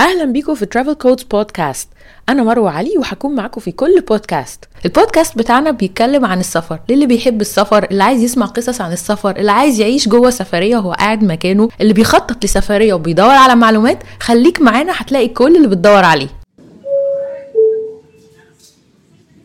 أهلا 0.00 0.24
بيكم 0.24 0.54
في 0.54 0.66
ترافل 0.66 0.94
كودز 0.94 1.22
بودكاست 1.22 1.88
أنا 2.28 2.42
مروة 2.42 2.70
علي 2.70 2.98
وهكون 2.98 3.34
معاكم 3.34 3.60
في 3.60 3.72
كل 3.72 4.00
بودكاست 4.00 4.64
البودكاست 4.84 5.38
بتاعنا 5.38 5.70
بيتكلم 5.70 6.24
عن 6.24 6.40
السفر. 6.40 6.78
للي 6.88 7.06
بيحب 7.06 7.40
السفر 7.40 7.84
اللي 7.90 8.02
عايز 8.04 8.22
يسمع 8.22 8.46
قصص 8.46 8.80
عن 8.80 8.92
السفر 8.92 9.36
اللي 9.36 9.52
عايز 9.52 9.80
يعيش 9.80 10.08
جوه 10.08 10.30
سفرية 10.30 10.76
وهو 10.76 10.92
قاعد 10.92 11.24
مكانه 11.24 11.68
اللي 11.80 11.92
بيخطط 11.92 12.44
لسفرية 12.44 12.94
وبيدور 12.94 13.30
على 13.30 13.54
معلومات 13.54 13.98
خليك 14.20 14.60
معانا 14.62 14.92
هتلاقي 14.96 15.28
كل 15.28 15.56
اللي 15.56 15.68
بتدور 15.68 16.04
عليه. 16.04 16.28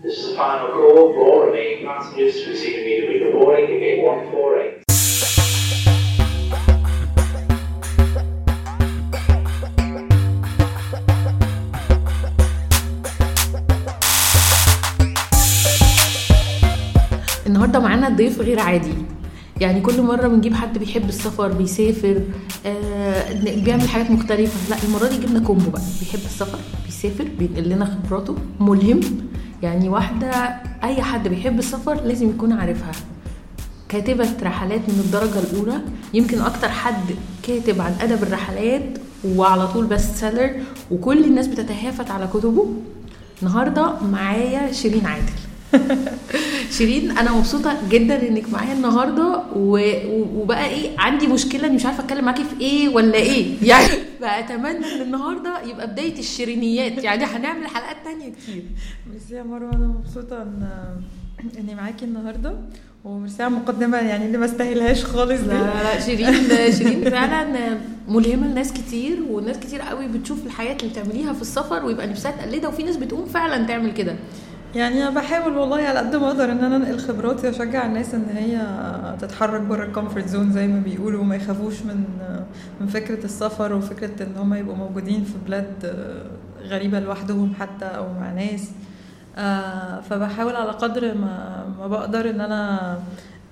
This 0.03 0.17
is 0.17 0.25
the 0.25 0.35
final 0.37 0.67
call. 0.77 1.13
For 1.15 1.23
all 1.31 1.41
remaining 1.47 1.81
passengers 1.87 2.35
immediately 2.69 3.19
boarding 3.33 3.67
ticket 3.67 4.03
148. 4.03 4.84
النهارده 17.55 17.79
معانا 17.79 18.09
ضيف 18.09 18.39
غير 18.41 18.59
عادي. 18.59 18.93
يعني 19.61 19.81
كل 19.81 20.01
مرة 20.01 20.27
بنجيب 20.27 20.53
حد 20.53 20.77
بيحب 20.77 21.09
السفر 21.09 21.51
بيسافر 21.51 22.21
آه 22.65 23.33
بيعمل 23.43 23.89
حاجات 23.89 24.11
مختلفة. 24.11 24.69
لا 24.69 24.75
المرة 24.83 25.07
دي 25.07 25.17
جبنا 25.17 25.39
combo 25.39 25.69
بقى. 25.69 25.81
بيحب 25.99 26.19
السفر 26.25 26.59
بيسافر 26.85 27.27
بينقل 27.39 27.69
لنا 27.69 27.85
خبراته. 27.85 28.35
ملهم. 28.59 28.99
يعني 29.63 29.89
واحدة 29.89 30.31
أي 30.83 31.01
حد 31.01 31.27
بيحب 31.27 31.59
السفر 31.59 31.93
لازم 32.03 32.29
يكون 32.29 32.51
عارفها. 32.53 32.91
كاتبة 33.89 34.29
رحلات 34.43 34.81
من 34.87 35.01
الدرجة 35.05 35.39
الأولى. 35.39 35.81
يمكن 36.13 36.41
أكتر 36.41 36.69
حد 36.69 37.15
كاتب 37.43 37.81
عن 37.81 37.93
أدب 38.01 38.23
الرحلات 38.23 38.97
وعلى 39.25 39.67
طول 39.67 39.85
best 39.85 40.15
seller 40.15 40.51
وكل 40.91 41.23
الناس 41.23 41.47
بتتهافت 41.47 42.11
على 42.11 42.27
كتبه. 42.33 42.67
النهاردة 43.41 44.01
معايا 44.11 44.71
شيرين 44.71 45.05
عادل. 45.05 45.33
شيرين 46.77 47.17
أنا 47.17 47.31
مبسوطة 47.31 47.77
جدا 47.89 48.27
إنك 48.29 48.49
معايا 48.49 48.73
النهارده 48.73 49.43
و... 49.55 49.79
وبقى 50.41 50.65
إيه 50.69 50.89
عندي 50.99 51.27
مشكلة 51.27 51.67
إني 51.67 51.75
مش 51.75 51.85
عارفة 51.85 52.03
أتكلم 52.03 52.25
معاكي 52.25 52.43
في 52.43 52.61
إيه 52.61 52.89
ولا 52.89 53.15
إيه. 53.15 53.45
يعني 53.69 53.87
فاتمنى 54.21 54.93
إن 54.95 55.01
النهارده 55.01 55.61
يبقى 55.61 55.87
بداية 55.87 56.19
الشيرينيات. 56.19 57.03
يعني 57.03 57.23
هنعمل 57.23 57.67
حلقات 57.67 57.97
تانية 58.05 58.29
كتير. 58.33 58.63
ميرسي 59.11 59.35
يا 59.35 59.43
مروة 59.43 59.73
أنا 59.73 59.87
مبسوطة 59.87 60.41
إن 60.41 60.67
إني 61.59 61.75
معاكي 61.75 62.05
النهارده 62.05 62.55
وميرسي 63.05 63.43
على 63.43 63.53
المقدمه 63.53 63.97
يعني 63.97 64.25
اللي 64.25 64.37
ما 64.37 64.45
استاهلهاش 64.45 65.05
خالص 65.05 65.41
لا 65.41 65.47
دي. 65.47 65.53
لا 65.53 65.83
لا 65.83 65.99
شيرين 65.99 66.47
شيرين 66.77 67.09
فعلا 67.09 67.77
ملهمة 68.07 68.47
لناس 68.47 68.73
كتير 68.73 69.17
وناس 69.29 69.57
كتير 69.57 69.81
قوي 69.81 70.07
بتشوف 70.07 70.45
الحاجات 70.45 70.83
اللي 70.83 70.91
بتعمليها 70.93 71.33
في 71.33 71.41
السفر 71.41 71.85
ويبقى 71.85 72.07
نفسها 72.07 72.31
تقلدها 72.31 72.69
وفي 72.69 72.83
ناس 72.83 72.97
بتقوم 72.97 73.25
فعلا 73.25 73.63
تعمل 73.67 73.93
كده. 73.93 74.15
يعني 74.75 75.03
أنا 75.03 75.09
بحاول 75.09 75.57
والله 75.57 75.81
على 75.81 75.99
قد 75.99 76.15
ما 76.15 76.27
أقدر 76.27 76.51
إن 76.51 76.63
أنا 76.63 76.75
أنقل 76.75 76.99
خبراتي 76.99 77.47
وأشجع 77.47 77.85
الناس 77.85 78.13
إن 78.13 78.25
هي 78.35 78.61
تتحرك 79.21 79.61
بره 79.61 79.83
ال 79.85 79.90
comfort 79.90 80.27
zone 80.27 80.51
زي 80.51 80.67
ما 80.67 80.79
بيقولوا 80.79 81.21
وما 81.21 81.35
يخافوش 81.35 81.81
من 81.81 82.03
من 82.81 82.87
فكرة 82.87 83.25
السفر 83.25 83.73
وفكرة 83.73 84.23
إن 84.23 84.35
هم 84.37 84.53
يبقوا 84.53 84.75
موجودين 84.75 85.23
في 85.23 85.33
بلاد 85.45 85.95
غريبة 86.61 86.99
لوحدهم 86.99 87.53
حتى 87.59 87.85
أو 87.85 88.13
مع 88.13 88.31
ناس. 88.31 88.71
آه، 89.37 90.01
فبحاول 90.01 90.55
على 90.55 90.71
قدر 90.71 91.17
ما 91.17 91.65
ما 91.79 91.87
بقدر 91.87 92.29
إن 92.29 92.41
أنا 92.41 92.97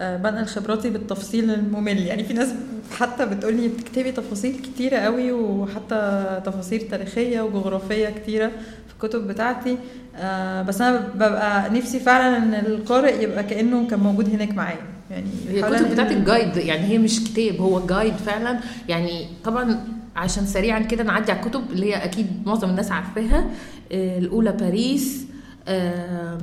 آه، 0.01 0.17
بنقل 0.17 0.45
خبراتي 0.45 0.89
بالتفصيل 0.89 1.51
الممل. 1.51 1.97
يعني 1.97 2.23
في 2.23 2.33
ناس 2.33 2.53
حتى 2.99 3.25
بتقولي 3.25 3.67
بتكتبي 3.67 4.11
تفاصيل 4.11 4.59
كتيرة 4.59 4.97
قوي 4.97 5.31
وحتى 5.31 6.25
تفاصيل 6.45 6.81
تاريخية 6.81 7.41
وجغرافية 7.41 8.09
كتيرة. 8.09 8.47
في 8.82 8.82
الكتب 8.93 9.27
بتاعتي 9.27 9.77
آه، 10.15 10.61
بس 10.61 10.81
أنا 10.81 11.07
ببقى 11.15 11.69
نفسي 11.69 11.99
فعلا 11.99 12.37
إن 12.37 12.53
القارئ 12.53 13.23
يبقى 13.23 13.43
كأنه 13.43 13.87
كان 13.87 13.99
موجود 13.99 14.29
هناك 14.29 14.51
معايا. 14.55 14.77
يعني 15.11 15.27
هي 15.49 15.59
الكتب 15.59 15.85
أنقل- 15.87 15.91
بتاعت 15.91 16.11
ال 16.11 16.19
guide 16.19 16.57
يعني 16.57 16.83
هي 16.87 16.97
مش 16.97 17.23
كتاب 17.23 17.55
هو 17.61 17.85
guide 17.85 18.13
فعلا. 18.15 18.59
يعني 18.89 19.27
طبعا 19.43 19.83
عشان 20.15 20.45
سريعا 20.45 20.79
كده 20.79 21.03
نعدي 21.03 21.31
على 21.31 21.41
الكتب 21.41 21.61
اللي 21.71 21.85
هي 21.85 22.03
أكيد 22.03 22.27
معظم 22.45 22.69
الناس 22.69 22.91
عارفاها. 22.91 23.45
آه، 23.91 24.17
الأولى 24.17 24.51
باريس 24.51 25.25
آه، 25.67 26.37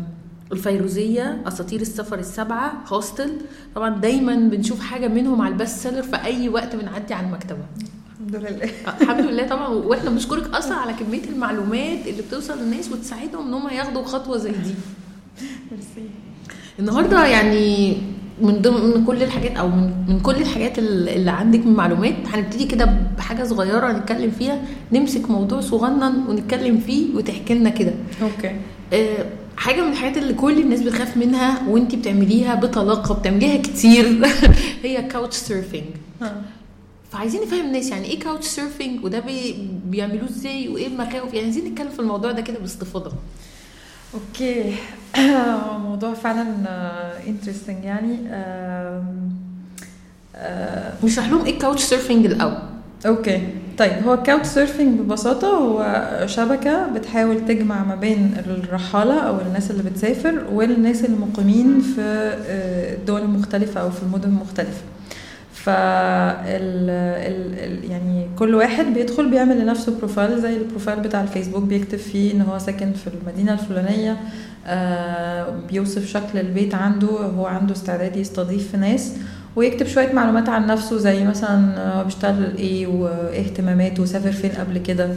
الفيروزية 0.53 1.39
أساطير 1.49 1.81
السفر 1.81 2.19
السبعة 2.19 2.73
hostel. 2.89 3.31
طبعا 3.75 3.91
دايما 4.01 4.35
بنشوف 4.37 4.81
حاجة 4.81 5.09
منهم 5.09 5.43
على 5.43 5.53
ال 5.53 5.58
best 5.58 5.79
seller 5.79 6.03
في 6.03 6.17
أي 6.25 6.49
وقت 6.49 6.77
بنعدي 6.77 7.15
على 7.15 7.27
المكتبة. 7.27 7.63
الحمد 8.21 8.37
لله. 8.37 8.71
الحمد 9.01 9.21
لله 9.27 9.47
طبعا 9.47 9.69
وإحنا 9.69 10.11
بنشكرك 10.11 10.55
أصلا 10.55 10.75
على 10.77 10.93
كمية 10.93 11.25
المعلومات 11.25 12.07
اللي 12.07 12.23
بتوصل 12.23 12.59
للناس 12.59 12.93
وتساعدهم 12.93 13.47
إن 13.49 13.55
هم 13.55 13.69
ياخدوا 13.69 14.03
خطوة 14.05 14.37
زي 14.37 14.51
دي. 14.51 14.75
ميرسي. 15.73 16.11
النهارده 16.79 17.27
يعني 17.27 17.97
من 18.43 18.63
ضمن 18.63 19.05
كل 19.05 19.23
الحاجات 19.23 19.57
أو 19.57 19.69
من, 19.69 19.93
من 20.09 20.21
كل 20.21 20.35
الحاجات 20.37 20.79
ال- 20.79 21.09
اللي 21.09 21.31
عندك 21.31 21.67
من 21.67 21.73
معلومات 21.75 22.15
هنبتدي 22.33 22.65
كده 22.65 22.85
بحاجة 23.19 23.45
صغيرة 23.45 23.93
نتكلم 23.93 24.31
فيها 24.31 24.63
نمسك 24.93 25.31
موضوع 25.31 25.61
صغنن 25.61 26.25
ونتكلم 26.29 26.79
فيه 26.79 27.15
وتحكي 27.17 27.55
لنا 27.55 27.71
كده. 27.71 27.95
okay. 28.23 28.57
آه، 28.93 29.27
حاجة 29.57 29.83
من 29.83 29.93
الحاجات 29.93 30.17
اللي 30.19 30.35
كل 30.35 30.59
الناس 30.59 30.83
بتخاف 30.83 31.17
منها 31.17 31.69
وإنتي 31.69 31.97
بتعمليها 31.97 32.55
بطلاقة 32.55 33.15
بتعمليها 33.15 33.57
كتير 33.63 34.27
هي 34.85 35.03
couch 35.03 35.37
surfing 35.37 35.85
آه. 36.23 36.33
فعايزين 37.13 37.43
نفهم 37.43 37.67
الناس 37.67 37.91
يعني 37.91 38.05
إيه 38.07 38.21
couch 38.21 38.47
surfing 38.47 39.05
وده 39.05 39.21
بي 39.21 39.69
بيعملوه 39.85 40.29
إزاي 40.29 40.69
وإيه 40.69 40.87
المخاوف؟ 40.87 41.35
يعني 41.35 41.45
عايزين 41.45 41.65
نتكلم 41.65 41.89
في 41.91 41.99
الموضوع 41.99 42.33
ده 42.33 42.43
كده 42.43 42.59
باستفاضة. 42.59 43.13
okay. 44.15 44.75
موضوع 45.89 46.15
فعلا 46.15 46.47
interesting 47.27 47.85
يعني. 47.85 48.19
آم، 48.31 49.31
آه، 50.37 50.93
نشرح 51.05 51.29
لهم 51.29 51.45
إيه 51.45 51.59
couch 51.59 51.83
surfing 51.83 52.27
الأول. 52.27 52.59
okay. 53.07 53.49
طيب 53.79 53.93
هو 54.07 54.15
ال 54.15 54.20
couch 54.20 54.47
surfing 54.47 55.01
ببساطة 55.01 55.49
هو 55.49 56.07
شبكة 56.27 56.87
بتحاول 56.87 57.47
تجمع 57.47 57.85
ما 57.85 57.95
بين 57.95 58.37
الرحالة 58.47 59.21
أو 59.21 59.41
الناس 59.41 59.71
اللي 59.71 59.83
بتسافر 59.83 60.45
والناس 60.53 61.05
المقيمين 61.05 61.81
في 61.81 62.01
آه، 62.01 62.95
الدول 62.95 63.21
المختلفة 63.21 63.81
أو 63.81 63.91
في 63.91 64.03
المدن 64.03 64.29
المختلفة 64.29 64.83
ال 65.69 66.91
يعني 67.91 68.27
كل 68.39 68.55
واحد 68.55 68.85
بيدخل 68.95 69.31
بيعمل 69.31 69.61
لنفسه 69.61 69.99
profile 69.99 70.41
زي 70.41 70.57
ال 70.57 70.62
profile 70.62 71.01
بتاع 71.01 71.23
الفيسبوك 71.23 71.63
بيكتب 71.63 71.99
فيه 71.99 72.33
إن 72.33 72.41
هو 72.41 72.59
ساكن 72.59 72.93
في 72.93 73.07
المدينة 73.07 73.53
الفلانية 73.53 74.17
آه 74.67 75.47
بيوصف 75.71 76.07
شكل 76.07 76.39
البيت 76.39 76.75
عنده 76.75 77.07
هو 77.09 77.47
عنده 77.47 77.73
استعداد 77.73 78.17
يستضيف 78.17 78.75
ناس 78.77 79.13
ويكتب 79.57 79.87
شوية 79.87 80.13
معلومات 80.13 80.49
عن 80.49 80.67
نفسه 80.67 80.99
زي 80.99 81.25
مثلا 81.25 81.89
هو 81.95 82.05
بيشتغل 82.05 82.57
إيه 82.59 82.87
وإيه 82.87 83.41
اهتماماته 83.41 84.03
وسافر 84.03 84.33
فين 84.33 84.51
قبل 84.51 84.79
كده 84.79 85.09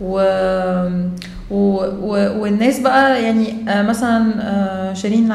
و... 0.00 0.20
و... 1.50 1.56
و... 2.02 2.40
والناس 2.42 2.78
بقى 2.80 3.22
يعني 3.22 3.70
آه، 3.70 3.82
مثلا 3.82 4.34
آه، 4.40 4.94
شيرين 4.94 5.28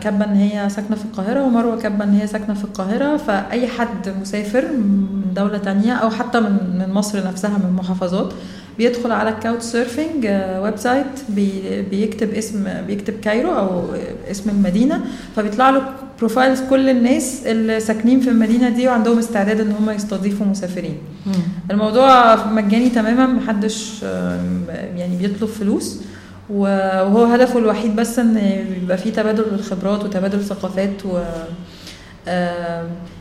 كاتبة 0.00 0.24
إن 0.24 0.34
هي 0.34 0.68
ساكنة 0.68 0.96
في 0.96 1.04
القاهرة 1.04 1.42
ومروة 1.44 1.78
كاتبة 1.78 2.04
إن 2.04 2.14
هي 2.14 2.26
ساكنة 2.26 2.54
في 2.54 2.64
القاهرة 2.64 3.16
فأي 3.16 3.66
حد 3.68 4.08
مسافر 4.20 4.64
من 4.72 5.34
دولة 5.36 5.58
تانية 5.58 5.92
أو 5.92 6.10
حتى 6.10 6.40
من 6.40 6.78
من 6.78 6.94
مصر 6.94 7.26
نفسها 7.26 7.50
من 7.58 7.64
المحافظات 7.68 8.32
بيدخل 8.78 9.12
على 9.12 9.30
ال 9.30 9.62
couch 9.64 10.26
surfing 10.62 10.76
website 10.76 11.06
بي... 11.28 11.82
بيكتب 11.90 12.34
اسم 12.34 12.64
بيكتب 12.86 13.14
Cairo 13.20 13.58
أو 13.58 13.84
اسم 14.30 14.50
المدينة 14.50 15.00
فبيطلع 15.36 15.70
له 15.70 15.82
profiles 16.18 16.60
كل 16.70 16.88
الناس 16.88 17.46
اللي 17.46 17.80
ساكنين 17.80 18.20
في 18.20 18.30
المدينة 18.30 18.68
دي 18.68 18.88
وعندهم 18.88 19.18
استعداد 19.18 19.60
إن 19.60 19.72
هم 19.72 19.90
يستضيفوا 19.90 20.46
مسافرين. 20.46 20.98
الموضوع 21.70 22.36
مجاني 22.46 22.90
تماما 22.90 23.26
محدش 23.26 24.02
يعني 24.96 25.16
بيطلب 25.20 25.48
فلوس 25.48 26.00
وهو 26.50 27.24
هدفه 27.24 27.58
الوحيد 27.58 27.96
بس 27.96 28.18
إن 28.18 28.36
يبقى 28.82 28.98
فيه 28.98 29.12
تبادل 29.12 29.44
الخبرات 29.54 30.04
وتبادل 30.04 30.44
ثقافات 30.44 31.06
و 31.06 31.18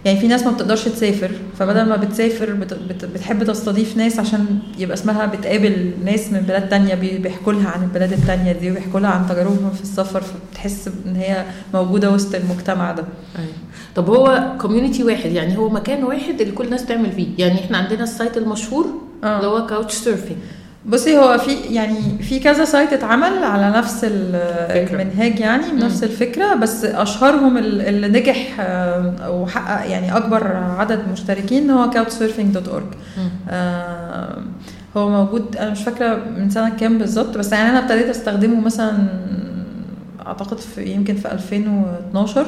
يعني 0.05 0.19
في 0.19 0.27
ناس 0.27 0.43
ما 0.43 0.51
بتقدرش 0.51 0.83
تسافر 0.85 1.31
فبدل 1.59 1.85
ما 1.89 1.95
بتسافر 1.95 2.53
بت- 2.53 2.73
بت- 2.73 3.05
بتحب 3.05 3.43
تستضيف 3.43 3.97
ناس 3.97 4.19
عشان 4.19 4.59
يبقى 4.77 4.93
اسمها 4.93 5.25
بتقابل 5.25 5.91
ناس 6.05 6.31
من 6.31 6.39
بلاد 6.39 6.69
تانية 6.69 6.95
بي- 6.95 7.17
بيحكوا 7.17 7.53
لها 7.53 7.69
عن 7.69 7.83
البلاد 7.83 8.13
التانية 8.13 8.51
دي 8.51 8.71
وبيحكوا 8.71 8.99
لها 8.99 9.09
عن 9.09 9.27
تجاربهم 9.29 9.71
في 9.71 9.81
السفر 9.81 10.21
فبتحس 10.21 10.89
إن 11.05 11.15
هي 11.15 11.45
موجودة 11.73 12.11
وسط 12.11 12.35
المجتمع 12.35 12.91
ده 12.91 13.03
أيوة. 13.39 13.51
طب 13.95 14.09
هو 14.09 14.43
community 14.61 15.03
واحد 15.03 15.31
يعني 15.31 15.57
هو 15.57 15.69
مكان 15.69 16.03
واحد 16.03 16.41
اللي 16.41 16.51
كل 16.53 16.65
الناس 16.65 16.85
تعمل 16.85 17.11
فيه 17.11 17.27
يعني 17.37 17.59
إحنا 17.65 17.77
عندنا 17.77 18.03
ال 18.03 18.10
site 18.10 18.37
المشهور 18.37 18.85
آه. 19.23 19.37
اللي 19.37 19.47
هو 19.47 19.65
couch 19.65 19.93
surfing 19.93 20.37
بصي 20.87 21.17
هو 21.17 21.37
في 21.37 21.51
يعني 21.53 21.99
في 22.21 22.39
كذا 22.39 22.65
site 22.65 22.93
اتعمل 22.93 23.43
على 23.43 23.69
نفس. 23.77 24.05
المنهاج 24.09 25.39
يعني 25.39 25.63
بنفس 25.71 26.03
الفكرة 26.03 26.55
بس 26.55 26.85
أشهرهم 26.85 27.57
ال- 27.57 27.81
اللي 27.81 28.07
نجح 28.19 28.57
آه، 28.59 29.31
وحقق 29.31 29.89
يعني 29.91 30.17
أكبر 30.17 30.47
عدد 30.55 30.99
مشتركين 31.11 31.69
هو 31.71 31.91
couchsurfing.org 31.91 32.95
آه، 33.49 34.37
هو 34.97 35.09
موجود 35.09 35.57
أنا 35.57 35.69
مش 35.69 35.83
فاكرة 35.83 36.15
من 36.37 36.49
سنة 36.49 36.69
كام 36.69 36.97
بالظبط 36.97 37.37
بس 37.37 37.51
يعني 37.51 37.69
أنا 37.69 37.79
ابتديت 37.79 38.05
أستخدمه 38.09 38.59
مثلا 38.59 38.97
أعتقد 40.27 40.57
في 40.57 40.83
يمكن 40.85 41.15
في 41.15 41.31
2012 41.31 42.45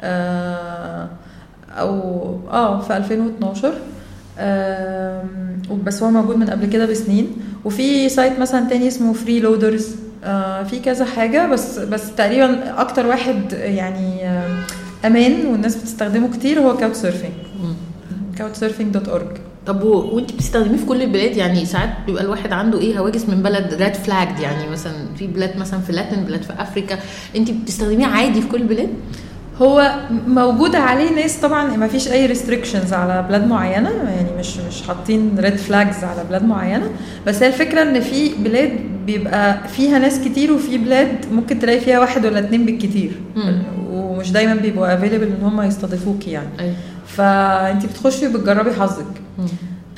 آه، 0.00 1.08
أو 1.70 1.90
آه 2.50 2.80
في 2.80 2.96
2012 2.96 3.72
آم، 4.38 5.51
بس 5.84 6.02
هو 6.02 6.10
موجود 6.10 6.36
من 6.36 6.50
قبل 6.50 6.66
كده 6.66 6.86
بسنين. 6.86 7.26
وفي 7.64 8.08
site 8.08 8.38
مثلا 8.38 8.68
تاني 8.68 8.88
اسمه 8.88 9.12
freeloaders 9.12 9.88
في 10.70 10.80
كذا 10.84 11.04
حاجة 11.04 11.46
بس 11.48 11.78
بس 11.78 12.14
تقريبا 12.14 12.80
أكتر 12.80 13.06
واحد 13.06 13.52
يعني 13.52 14.28
آه، 14.28 14.58
أمان 15.04 15.46
والناس 15.46 15.76
بتستخدمه 15.76 16.30
كتير 16.30 16.60
هو 16.60 16.76
كاوت 16.76 16.94
سيرفينج 16.94 17.32
مم. 17.62 17.74
كاوت 18.38 18.56
سيرفينج 18.56 18.94
دوت 18.94 19.08
اورج 19.08 19.26
طب. 19.66 19.82
وانت 19.82 20.32
بتستخدميه 20.32 20.76
في 20.78 20.86
كل 20.86 21.02
البلاد؟ 21.02 21.36
يعني 21.36 21.64
ساعات 21.64 21.90
بيبقى 22.06 22.22
الواحد 22.22 22.52
عنده 22.52 22.80
إيه 22.80 22.98
هواجس 22.98 23.28
من 23.28 23.42
بلد 23.42 23.74
red 23.74 23.94
flag 23.94 24.40
يعني 24.40 24.70
مثلا 24.70 24.92
في 25.18 25.26
بلاد 25.26 25.56
مثلا 25.56 25.80
في 25.80 25.92
Latin 25.92 26.24
بلاد 26.24 26.42
في 26.42 26.52
افريكا 26.58 26.98
انت 27.36 27.50
بتستخدميه 27.50 28.06
عادي 28.06 28.40
في 28.42 28.48
كل 28.48 28.60
البلاد؟ 28.62 28.88
هو 29.58 29.92
موجود 30.26 30.76
عليه 30.76 31.14
ناس 31.14 31.36
طبعا 31.36 31.76
ما 31.76 31.88
فيش 31.88 32.08
أي 32.12 32.26
restrictions 32.26 32.92
على 32.92 33.24
بلاد 33.28 33.46
معينة 33.46 33.90
يعني 33.90 34.38
مش 34.38 34.56
مش 34.56 34.82
حاطين 34.82 35.34
red 35.38 35.56
flags 35.56 36.04
على 36.04 36.24
بلاد 36.28 36.44
معينة. 36.44 36.90
بس 37.26 37.42
هي 37.42 37.48
الفكرة 37.48 37.82
إن 37.82 38.00
في 38.00 38.30
بلاد 38.38 38.70
بيبقى 39.06 39.68
فيها 39.68 39.98
ناس 39.98 40.20
كتير 40.20 40.52
وفي 40.52 40.78
بلاد 40.78 41.08
ممكن 41.32 41.58
تلاقي 41.58 41.80
فيها 41.80 42.00
واحد 42.00 42.26
ولا 42.26 42.38
اتنين 42.38 42.66
بالكتير. 42.66 43.12
ومش 43.90 44.32
دايما 44.32 44.54
بيبقوا 44.54 44.94
available 44.94 45.26
إن 45.26 45.42
هم 45.42 45.62
يستضيفوكي 45.62 46.30
يعني. 46.30 46.48
أيوه 46.60 46.74
فانت 47.06 47.86
بتخشي 47.86 48.26
وبتجربي 48.28 48.72
حظك. 48.72 49.04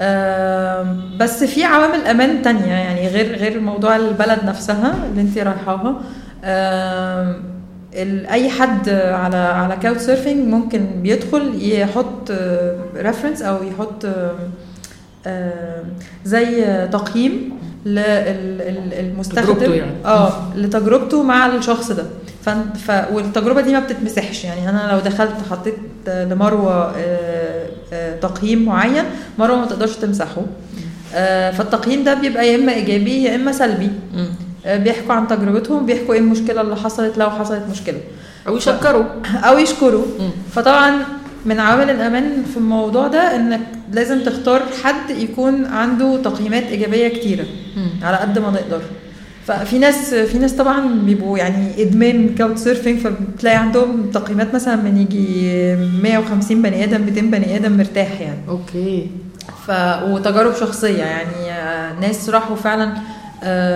آم، 0.00 1.10
بس 1.20 1.44
في 1.44 1.64
عوامل 1.64 2.06
أمان 2.06 2.42
تانية 2.42 2.66
يعني 2.72 3.08
غير 3.08 3.36
غير 3.36 3.60
موضوع 3.60 3.96
البلد 3.96 4.38
نفسها 4.44 4.94
اللي 5.10 5.20
انت 5.20 5.38
رايحاها. 5.38 6.00
ال- 6.44 7.53
أي 8.30 8.50
حد 8.50 8.88
على 8.88 9.36
على 9.36 9.76
Couchsurfing 9.76 10.48
ممكن 10.48 10.86
بيدخل 11.02 11.52
يحط 11.62 12.32
reference 12.96 13.42
أو 13.42 13.56
يحط 13.62 14.04
آم، 14.04 14.36
آم، 15.26 15.84
زي 16.24 16.64
تقييم 16.92 17.50
للمستخدم 17.86 19.72
يعني. 19.72 19.90
آه 20.04 20.32
لتجربته 20.56 21.22
مع 21.22 21.46
الشخص 21.46 21.90
ده. 21.92 22.04
ف... 22.86 22.90
والتجربة 23.12 23.60
دي 23.60 23.72
ما 23.72 23.80
بتتمسحش. 23.80 24.44
يعني 24.44 24.68
أنا 24.70 24.92
لو 24.92 24.98
دخلت 24.98 25.34
حطيت 25.50 25.74
لمروة 26.06 26.92
آه، 26.96 27.66
آه، 27.92 28.16
تقييم 28.20 28.64
معين 28.64 29.04
مروة 29.38 29.56
ما 29.56 29.66
تقدرش 29.66 29.96
تمسحه. 29.96 30.42
آه، 31.14 31.50
فالتقييم 31.50 32.04
ده 32.04 32.14
بيبقى 32.14 32.48
يا 32.48 32.56
إما 32.56 32.72
إيجابي 32.74 33.22
يا 33.22 33.34
إما 33.34 33.52
سلبي. 33.52 33.90
آه، 34.66 34.76
بيحكوا 34.76 35.14
عن 35.14 35.28
تجربتهم 35.28 35.86
بيحكوا 35.86 36.14
إيه 36.14 36.20
المشكلة 36.20 36.60
اللي 36.60 36.76
حصلت 36.76 37.18
لو 37.18 37.30
حصلت 37.30 37.62
مشكلة. 37.70 38.00
أو 38.48 38.56
يشكروا. 38.56 39.04
أو 39.44 39.58
يشكروا. 39.58 40.04
مم. 40.20 40.30
فطبعا 40.52 40.92
من 41.46 41.60
عوامل 41.60 41.90
الأمان 41.90 42.44
في 42.52 42.56
الموضوع 42.56 43.08
ده 43.08 43.36
إنك 43.36 43.60
لازم 43.92 44.20
تختار 44.20 44.62
حد 44.84 45.10
يكون 45.10 45.64
عنده 45.66 46.22
تقييمات 46.22 46.62
إيجابية 46.62 47.08
كتيرة 47.08 47.44
مم. 47.76 47.88
على 48.02 48.16
قد 48.16 48.38
ما 48.38 48.50
نقدر. 48.50 48.80
ففي 49.46 49.78
ناس 49.78 50.14
في 50.14 50.38
ناس 50.38 50.52
طبعا 50.52 50.88
بيبقوا 51.04 51.38
يعني 51.38 51.82
إدمان 51.82 52.34
Couchsurfing 52.34 52.98
فبتلاقي 52.98 53.56
عندهم 53.56 54.10
تقييمات 54.14 54.54
مثلا 54.54 54.76
من 54.76 54.96
يجي 54.96 55.76
150 56.02 56.62
بني 56.62 56.84
آدم 56.84 57.00
200 57.00 57.20
بني 57.20 57.56
آدم 57.56 57.76
مرتاح 57.76 58.20
يعني. 58.20 58.38
أوكي. 58.48 59.10
ف 59.66 59.70
وتجارب 60.04 60.54
شخصية 60.54 61.02
يعني 61.02 61.50
آه، 61.52 62.00
ناس 62.00 62.30
راحوا 62.30 62.56
فعلا 62.56 62.84
آه، 62.84 62.98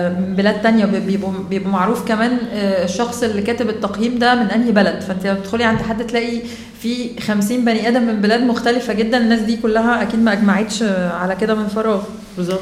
بلاد 0.09 0.61
تانية 0.61 0.85
بي- 0.85 1.17
بيبقوا 1.49 1.71
معروف 1.71 2.07
كمان 2.07 2.37
آه، 2.53 2.83
الشخص 2.83 3.23
اللي 3.23 3.41
كاتب 3.41 3.69
التقييم 3.69 4.19
ده 4.19 4.35
من 4.35 4.45
أنهي 4.45 4.71
بلد. 4.71 5.01
فأنت 5.01 5.25
لما 5.25 5.33
بتدخلي 5.39 5.63
عند 5.63 5.81
حد 5.81 6.07
تلاقي 6.07 6.41
في 6.81 7.19
50 7.21 7.65
بني 7.65 7.87
آدم 7.87 8.01
من 8.03 8.21
بلاد 8.21 8.41
مختلفة 8.41 8.93
جدا. 8.93 9.17
الناس 9.17 9.39
دي 9.39 9.57
كلها 9.57 10.01
أكيد 10.01 10.19
ما 10.23 10.33
أجمعتش 10.33 10.83
آه، 10.83 11.09
على 11.13 11.35
كده 11.35 11.55
من 11.55 11.67
فراغ. 11.67 12.01
بالظبط. 12.37 12.61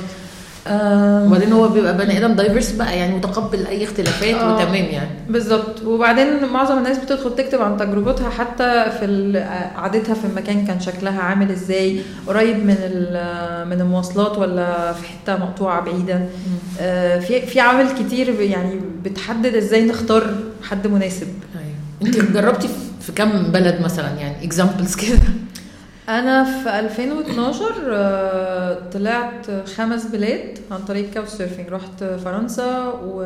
وبعدين 1.26 1.54
هو 1.54 1.68
بيبقى 1.68 1.98
بني 1.98 2.18
آدم 2.18 2.34
diverse 2.34 2.72
بقى 2.72 2.98
يعني 2.98 3.16
متقبل 3.16 3.66
أي 3.68 3.84
اختلافات 3.84 4.36
آه. 4.36 4.54
وتمام 4.56 4.76
يعني. 4.86 5.10
بالظبط. 5.30 5.82
وبعدين 5.86 6.46
معظم 6.54 6.78
الناس 6.78 6.98
بتدخل 6.98 7.36
تكتب 7.36 7.62
عن 7.62 7.78
تجربتها 7.78 8.30
حتى 8.30 8.86
في 9.00 9.44
قعدتها 9.76 10.14
في 10.14 10.26
المكان 10.26 10.66
كان 10.66 10.80
شكلها 10.80 11.20
عامل 11.22 11.52
إزاي 11.52 12.02
قريب 12.28 12.58
من 12.58 12.76
من 13.70 13.82
المواصلات 13.82 14.38
ولا 14.38 14.94
في 14.94 15.04
حتة 15.08 15.36
مقطوعة 15.38 15.82
بعيدة. 15.82 16.22
آه، 16.82 17.20
في 17.20 17.42
في 17.42 17.60
عوامل 17.60 17.88
كتير 18.00 18.42
يعني 18.42 18.80
بتحدد 19.04 19.56
إزاي 19.56 19.86
نختار 19.86 20.34
حد 20.64 20.88
مناسب. 20.88 21.28
أيوه. 21.56 21.76
انت 22.16 22.32
جربتي 22.34 22.68
في- 22.68 22.74
في 23.02 23.12
كم 23.12 23.52
بلد 23.52 23.82
مثلا 23.82 24.08
يعني؟ 24.20 24.46
examples 24.46 24.96
كده. 24.96 25.18
أنا 26.10 26.44
في 26.64 26.80
2012 26.80 27.66
آه، 27.92 28.78
طلعت 28.94 29.52
خمس 29.76 30.06
بلاد 30.06 30.60
عن 30.72 30.80
طريق 30.80 31.10
Couchsurfing 31.12 31.70
رحت 31.70 32.04
فرنسا 32.04 32.88
و 32.88 33.22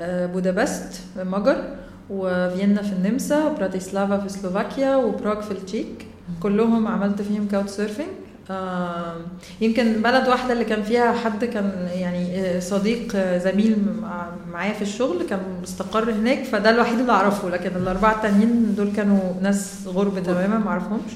آه، 0.00 0.26
بودابست 0.26 1.00
مجر 1.16 1.64
وفيينا 2.10 2.82
في 2.82 2.92
النمسا 2.92 3.44
وبراتيسلافا 3.44 4.18
في 4.18 4.28
سلوفاكيا 4.28 4.96
وبراغ 4.96 5.40
في 5.40 5.50
التشيك. 5.50 6.06
كلهم 6.42 6.86
عملت 6.88 7.22
فيهم 7.22 7.66
surfing 7.66 8.08
آه، 8.50 9.14
يمكن 9.60 10.02
بلد 10.02 10.28
واحدة 10.28 10.52
اللي 10.52 10.64
كان 10.64 10.82
فيها 10.82 11.12
حد 11.12 11.44
كان 11.44 11.88
يعني 11.92 12.60
صديق 12.60 13.16
زميل 13.36 13.76
مع- 14.02 14.28
معايا 14.52 14.72
في 14.72 14.82
الشغل 14.82 15.22
كان 15.30 15.38
مستقر 15.62 16.10
هناك 16.12 16.44
فده 16.44 16.70
الوحيد 16.70 16.98
اللي 16.98 17.12
أعرفه. 17.12 17.50
لكن 17.50 17.70
الأربعة 17.76 18.12
التانيين 18.14 18.74
دول 18.76 18.92
كانوا 18.96 19.20
ناس 19.42 19.74
غرب 19.86 20.22
تماما 20.22 20.58
ما 20.58 20.70
أعرفهمش. 20.70 21.12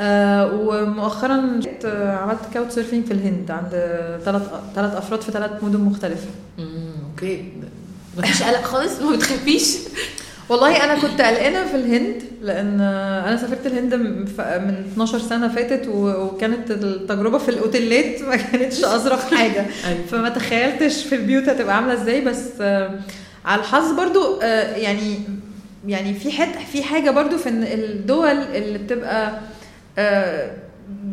ومؤخرا 0.00 1.58
جيت، 1.60 1.84
آه، 1.84 2.16
عملت 2.16 2.38
Couchsurfing 2.54 3.04
في 3.06 3.10
الهند 3.12 3.50
عند 3.50 3.70
ثلاث 4.24 4.42
ثلاث 4.74 4.94
أفراد 4.94 5.20
في 5.20 5.32
ثلاث 5.32 5.50
مدن 5.64 5.80
مختلفة. 5.80 6.26
أوكي. 7.10 7.44
مفيش 8.18 8.42
قلق 8.42 8.62
خالص؟ 8.62 9.00
ما 9.00 9.16
بتخافيش؟ 9.16 9.76
والله 10.48 10.84
أنا 10.84 10.94
كنت 11.00 11.20
قلقانة 11.20 11.66
في 11.66 11.74
الهند 11.76 12.22
لأن 12.42 12.80
آه، 12.80 13.28
أنا 13.28 13.36
سافرت 13.36 13.66
الهند 13.66 13.94
من 13.94 14.26
ف- 14.26 14.40
من 14.40 14.84
12 14.92 15.18
سنة 15.18 15.48
فاتت 15.48 15.88
وكانت 15.88 16.70
التجربة 16.70 17.38
في 17.38 17.48
الأوتيلات 17.48 18.20
ما 18.28 18.36
كانتش 18.36 18.84
اظرف 18.84 19.34
حاجة. 19.34 19.66
أيوه. 19.86 20.06
فما 20.10 20.28
تخيلتش 20.28 21.02
في 21.04 21.14
البيوت 21.14 21.48
هتبقى 21.48 21.76
عاملة 21.76 21.92
إزاي 22.02 22.20
بس 22.20 22.44
آه، 22.60 22.90
على 23.44 23.60
الحظ 23.60 23.92
برضو 23.92 24.40
آه، 24.42 24.76
يعني 24.76 25.18
يعني 25.86 26.14
في 26.14 26.32
حد 26.32 26.48
في 26.72 26.82
حاجة 26.82 27.10
برضو 27.10 27.36
في 27.38 27.48
إن 27.48 27.62
الدول 27.62 28.30
اللي 28.30 28.78
بتبقى 28.78 29.26
آه، 29.26 29.38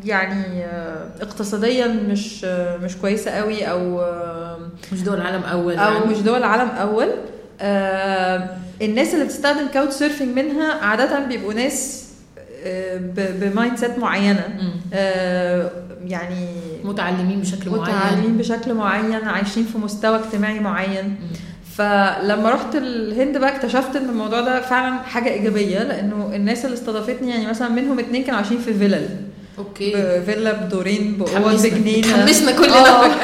يعني 0.06 0.65
آه، 0.65 1.08
اقتصاديا 1.22 1.88
مش 1.88 2.46
آه، 2.46 2.77
مش 2.77 2.98
كويسة 2.98 3.32
قوي 3.32 3.63
أو 3.63 4.01
آه، 4.01 4.58
مش 4.94 5.01
دول 5.01 5.22
عالم 5.22 5.44
أول 5.44 5.74
أو 5.77 5.94
يعني. 5.94 6.06
مش 6.06 6.18
دول 6.18 6.44
عالم 6.44 6.70
أول 6.70 7.08
آه، 7.62 8.50
الناس 8.82 9.13
اللي 9.13 9.25
بتستخدم 9.25 9.68
Couchsurfing 9.74 10.36
منها 10.39 10.74
عادة 10.74 11.20
بيبقوا 11.20 11.54
ناس 11.54 12.06
آه، 12.65 12.98
ب 13.15 13.77
mindset 13.77 14.00
معينة. 14.00 14.44
آه، 14.94 15.72
يعني 16.06 16.48
متعلمين 16.84 17.39
بشكل 17.39 17.70
معين 17.70 17.82
متعلمين 17.82 18.38
بشكل 18.38 18.74
معين 18.74 19.13
عايشين 19.27 19.63
في 19.63 19.77
مستوى 19.77 20.20
اجتماعي 20.20 20.60
معين 20.60 21.06
مم. 21.06 21.15
فلما 21.77 22.50
رحت 22.50 22.75
الهند 22.75 23.38
بقى 23.38 23.55
اكتشفت 23.55 23.96
إن 23.96 24.10
الموضوع 24.10 24.41
ده 24.41 24.62
فعلا 24.62 25.03
حاجة 25.03 25.29
إيجابية 25.29 25.79
لأنه 25.84 26.32
الناس 26.36 26.65
اللي 26.65 26.74
استضافتني 26.74 27.29
يعني 27.29 27.48
مثلا 27.48 27.70
منهم 27.70 28.00
اتنين 28.00 28.24
كانوا 28.24 28.39
عايشين 28.39 28.58
في 28.58 28.74
فيلل. 28.74 29.10
أوكي. 29.58 30.22
فيلا 30.22 30.53
بدورين 30.53 31.17
باوض 31.17 31.65
بجنينه 31.65 32.08
حمسنا 32.08 32.51
آه. 32.51 32.58
كلنا 32.58 33.15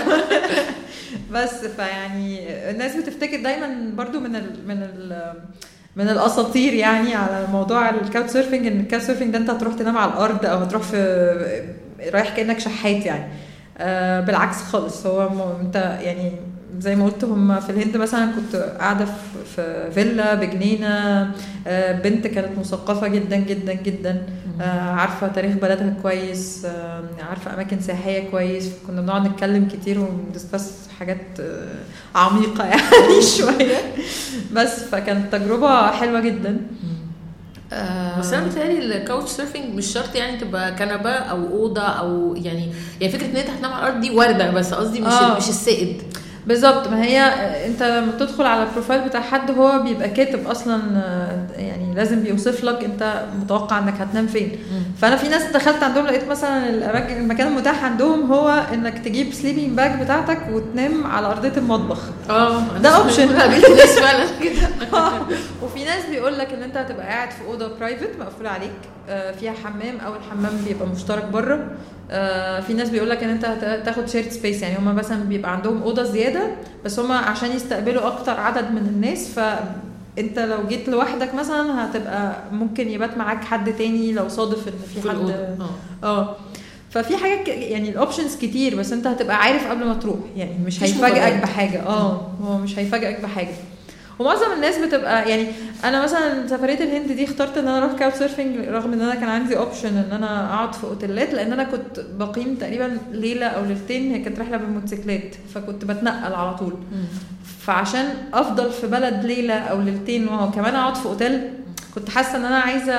بس 1.34 1.66
فيعني 1.66 2.40
الناس 2.70 2.96
بتفتكر 2.96 3.42
دايما 3.44 3.92
برضو 3.96 4.20
من 4.20 4.36
ال 4.36 4.68
من 4.68 4.84
ال 4.84 5.34
من 5.96 6.10
الأساطير 6.10 6.74
يعني 6.74 7.16
على 7.16 7.48
موضوع 7.52 7.90
ال 7.90 8.30
Couchsurfing 8.30 8.68
إن 8.68 8.80
ال 8.80 9.04
Couchsurfing 9.04 9.34
ده 9.34 9.38
أنت 9.38 9.50
هتروح 9.50 9.74
تنام 9.74 9.98
على 9.98 10.12
الأرض 10.12 10.46
أو 10.46 10.58
هتروح 10.58 10.82
في 10.84 10.98
رايح 12.14 12.36
كأنك 12.36 12.60
شحات 12.60 13.06
يعني. 13.06 13.32
آه 13.78 14.20
بالعكس 14.20 14.58
خالص 14.58 15.06
هو 15.06 15.56
أنت 15.62 15.76
يعني 16.02 16.32
زي 16.80 16.96
ما 16.96 17.06
قلت 17.06 17.24
هم 17.24 17.60
في 17.60 17.70
الهند 17.70 17.98
مثلا 17.98 18.32
كنت 18.32 18.56
قاعدة 18.56 19.06
في- 19.06 19.12
في 19.56 19.92
فيلا 19.92 20.34
بجنينة 20.34 20.88
آه 21.68 21.92
بنت 21.92 22.28
كانت 22.28 22.58
مثقفة 22.60 23.08
جدا 23.08 23.36
جدا 23.38 23.74
جدا. 23.74 24.26
آه، 24.62 24.92
عارفة 24.92 25.28
تاريخ 25.28 25.54
بلدها 25.56 25.94
كويس 26.02 26.66
آه، 26.66 27.04
عارفة 27.30 27.54
أماكن 27.54 27.80
سياحية 27.82 28.30
كويس. 28.32 28.70
كنا 28.88 29.02
بنقعد 29.02 29.28
نتكلم 29.28 29.68
كتير 29.68 30.00
ون 30.00 30.16
discuss 30.16 30.72
حاجات 31.00 31.18
عميقة 32.16 32.66
يعني 32.72 33.22
شوية. 33.38 33.78
بس 34.54 34.84
فكانت 34.84 35.36
تجربة 35.36 35.92
حلوة 35.92 36.20
جدا. 36.20 36.58
بس 38.20 38.34
أنا 38.34 38.48
بتهيألي 38.48 38.98
ال 38.98 39.30
Couchsurfing 39.30 39.76
مش 39.76 39.86
شرط 39.86 40.16
يعني 40.16 40.38
تبقى 40.40 40.76
كنبة 40.76 41.10
أو 41.12 41.48
أوضة 41.48 41.82
أو 41.82 42.36
يعني 42.36 42.72
يعني 43.02 43.14
فكرة 43.14 43.26
إن 43.26 43.36
أنت 43.36 43.50
هتنام 43.50 43.74
على 43.74 43.88
الأرض 43.88 44.02
دي 44.02 44.12
وارده 44.12 44.52
بس 44.52 44.74
قصدي 44.74 45.02
مش 45.02 45.14
آه. 45.14 45.38
مش 45.38 45.50
السائد. 45.50 46.02
بالظبط 46.48 46.88
ما 46.88 47.04
هي 47.04 47.20
انت 47.68 47.84
لما 47.84 48.12
بتدخل 48.12 48.46
على 48.46 48.64
ال 48.64 48.68
profile 48.68 49.02
بتاع 49.02 49.22
حد 49.22 49.52
هو 49.52 49.80
بيبقى 49.84 50.10
كاتب 50.10 50.48
أصلا 50.48 50.82
يعني 51.58 51.94
لازم 51.96 52.24
بيوصف 52.24 52.64
لك 52.64 52.84
أنت 52.84 53.24
متوقع 53.42 53.80
إنك 53.80 53.94
هتنام 54.02 54.28
فين. 54.28 54.58
فأنا 55.02 55.16
في 55.16 55.28
ناس 55.28 55.44
دخلت 55.44 55.84
عندهم 55.84 56.06
لقيت 56.08 56.28
مثلا 56.28 56.70
المكان 57.18 57.48
المتاح 57.48 57.84
عندهم 57.86 58.32
هو 58.34 58.66
إنك 58.74 59.00
تجيب 59.00 59.34
sleeping 59.34 59.70
bag 59.78 60.02
بتاعتك 60.04 60.40
وتنام 60.52 61.08
على 61.08 61.28
أرضية 61.28 61.54
المطبخ. 61.58 62.00
آه. 62.30 62.60
ده 62.84 62.90
ناس 63.76 64.00
فعلا 64.00 64.26
كده. 64.44 64.68
وفي 65.64 65.86
ناس 65.86 66.06
بيقول 66.10 66.38
لك 66.38 66.54
إن 66.54 66.64
أنت 66.64 66.78
هتبقى 66.78 67.06
قاعد 67.08 67.32
في 67.32 67.46
أوضة 67.48 67.78
private 67.80 68.10
مقفولة 68.20 68.50
عليك 68.50 68.72
آه، 69.10 69.32
فيها 69.32 69.54
حمام 69.64 69.98
أو 70.06 70.16
الحمام 70.16 70.52
بيبقى 70.68 70.88
مشترك 70.88 71.26
بره. 71.26 71.60
في 72.68 72.74
ناس 72.74 72.90
بيقول 72.90 73.10
لك 73.10 73.24
إن 73.24 73.30
أنت 73.30 73.46
هت- 73.46 73.86
تاخد 73.86 74.10
shared 74.10 74.32
space 74.32 74.62
يعني 74.62 74.78
هم 74.80 74.96
مثلا 74.96 75.24
بيبقى 75.24 75.52
عندهم 75.54 75.82
أوضة 75.84 76.04
زيادة 76.04 76.42
بس 76.86 77.00
هم 77.00 77.12
عشان 77.12 77.52
يستقبلوا 77.52 78.08
أكتر 78.08 78.40
عدد 78.40 78.72
من 78.72 78.78
الناس 78.78 79.30
فانت 79.30 80.40
لو 80.40 80.68
جيت 80.68 80.90
لوحدك 80.90 81.34
مثلا 81.36 81.86
هتبقى 81.86 82.36
ممكن 82.52 82.90
يبات 82.90 83.18
معاك 83.18 83.44
حد 83.44 83.74
تاني 83.74 84.12
لو 84.12 84.30
صادف 84.30 84.68
إن 84.68 84.74
في 84.94 85.02
في 85.02 85.10
حد. 85.10 85.16
الأوضة. 85.16 85.36
آه. 86.04 86.36
ففي 86.90 87.18
حاجات 87.18 87.48
يعني 87.48 87.90
ال 87.90 87.95
options 87.95 88.36
كتير 88.36 88.76
بس 88.76 88.94
أنت 88.94 89.08
هتبقى 89.08 89.36
عارف 89.38 89.68
قبل 89.68 89.86
ما 89.86 89.94
تروح. 89.94 90.20
يعني 90.38 90.58
مش 90.66 90.84
هيفاجئك. 90.84 91.42
بحاجة. 91.42 91.84
آه. 91.88 92.32
هو 92.44 92.58
مش 92.58 92.80
هيفاجئك 92.80 93.22
بحاجة. 93.22 93.54
ومعظم 94.22 94.52
الناس 94.56 94.78
بتبقى 94.78 95.30
يعني 95.30 95.48
أنا 95.84 96.04
مثلا 96.04 96.48
سفرية 96.48 96.80
الهند 96.84 97.12
دي 97.12 97.24
اخترت 97.26 97.58
إن 97.58 97.68
أنا 97.68 97.78
أروح 97.78 97.94
Couchsurfing 98.00 98.68
رغم 98.68 98.94
إن 98.94 99.02
أنا 99.02 99.16
كان 99.16 99.30
عندي 99.30 99.58
option 99.58 99.98
إن 99.98 100.12
أنا 100.12 100.54
أقعد 100.54 100.76
في 100.76 100.84
أوتيلات 100.84 101.34
لأن 101.34 101.54
أنا 101.54 101.64
كنت 101.64 102.00
بقيم 102.20 102.56
تقريبا 102.56 102.98
ليلة 103.12 103.46
أو 103.46 103.66
ليلتين 103.66 104.12
هي 104.14 104.20
كانت 104.20 104.40
رحلة 104.40 104.58
بالموتوسيكلات 104.58 105.36
فكنت 105.56 105.86
بتنقل 105.86 106.34
على 106.34 106.54
طول 106.58 106.74
فعشان 107.60 108.06
أفضل 108.34 108.72
في 108.72 108.88
بلد 108.88 109.26
ليلة 109.26 109.54
أو 109.54 109.82
ليلتين 109.82 110.28
وكمان 110.28 110.76
أقعد 110.76 110.96
في 110.96 111.06
أوتيل 111.06 111.42
كنت 111.96 112.10
حاسة 112.10 112.38
إن 112.38 112.46
أنا 112.46 112.60
عايزة 112.60 112.94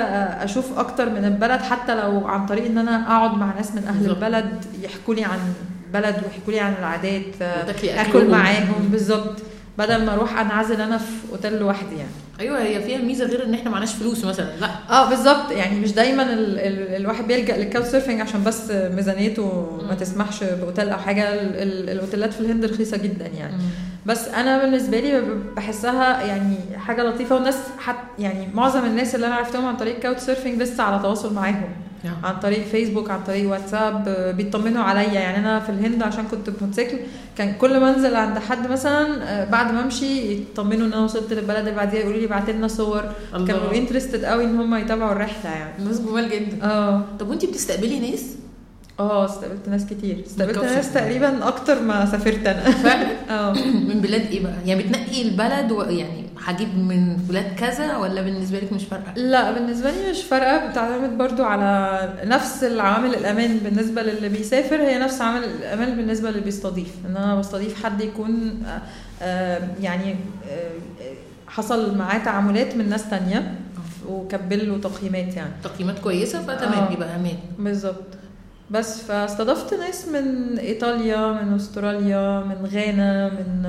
أشوف 0.44 0.78
أكتر 0.78 1.10
من 1.10 1.24
البلد 1.24 1.60
حتى 1.60 1.94
لو 1.94 2.26
عن 2.26 2.46
طريق 2.46 2.64
إن 2.66 2.78
أنا 2.78 3.06
أقعد 3.06 3.38
مع 3.38 3.54
ناس 3.56 3.70
من 3.74 3.84
أهل. 3.88 4.10
البلد 4.10 4.64
يحكوا 4.82 5.14
لي 5.14 5.24
عن 5.24 5.38
بلد 5.92 6.14
ويحكوا 6.14 6.52
لي 6.52 6.60
عن 6.60 6.74
العادات 6.78 7.22
آكل. 7.42 8.30
معاهم 8.30 8.88
بالظبط 8.90 9.42
بدل 9.78 10.04
ما 10.04 10.14
أروح 10.14 10.38
انعزل 10.38 10.80
أنا 10.80 10.98
في 10.98 11.32
اوتيل 11.32 11.58
لوحدي 11.58 11.96
يعني. 11.96 12.10
أيوه 12.40 12.62
هي 12.62 12.80
فيها 12.82 12.98
ميزة 12.98 13.24
غير 13.24 13.44
ان 13.44 13.54
إحنا 13.54 13.70
معناش 13.70 13.94
فلوس 13.94 14.24
مثلا 14.24 14.56
لا. 14.60 14.70
آه 14.90 15.08
بالظبط. 15.08 15.50
يعني 15.50 15.80
مش 15.80 15.92
دايما 15.92 16.22
ال 16.22 16.58
ال 16.58 16.96
الواحد 16.96 17.26
بيلجأ 17.26 17.56
لل 17.56 17.84
Couchsurfing 17.86 18.20
عشان 18.20 18.44
بس 18.44 18.70
ميزانيته 18.70 19.78
ما. 19.88 19.94
تسمحش 19.94 20.44
بأوتيل 20.44 20.88
أو 20.88 20.98
حاجة. 20.98 21.34
ال 21.34 21.56
ال 21.56 21.90
الأوتيلات 21.90 22.32
في 22.32 22.40
الهند 22.40 22.64
رخيصة 22.64 22.96
جدا 22.96 23.26
يعني. 23.26 23.54
بس 24.06 24.28
أنا 24.28 24.64
بالنسبة 24.64 25.00
لي 25.00 25.22
بحسها 25.56 26.22
يعني 26.22 26.56
حاجة 26.76 27.02
لطيفة 27.02 27.34
والناس 27.34 27.58
حت 27.78 27.96
يعني 28.18 28.48
معظم 28.54 28.84
الناس 28.84 29.14
اللي 29.14 29.26
أنا 29.26 29.34
عرفتهم 29.34 29.66
عن 29.66 29.76
طريق 29.76 29.98
couch 29.98 30.18
surfing 30.18 30.62
لسه 30.62 30.82
على 30.82 31.02
تواصل 31.02 31.34
معاهم. 31.34 31.68
عن 32.24 32.40
طريق 32.40 32.64
فيسبوك 32.66 33.10
عن 33.10 33.24
طريق 33.24 33.50
واتساب 33.50 34.04
آه، 34.08 34.30
بيطمنوا 34.32 34.82
عليا. 34.82 35.12
يعني 35.12 35.38
أنا 35.38 35.60
في 35.60 35.68
الهند 35.68 36.02
عشان 36.02 36.24
كنت 36.24 36.50
بموتوسيكل 36.50 36.98
كان 37.38 37.54
كل 37.54 37.80
ما 37.80 37.94
أنزل 37.96 38.16
عند 38.16 38.38
حد 38.38 38.70
مثلا 38.70 39.22
آه، 39.24 39.44
بعد 39.50 39.72
ما 39.72 39.80
أمشي 39.84 40.32
يطمنوا 40.32 40.86
إن 40.86 40.92
أنا 40.92 41.04
وصلت 41.04 41.32
للبلد 41.32 41.56
اللي 41.56 41.70
بعديها 41.70 42.00
يقولوا 42.00 42.20
لي 42.20 42.26
بعت 42.26 42.50
لنا 42.50 42.68
صور. 42.68 43.04
الله. 43.34 43.46
كانوا 43.46 43.74
interested 43.74 44.24
قوي 44.24 44.44
إن 44.44 44.60
هم 44.60 44.74
يتابعوا 44.74 45.12
الرحلة 45.12 45.50
يعني. 45.50 45.78
الناس 45.78 46.00
جمال 46.00 46.30
جدا. 46.30 46.64
آه. 46.66 47.04
طب 47.20 47.28
وأنتي 47.28 47.46
بتستقبلي 47.46 48.10
ناس؟ 48.10 48.24
آه 49.00 49.24
استقبلت 49.24 49.68
ناس 49.68 49.86
كتير. 49.86 50.22
استقبلت. 50.26 50.58
ناس 50.58 50.92
تقريبا 50.94 51.48
أكتر 51.48 51.82
ما 51.82 52.06
سافرت 52.06 52.46
أنا. 52.46 52.62
آه. 53.30 53.52
من 53.88 54.00
بلاد 54.00 54.20
إيه 54.20 54.42
بقى؟ 54.42 54.54
يعني 54.66 54.82
بتنقي 54.82 55.22
البلد 55.22 55.72
و... 55.72 55.82
يعني 55.82 56.22
هجيب 56.44 56.78
من 56.78 57.16
بلاد 57.16 57.54
كذا 57.58 57.96
ولا 57.96 58.22
بالنسبة 58.22 58.58
لك 58.58 58.72
مش 58.72 58.84
فارقة؟ 58.84 59.12
لا 59.16 59.50
بالنسبة 59.52 59.90
لي 59.90 60.10
مش 60.10 60.22
فارقة. 60.22 60.66
بتعتمد 60.70 61.18
برضو 61.18 61.44
على 61.44 62.08
نفس 62.24 62.64
العوامل 62.64 63.14
الأمان 63.14 63.58
بالنسبة 63.58 64.02
للي 64.02 64.28
بيسافر. 64.28 64.76
هي 64.82 64.98
نفس 64.98 65.20
عامل 65.20 65.44
الأمان 65.44 65.96
بالنسبة 65.96 66.30
للي 66.30 66.40
بيستضيف. 66.40 66.94
إن 67.06 67.16
أنا 67.16 67.34
بستضيف 67.36 67.84
حد 67.84 68.00
يكون 68.00 68.62
آه، 68.66 68.82
آه، 69.22 69.68
يعني 69.80 70.16
آه، 70.50 70.70
حصل 71.46 71.98
معاه 71.98 72.18
تعاملات 72.18 72.76
من 72.76 72.88
ناس 72.88 73.10
تانية 73.10 73.54
وكبل 74.08 74.68
له 74.68 74.78
تقييمات 74.78 75.36
يعني. 75.36 75.50
تقييمات 75.64 75.98
كويسة 75.98 76.42
فتمام 76.42 76.84
آه. 76.84 76.92
يبقى 76.92 77.16
أمان. 77.16 77.36
بالظبط. 77.58 78.04
بس 78.72 79.02
فاستضفت 79.02 79.74
ناس 79.74 80.08
من 80.08 80.58
إيطاليا 80.58 81.32
من 81.32 81.54
أستراليا 81.54 82.40
من 82.40 82.66
غانا 82.74 83.28
من 83.28 83.62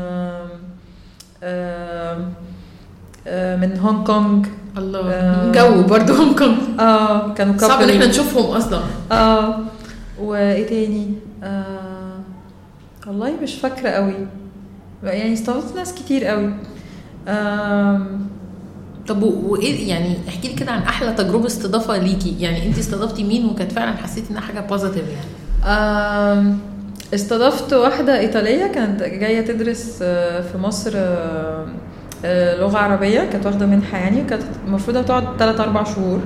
من 3.61 3.79
هونج 3.79 4.07
كونج 4.07 4.45
الله. 4.77 4.99
آه. 4.99 5.51
جو 5.51 5.83
برضه 5.83 6.13
هونج 6.13 6.37
كونج 6.39 6.57
آه 6.79 7.33
كانوا 7.33 7.57
صعب 7.57 7.81
إن. 7.81 7.89
إحنا 7.89 8.05
نشوفهم 8.05 8.45
أصلا. 8.55 8.81
آه 9.11 9.59
وإيه 10.19 10.67
تاني؟ 10.67 11.13
آه 11.43 12.19
والله 13.07 13.33
مش 13.43 13.55
فاكرة 13.55 13.89
قوي. 13.89 14.27
يعني 15.03 15.33
استضفت 15.33 15.75
ناس 15.75 15.93
كتير 15.93 16.25
قوي. 16.25 16.53
آم، 17.27 18.27
طب 19.07 19.23
وايه 19.23 19.89
يعني 19.89 20.17
احكي 20.27 20.47
لي 20.47 20.53
كده 20.53 20.71
عن 20.71 20.81
أحلى 20.81 21.13
تجربة 21.13 21.45
استضافة 21.45 21.97
ليكي. 21.97 22.35
يعني 22.39 22.67
انت 22.67 22.77
استضفتي 22.77 23.23
مين 23.23 23.45
وكانت 23.45 23.71
فعلا 23.71 23.97
حسيتي 23.97 24.31
إنها 24.31 24.41
حاجة 24.41 24.59
positive 24.59 25.03
يعني؟ 25.07 25.27
استضفت 27.13 27.73
واحدة 27.73 28.19
إيطالية 28.19 28.67
كانت 28.67 29.03
جاية 29.03 29.41
تدرس 29.41 29.99
آه، 30.01 30.41
في 30.41 30.57
مصر 30.57 30.91
آه، 30.95 31.65
آه، 32.25 32.59
لغة 32.61 32.77
عربية 32.77 33.19
كانت 33.19 33.45
واخدة 33.45 33.65
منحة 33.65 33.97
يعني 33.97 34.21
كانت 34.23 34.43
المفروض 34.67 34.97
هتقعد 34.97 35.23
3 35.39 35.63
أربع 35.63 35.83
شهور. 35.83 36.19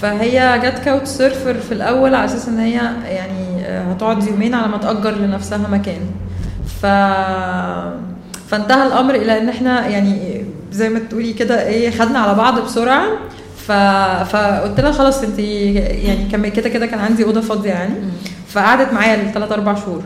فهي 0.00 0.60
جت 0.64 0.78
couch 0.78 1.06
surfer 1.06 1.54
في 1.54 1.72
الأول 1.72 2.14
على 2.14 2.24
أساس 2.24 2.48
إن 2.48 2.58
هي 2.58 2.80
يعني 3.04 3.66
هتقعد 3.92 4.22
يومين 4.26 4.54
على 4.54 4.68
ما 4.68 4.76
تأجر 4.76 5.10
لنفسها 5.10 5.58
مكان. 5.58 6.00
ف 6.82 6.86
فانتهى 8.48 8.86
الأمر 8.86 9.14
إلى 9.14 9.38
إن 9.38 9.48
إحنا 9.48 9.86
يعني 9.86 10.35
زي 10.72 10.88
ما 10.88 10.98
تقولي 10.98 11.32
كده 11.32 11.66
إيه 11.66 11.90
خدنا 11.90 12.18
على 12.18 12.34
بعض 12.34 12.60
بسرعة. 12.60 13.06
ف... 13.66 13.72
فقلت 14.32 14.80
لها 14.80 14.92
خلاص 14.92 15.22
انت 15.22 15.38
يعني 15.38 16.28
كان 16.32 16.48
كده 16.48 16.68
كده 16.68 16.86
كان 16.86 16.98
عندي 16.98 17.24
أوضة 17.24 17.40
فاضية 17.40 17.70
يعني. 17.70 17.94
فقعدت 18.48 18.92
معايا 18.92 19.22
الثلاث 19.22 19.52
أربع 19.52 19.74
شهور. 19.74 20.02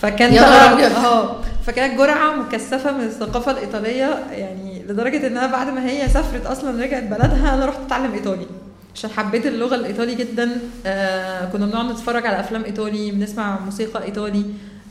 فكان. 0.00 0.38
آه 0.38 1.36
فكانت 1.66 1.98
جرعة 1.98 2.34
مكثفة 2.36 2.92
من 2.92 3.04
الثقافة 3.04 3.50
الإيطالية 3.52 4.24
يعني 4.32 4.82
لدرجة 4.88 5.26
إنها 5.26 5.46
بعد 5.46 5.70
ما 5.70 5.86
هي 5.86 6.08
سافرت 6.08 6.46
أصلا 6.46 6.82
رجعت 6.84 7.02
بلدها 7.02 7.54
أنا 7.54 7.66
رحت 7.66 7.78
أتعلم 7.86 8.12
إيطالي. 8.12 8.46
عشان 8.94 9.10
حبيت 9.10 9.46
اللغة 9.46 9.74
الإيطالي 9.74 10.14
جدا. 10.14 10.50
آه 10.86 11.44
كنا 11.44 11.66
بنقعد 11.66 11.90
نتفرج 11.90 12.26
على 12.26 12.40
أفلام 12.40 12.64
إيطالي 12.64 13.10
بنسمع 13.10 13.58
موسيقى 13.64 14.04
إيطالي. 14.04 14.42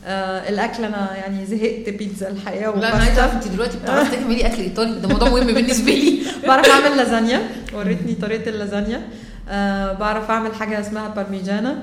آه 0.06 0.48
الأكل 0.48 0.84
أنا 0.84 1.16
يعني 1.16 1.46
زهقت 1.46 1.88
بيتزا 1.88 2.28
الحقيقة 2.28 2.80
لا 2.80 2.94
أنا 2.96 3.02
عايزة 3.04 3.20
أعرف 3.20 3.32
أنت 3.34 3.48
دلوقتي 3.48 3.78
بتعرفي 3.78 4.16
تعملي 4.16 4.46
أكل 4.46 4.62
إيطالي؟ 4.62 5.00
ده 5.00 5.08
موضوع 5.08 5.28
مهم 5.28 5.46
بالنسبة 5.46 5.92
لي. 5.92 6.18
بعرف 6.48 6.68
أعمل 6.68 6.96
لازانيا. 6.96 7.40
وريتني 7.74 8.14
طريقة 8.14 8.48
اللازانيا. 8.48 9.02
آه 9.48 9.92
بعرف 9.92 10.30
أعمل 10.30 10.54
حاجة 10.54 10.80
اسمها 10.80 11.08
بارميجانا 11.08 11.82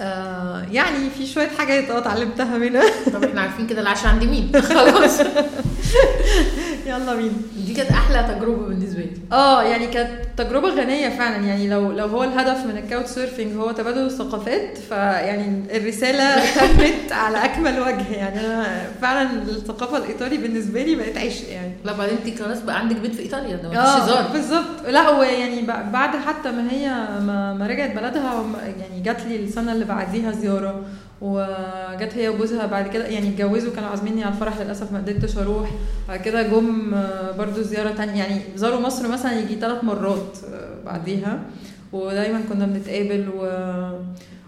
آه 0.00 0.66
يعني 0.72 1.10
في 1.18 1.26
شوية 1.26 1.48
حاجات 1.58 1.90
أه 1.90 1.98
اتعلمتها 1.98 2.58
منها. 2.58 2.84
طب 3.12 3.24
إحنا 3.24 3.40
عارفين 3.40 3.66
كده 3.66 3.80
العشاء 3.80 4.06
عند 4.08 4.24
مين؟ 4.24 4.52
خلاص. 4.74 5.20
يلا 6.86 7.14
بينا. 7.14 7.32
دي 7.66 7.74
كانت 7.74 7.90
أحلى 7.90 8.34
تجربة 8.34 8.66
بالنسبة 8.66 9.00
لي. 9.00 9.10
آه 9.32 9.62
يعني 9.62 9.86
كانت 9.86 10.10
تجربة 10.36 10.68
غنية 10.68 11.08
فعلا. 11.08 11.36
يعني 11.46 11.68
لو 11.68 11.92
لو 11.92 12.06
هو 12.06 12.24
الهدف 12.24 12.66
من 12.66 12.76
ال 12.76 12.81
couch 12.81 13.06
surfing 13.06 13.56
هو 13.56 13.70
تبادل 13.72 14.06
الثقافات 14.06 14.78
فيعني 14.78 15.76
الرسالة 15.76 16.34
تمت 16.54 17.12
على 17.24 17.44
أكمل 17.44 17.80
وجه. 17.80 18.12
يعني 18.12 18.40
أنا 18.46 18.82
فعلا 19.02 19.42
الثقافة 19.42 19.96
الإيطالي 19.96 20.36
بالنسبة 20.36 20.82
لي 20.82 20.94
بقت 20.94 21.16
عشق 21.18 21.48
يعني. 21.52 21.72
لا 21.84 21.92
بعدين 21.92 22.16
انت 22.26 22.42
خلاص 22.42 22.58
بقى 22.62 22.78
عندك 22.78 22.96
بيت 22.96 23.14
في 23.14 23.22
إيطاليا 23.22 23.56
ده 23.56 23.68
مفيش 23.68 23.78
آه 23.80 23.96
هزار. 23.96 24.32
بالظبط. 24.32 24.86
لا 24.88 25.08
هو 25.08 25.22
يعني 25.22 25.62
بعد 25.92 26.16
حتى 26.16 26.50
ما 26.50 26.72
هي 26.72 26.88
ما, 27.20 27.54
ما 27.54 27.66
رجعت 27.66 27.90
بلدها 27.96 28.44
يعني 28.80 29.02
جات 29.02 29.22
لي 29.26 29.36
السنة 29.36 29.72
اللي 29.72 29.84
بعديها 29.84 30.32
زيارة. 30.32 30.82
وجت 31.20 32.12
هي 32.14 32.28
وجوزها 32.28 32.66
بعد 32.66 32.88
كده 32.88 33.06
يعني 33.06 33.28
اتجوزوا 33.28 33.72
كانوا 33.74 33.88
عازميني 33.88 34.24
على 34.24 34.34
الفرح 34.34 34.60
للأسف 34.60 34.92
ما 34.92 34.98
قدرتش 34.98 35.38
أروح. 35.38 35.70
بعد 36.08 36.20
كده 36.20 36.42
جم 36.42 36.94
آه، 36.94 37.30
برضو 37.32 37.62
زيارة 37.62 37.90
تانية 37.90 38.22
يعني 38.24 38.40
زاروا 38.56 38.80
مصر 38.80 39.08
مثلا 39.08 39.38
يجي 39.38 39.60
ثلاث 39.60 39.84
مرات 39.84 40.36
آه، 40.52 40.84
بعديها. 40.84 41.40
ودايما 41.92 42.40
كنا 42.48 42.66
بنتقابل 42.66 43.28
و 43.36 43.46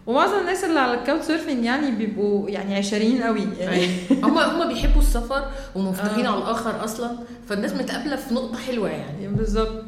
ومعظم 0.07 0.38
الناس 0.41 0.64
اللي 0.64 0.81
على 0.81 0.95
ال 0.95 0.99
couch 0.99 1.23
surfing 1.23 1.65
يعني 1.64 1.91
بيبقوا 1.91 2.50
يعني 2.50 2.76
عشريين 2.76 3.23
قوي. 3.23 3.47
يعني 3.59 3.87
هم 4.23 4.38
هم 4.38 4.69
بيحبوا 4.69 5.00
السفر 5.02 5.45
ومفتوحين 5.75 6.26
آه. 6.26 6.31
على 6.33 6.38
الآخر 6.43 6.85
أصلا 6.85 7.11
فالناس 7.49 7.73
متقابلة 7.73 8.17
في 8.17 8.35
نقطة 8.35 8.59
حلوة 8.59 8.88
يعني. 8.91 9.29
بالظبط. 9.29 9.85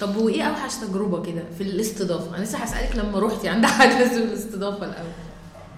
طب 0.00 0.16
وإيه 0.16 0.42
أوحش 0.42 0.74
تجربة 0.74 1.22
كده 1.22 1.42
في 1.58 1.62
الاستضافة؟ 1.62 2.36
أنا 2.36 2.44
لسه 2.44 2.58
هسألك 2.58 2.96
لما 2.96 3.18
روحتي 3.18 3.48
عند 3.48 3.66
حد 3.66 3.88
في 4.04 4.16
الاستضافة 4.16 4.86
الأول. 4.86 5.10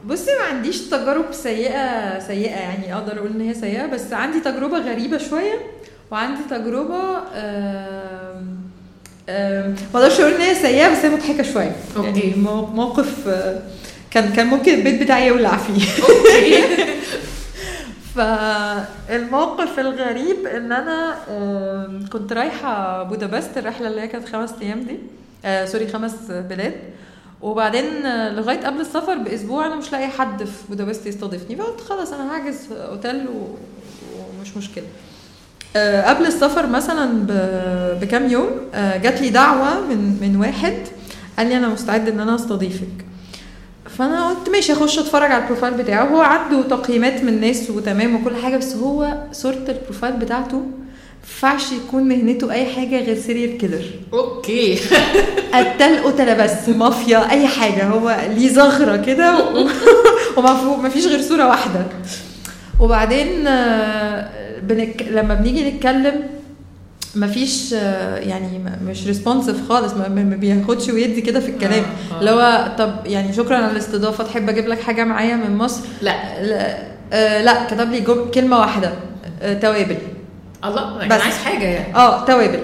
بصي 0.06 0.30
ما 0.40 0.44
عنديش 0.56 0.80
تجارب 0.80 1.32
سيئة 1.32 2.18
سيئة 2.18 2.56
يعني 2.60 2.94
أقدر 2.94 3.18
أقول 3.18 3.30
إن 3.30 3.40
هي 3.40 3.54
سيئة 3.54 3.86
بس 3.86 4.12
عندي 4.12 4.40
تجربة 4.40 4.78
غريبة 4.78 5.18
شوية 5.18 5.54
وعندي 6.10 6.42
آم، 9.28 9.74
ما 9.94 10.00
أقدرش 10.00 10.20
أقول 10.20 10.32
إن 10.32 10.40
هي 10.40 10.54
سيئة 10.54 10.88
بس 10.92 11.04
هي 11.04 11.10
مضحكة 11.10 11.42
شوية. 11.42 11.72
أوكي. 11.96 12.06
يعني 12.08 12.34
مو- 12.36 12.66
موقف 12.66 13.28
آه، 13.28 13.62
كان 14.10 14.32
كان 14.32 14.46
ممكن 14.46 14.74
البيت 14.74 15.02
بتاعي 15.02 15.26
يولع 15.28 15.56
فيه. 15.56 15.82
okay. 16.02 16.62
فالموقف 18.14 19.78
الغريب 19.78 20.46
إن 20.46 20.72
أنا 20.72 21.16
كنت 22.12 22.32
رايحة 22.32 23.02
بودابست 23.02 23.58
الرحلة 23.58 23.88
اللي 23.88 24.00
هي 24.00 24.08
كانت 24.08 24.28
خمس 24.28 24.50
أيام 24.62 24.80
دي 24.80 24.98
آه 25.44 25.64
sorry 25.64 25.86
خمس 25.88 26.12
بلاد. 26.30 26.74
وبعدين 27.42 27.84
لغاية 28.36 28.66
قبل 28.66 28.80
السفر 28.80 29.14
بأسبوع 29.14 29.66
أنا 29.66 29.76
مش 29.76 29.92
لاقي 29.92 30.08
حد 30.08 30.44
في 30.44 30.52
بودابست 30.68 31.06
يستضيفني. 31.06 31.56
فقلت 31.56 31.80
خلاص 31.80 32.12
أنا 32.12 32.32
هحجز 32.36 32.56
أوتيل 32.72 33.26
و- 33.28 33.56
ومش 34.38 34.56
مشكلة. 34.56 34.84
آه، 35.76 36.02
قبل 36.10 36.26
السفر 36.26 36.66
مثلا 36.66 37.12
ب- 37.12 38.00
بكام 38.00 38.30
يوم 38.30 38.50
آه، 38.74 38.96
جات 38.96 39.20
لي 39.20 39.28
دعوة 39.30 39.80
من 39.80 40.18
من 40.20 40.36
واحد. 40.36 40.74
قال 41.38 41.46
لي 41.48 41.56
أنا 41.56 41.68
مستعد 41.68 42.08
إن 42.08 42.20
أنا 42.20 42.34
أستضيفك. 42.34 43.04
فأنا 43.98 44.28
قلت 44.28 44.48
ماشي 44.48 44.72
اخش 44.72 44.98
أتفرج 44.98 45.32
على 45.32 45.42
ال 45.42 45.46
profile 45.46 45.74
بتاعه. 45.74 46.04
هو 46.04 46.20
عنده 46.20 46.62
تقييمات 46.62 47.24
من 47.24 47.40
ناس 47.40 47.70
وتمام 47.70 48.14
وكل 48.16 48.36
حاجة 48.36 48.56
بس 48.56 48.76
هو 48.76 49.14
صورة 49.32 49.64
ال 49.68 49.74
profile 49.74 50.12
بتاعته 50.12 50.62
ينفعش 51.22 51.72
يكون 51.72 52.02
مهنته 52.02 52.52
أي 52.52 52.66
حاجة 52.66 53.04
غير 53.04 53.18
serial 53.18 53.58
killer 53.58 53.84
okay. 54.12 54.78
قتال 55.54 56.04
قتلة 56.04 56.34
بس 56.44 56.68
مافيا 56.68 57.30
أي 57.30 57.46
حاجة. 57.46 57.86
هو 57.86 58.16
ليه 58.36 58.48
زغره 58.48 58.96
كده 58.96 59.38
وما 60.36 60.88
فيش 60.88 61.06
غير 61.06 61.20
صورة 61.20 61.48
واحدة. 61.48 61.86
وبعدين 62.80 63.46
آه، 63.46 64.28
بنك... 64.62 65.02
لما 65.10 65.34
بنيجي 65.34 65.70
نتكلم 65.70 66.22
مفيش 67.16 67.74
آه، 67.74 68.16
يعني 68.16 68.60
مش 68.86 69.06
ريسبونسيف 69.06 69.68
خالص 69.68 69.92
ما 69.94 70.36
بياخدش 70.36 70.88
ويدي 70.88 71.20
كده 71.20 71.40
في 71.40 71.48
الكلام. 71.50 71.84
آه، 71.84 72.14
آه. 72.14 72.20
اللي 72.20 72.30
هو 72.30 72.74
طب 72.78 73.06
يعني 73.06 73.32
شكرا 73.32 73.56
على 73.56 73.70
الاستضافة 73.72 74.24
تحب 74.24 74.48
أجيب 74.48 74.68
لك 74.68 74.80
حاجة 74.80 75.04
معايا 75.04 75.36
من 75.36 75.56
مصر؟ 75.56 75.80
لا. 76.02 76.42
لا, 76.42 76.78
آه 77.12 77.42
لا 77.42 77.64
كتب 77.64 77.90
لي 77.90 78.04
كلمة 78.34 78.58
واحدة 78.60 78.92
آه 79.42 79.54
توابل. 79.54 79.96
الله 80.64 80.96
بس. 80.96 81.02
أنا 81.04 81.14
عايز 81.14 81.34
حاجة 81.36 81.64
يعني. 81.64 81.94
آه 81.96 82.24
توابل. 82.24 82.60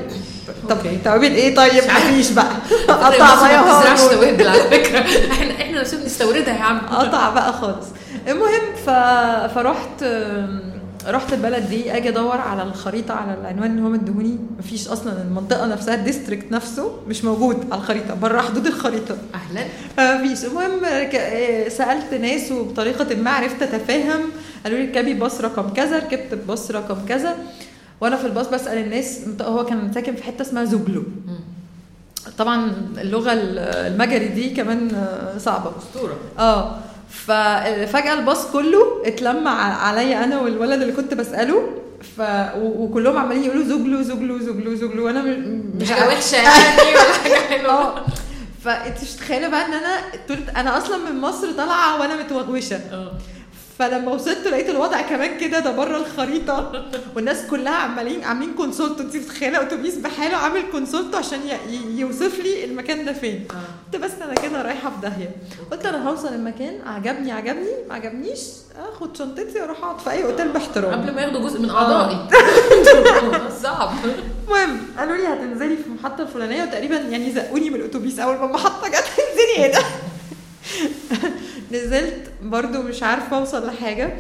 طب. 0.69 0.79
توابل 1.05 1.25
إيه 1.35 1.55
طيب. 1.55 1.85
مفيش 1.85 2.31
بقى. 2.31 2.51
قطع 2.89 3.09
ما 3.09 3.63
بتزرعش 3.63 4.01
هون. 4.01 4.11
توابل 4.11 4.49
على 4.49 4.61
فكرة. 4.79 4.99
إحنا 5.33 5.53
إحنا 5.63 5.81
نفسنا 5.81 6.05
نستوردها 6.07 6.55
يا 6.57 6.63
عم. 6.63 6.79
قطع 6.79 7.31
بقى 7.31 7.53
خالص. 7.53 7.87
المهم 8.29 8.61
ف... 8.87 8.91
فرحت 9.55 10.05
رحت 11.09 11.33
البلد 11.33 11.69
دي 11.69 11.97
أجي 11.97 12.09
أدور 12.09 12.37
على 12.37 12.63
الخريطة 12.63 13.15
على 13.15 13.35
العنوان 13.41 13.71
اللي 13.71 13.83
هو 13.83 13.89
مديهوني 13.89 14.39
مفيش 14.59 14.89
أصلا 14.89 15.23
المنطقة 15.23 15.67
نفسها 15.67 15.95
ال 15.95 16.01
district 16.01 16.53
نفسه 16.53 16.93
مش 17.09 17.25
موجود 17.25 17.67
على 17.73 17.81
الخريطة 17.81 18.15
بره 18.15 18.41
حدود 18.41 18.67
الخريطة. 18.67 19.17
أهلا. 19.35 19.65
مفيش. 20.25 20.45
المهم 20.45 20.85
آه، 20.85 21.69
سألت 21.69 22.15
ناس 22.15 22.53
وبطريقة 22.53 23.17
ما 23.17 23.31
عرفت 23.31 23.63
أتفاهم. 23.63 24.21
قالوا 24.65 24.79
لي 24.79 24.85
اركبي 24.89 25.15
باص 25.15 25.41
رقم 25.41 25.69
كذا 25.75 25.97
ركبت 25.99 26.33
الباص 26.33 26.71
رقم 26.71 26.97
كذا. 27.09 27.37
وأنا 28.01 28.17
في 28.17 28.27
الباص 28.27 28.49
بسأل 28.49 28.79
الناس 28.79 29.21
هو 29.43 29.65
كان 29.65 29.93
ساكن 29.95 30.15
في 30.17 30.23
حتة 30.23 30.43
اسمها 30.43 30.65
زوجلو. 30.65 31.03
طبعا 32.39 32.73
اللغة 32.99 33.33
المجري 33.35 34.29
دي 34.29 34.51
كمان 34.51 34.95
آه، 34.95 35.39
صعبة. 35.39 35.73
أسطورة. 35.79 36.17
آه 36.39 36.79
ففجاه 37.11 38.15
الباص 38.15 38.47
كله 38.47 39.03
اتلم 39.05 39.49
عليا 39.49 40.25
أنا 40.25 40.41
والولد 40.41 40.81
اللي 40.81 40.93
كنت 40.93 41.15
بسأله 41.15 41.63
ف 42.17 42.21
وكلهم 42.57 43.17
عمالين 43.17 43.45
يقولوا 43.45 43.65
زوجلو 43.65 44.03
زوجلو 44.03 44.39
زوجلو 44.39 44.75
زوجلو 44.75 45.07
وأنا 45.07 45.23
مش 45.81 45.91
وحشة 45.91 46.37
يعني 46.37 46.91
ولا 46.91 47.13
حاجة 47.23 47.35
حلوة. 47.49 47.73
آه 47.73 48.07
فانت 48.65 48.97
مش 49.03 49.17
بقى 49.49 49.65
إن 49.67 49.73
أنا 49.73 49.99
أنا 50.61 50.79
أصلا 50.79 50.97
من 51.11 51.21
مصر 51.21 51.53
طالعة 51.53 52.01
وأنا 52.01 52.23
متوغوشه 52.23 52.77
آه. 52.77 53.13
فلما 53.79 54.13
وصلت 54.13 54.47
لقيت 54.47 54.69
الوضع 54.71 55.01
كمان 55.01 55.39
كده 55.39 55.59
ده 55.59 55.71
بره 55.73 55.97
الخريطة. 55.97 56.85
والناس 57.17 57.47
كلها 57.51 57.75
عمالين 57.75 58.25
عاملين 58.25 58.55
consult 58.55 59.01
انت 59.01 59.17
متخيلة 59.17 59.63
أتوبيس 59.63 59.95
بحاله 59.95 60.37
عامل 60.37 60.63
consult 60.73 61.15
عشان 61.15 61.41
يوصف 61.97 62.39
لي 62.41 62.65
المكان 62.65 63.05
ده 63.05 63.13
فين؟ 63.13 63.47
آه. 63.51 63.55
قلت 63.93 64.03
بس 64.05 64.11
أنا 64.23 64.35
كده 64.35 64.63
رايحة 64.63 64.91
في 64.91 64.97
داهية. 65.03 65.31
قلت 65.71 65.87
أنا 65.87 66.09
هوصل 66.09 66.29
المكان 66.29 66.81
عجبني 66.87 67.33
عجبني 67.33 67.69
ما 67.89 67.95
عجبنيش 67.95 68.41
آخد 68.93 69.17
شنطتي 69.17 69.61
وأروح 69.61 69.79
أقعد 69.85 69.99
في 69.99 70.11
أي 70.11 70.25
أوتيل 70.25 70.49
باحترام. 70.49 71.01
قبل 71.01 71.15
ما 71.15 71.23
ياخدوا 71.23 71.41
جزء 71.41 71.61
من 71.61 71.71
أعضائي. 71.71 72.19
صعب. 73.63 73.91
المهم 74.49 74.79
قالوا 74.99 75.17
لي 75.17 75.27
هتنزلي 75.27 75.77
في 75.77 75.87
المحطه 75.87 76.23
الفلانية 76.23 76.63
وتقريبا 76.63 76.97
يعني 76.97 77.33
زقوني 77.33 77.71
من 77.71 77.77
الأتوبيس 77.81 78.19
أول 78.19 78.37
ما 78.37 78.45
المحطة 78.45 78.89
جت. 78.89 79.05
انزلي 79.29 79.67
هنا. 79.73 79.85
نزلت 81.73 82.31
برضو 82.43 82.83
مش 82.83 83.03
عارفة 83.03 83.39
أوصل 83.39 83.67
لحاجة. 83.67 84.13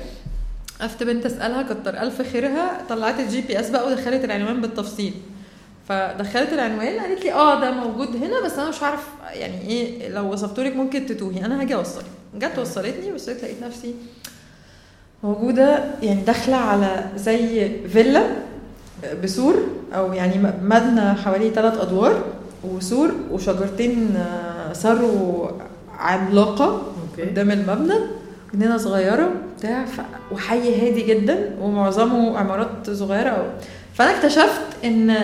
وقفت 0.81 1.03
بنت 1.03 1.27
أسألها 1.27 1.63
كتر 1.63 2.01
ألف 2.01 2.23
خيرها 2.33 2.81
طلعت 2.89 3.21
ال 3.21 3.41
GPS 3.41 3.71
بقى 3.71 3.87
ودخلت 3.87 4.25
العنوان 4.25 4.61
بالتفصيل. 4.61 5.15
فدخلت 5.89 6.53
العنوان 6.53 6.99
قالت 7.01 7.25
لي 7.25 7.33
آه 7.33 7.61
ده 7.61 7.71
موجود 7.71 8.17
هنا 8.17 8.41
بس 8.45 8.53
أنا 8.59 8.69
مش 8.69 8.83
عارف 8.83 9.01
يعني 9.33 9.69
إيه 9.69 10.09
لو 10.09 10.33
وصفته 10.33 10.63
لك 10.63 10.77
ممكن 10.77 11.07
تتوهي. 11.07 11.45
أنا 11.45 11.61
هاجي 11.61 11.75
اوصلك 11.75 12.05
جت 12.35 12.59
وصلتني 12.59 13.13
بس 13.13 13.29
لقيت 13.29 13.63
نفسي 13.63 13.95
موجودة 15.23 15.85
يعني 16.03 16.21
داخلة 16.23 16.57
على 16.57 17.05
زي 17.17 17.71
فيلا 17.89 18.27
بسور 19.25 19.55
أو 19.95 20.13
يعني 20.13 20.39
مبنى 20.63 21.15
حوالي 21.15 21.51
ثلاث 21.51 21.79
أدوار 21.81 22.25
وسور 22.65 23.15
وشجرتين 23.31 24.17
آه، 24.17 24.73
ثرو 24.73 25.51
عملاقة 25.99 26.65
okay 26.67 26.98
قدام 27.21 27.51
المبنى 27.51 27.95
جنينة 28.55 28.77
صغيرة 28.77 29.31
بتاع 29.59 29.85
ف- 29.85 30.33
وحي 30.35 30.59
هادي 30.89 31.03
جدا 31.03 31.51
ومعظمه 31.61 32.39
عمارات 32.39 32.91
صغيرة 32.91 33.29
أو 33.31 33.43
فأنا 33.95 34.11
اكتشفت 34.17 34.61
إن 34.85 35.17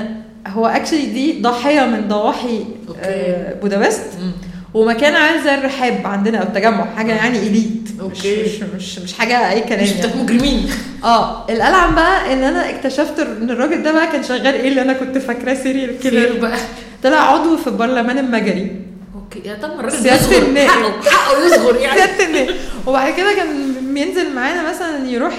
هو 0.47 0.67
actually 0.67 1.07
دي 1.07 1.43
ضاحية 1.43 1.87
من 1.87 2.09
ضواحي. 2.09 2.65
آه، 3.03 3.55
بودابست. 3.61 4.05
ومكان 4.75 5.15
عامل 5.15 5.45
زي 5.45 5.55
الرحاب 5.55 6.01
عندنا 6.07 6.39
أو 6.39 6.43
التجمع 6.43 6.85
حاجة 6.97 7.13
يعني 7.13 7.39
elite 7.39 7.89
مش 7.95 8.01
okay. 8.01 8.43
مش 8.43 8.63
مش, 8.77 8.99
مش 8.99 9.13
حاجة 9.13 9.51
أي 9.51 9.61
كلام 9.61 9.83
مش 9.83 9.91
يعني. 9.93 10.23
مجرمين. 10.23 10.71
آه 11.05 11.47
الألعن 11.51 11.95
بقى 11.95 12.33
إن 12.33 12.43
أنا 12.43 12.71
اكتشفت 12.71 13.21
إن 13.21 13.51
الراجل 13.51 13.83
ده 13.83 13.93
بقى 13.93 14.07
كان 14.13 14.23
شغال 14.23 14.47
إيه 14.55 14.69
اللي 14.69 14.83
أنا 14.83 14.93
كنت 14.93 15.19
فاكراه 15.19 15.55
serial 15.55 15.99
killer 15.99 16.41
بقى. 16.41 16.59
طلع 17.03 17.17
عضو 17.33 17.57
في 17.57 17.67
البرلمان 17.67 18.19
المجري. 18.19 18.77
okay 19.25 19.49
يا 19.49 19.55
طب 19.63 19.81
الراجل 19.81 20.43
النائب. 20.49 20.69
حقه 20.71 21.11
حقه 21.11 21.47
يصغر 21.47 21.77
يعني 21.77 21.99
سيادة 22.01 22.27
النائب. 22.27 22.55
وبعد 22.87 23.13
كده 23.15 23.33
كان 23.35 23.75
بينزل 23.95 24.35
معانا 24.35 24.71
مثلا 24.71 25.09
يروح 25.11 25.33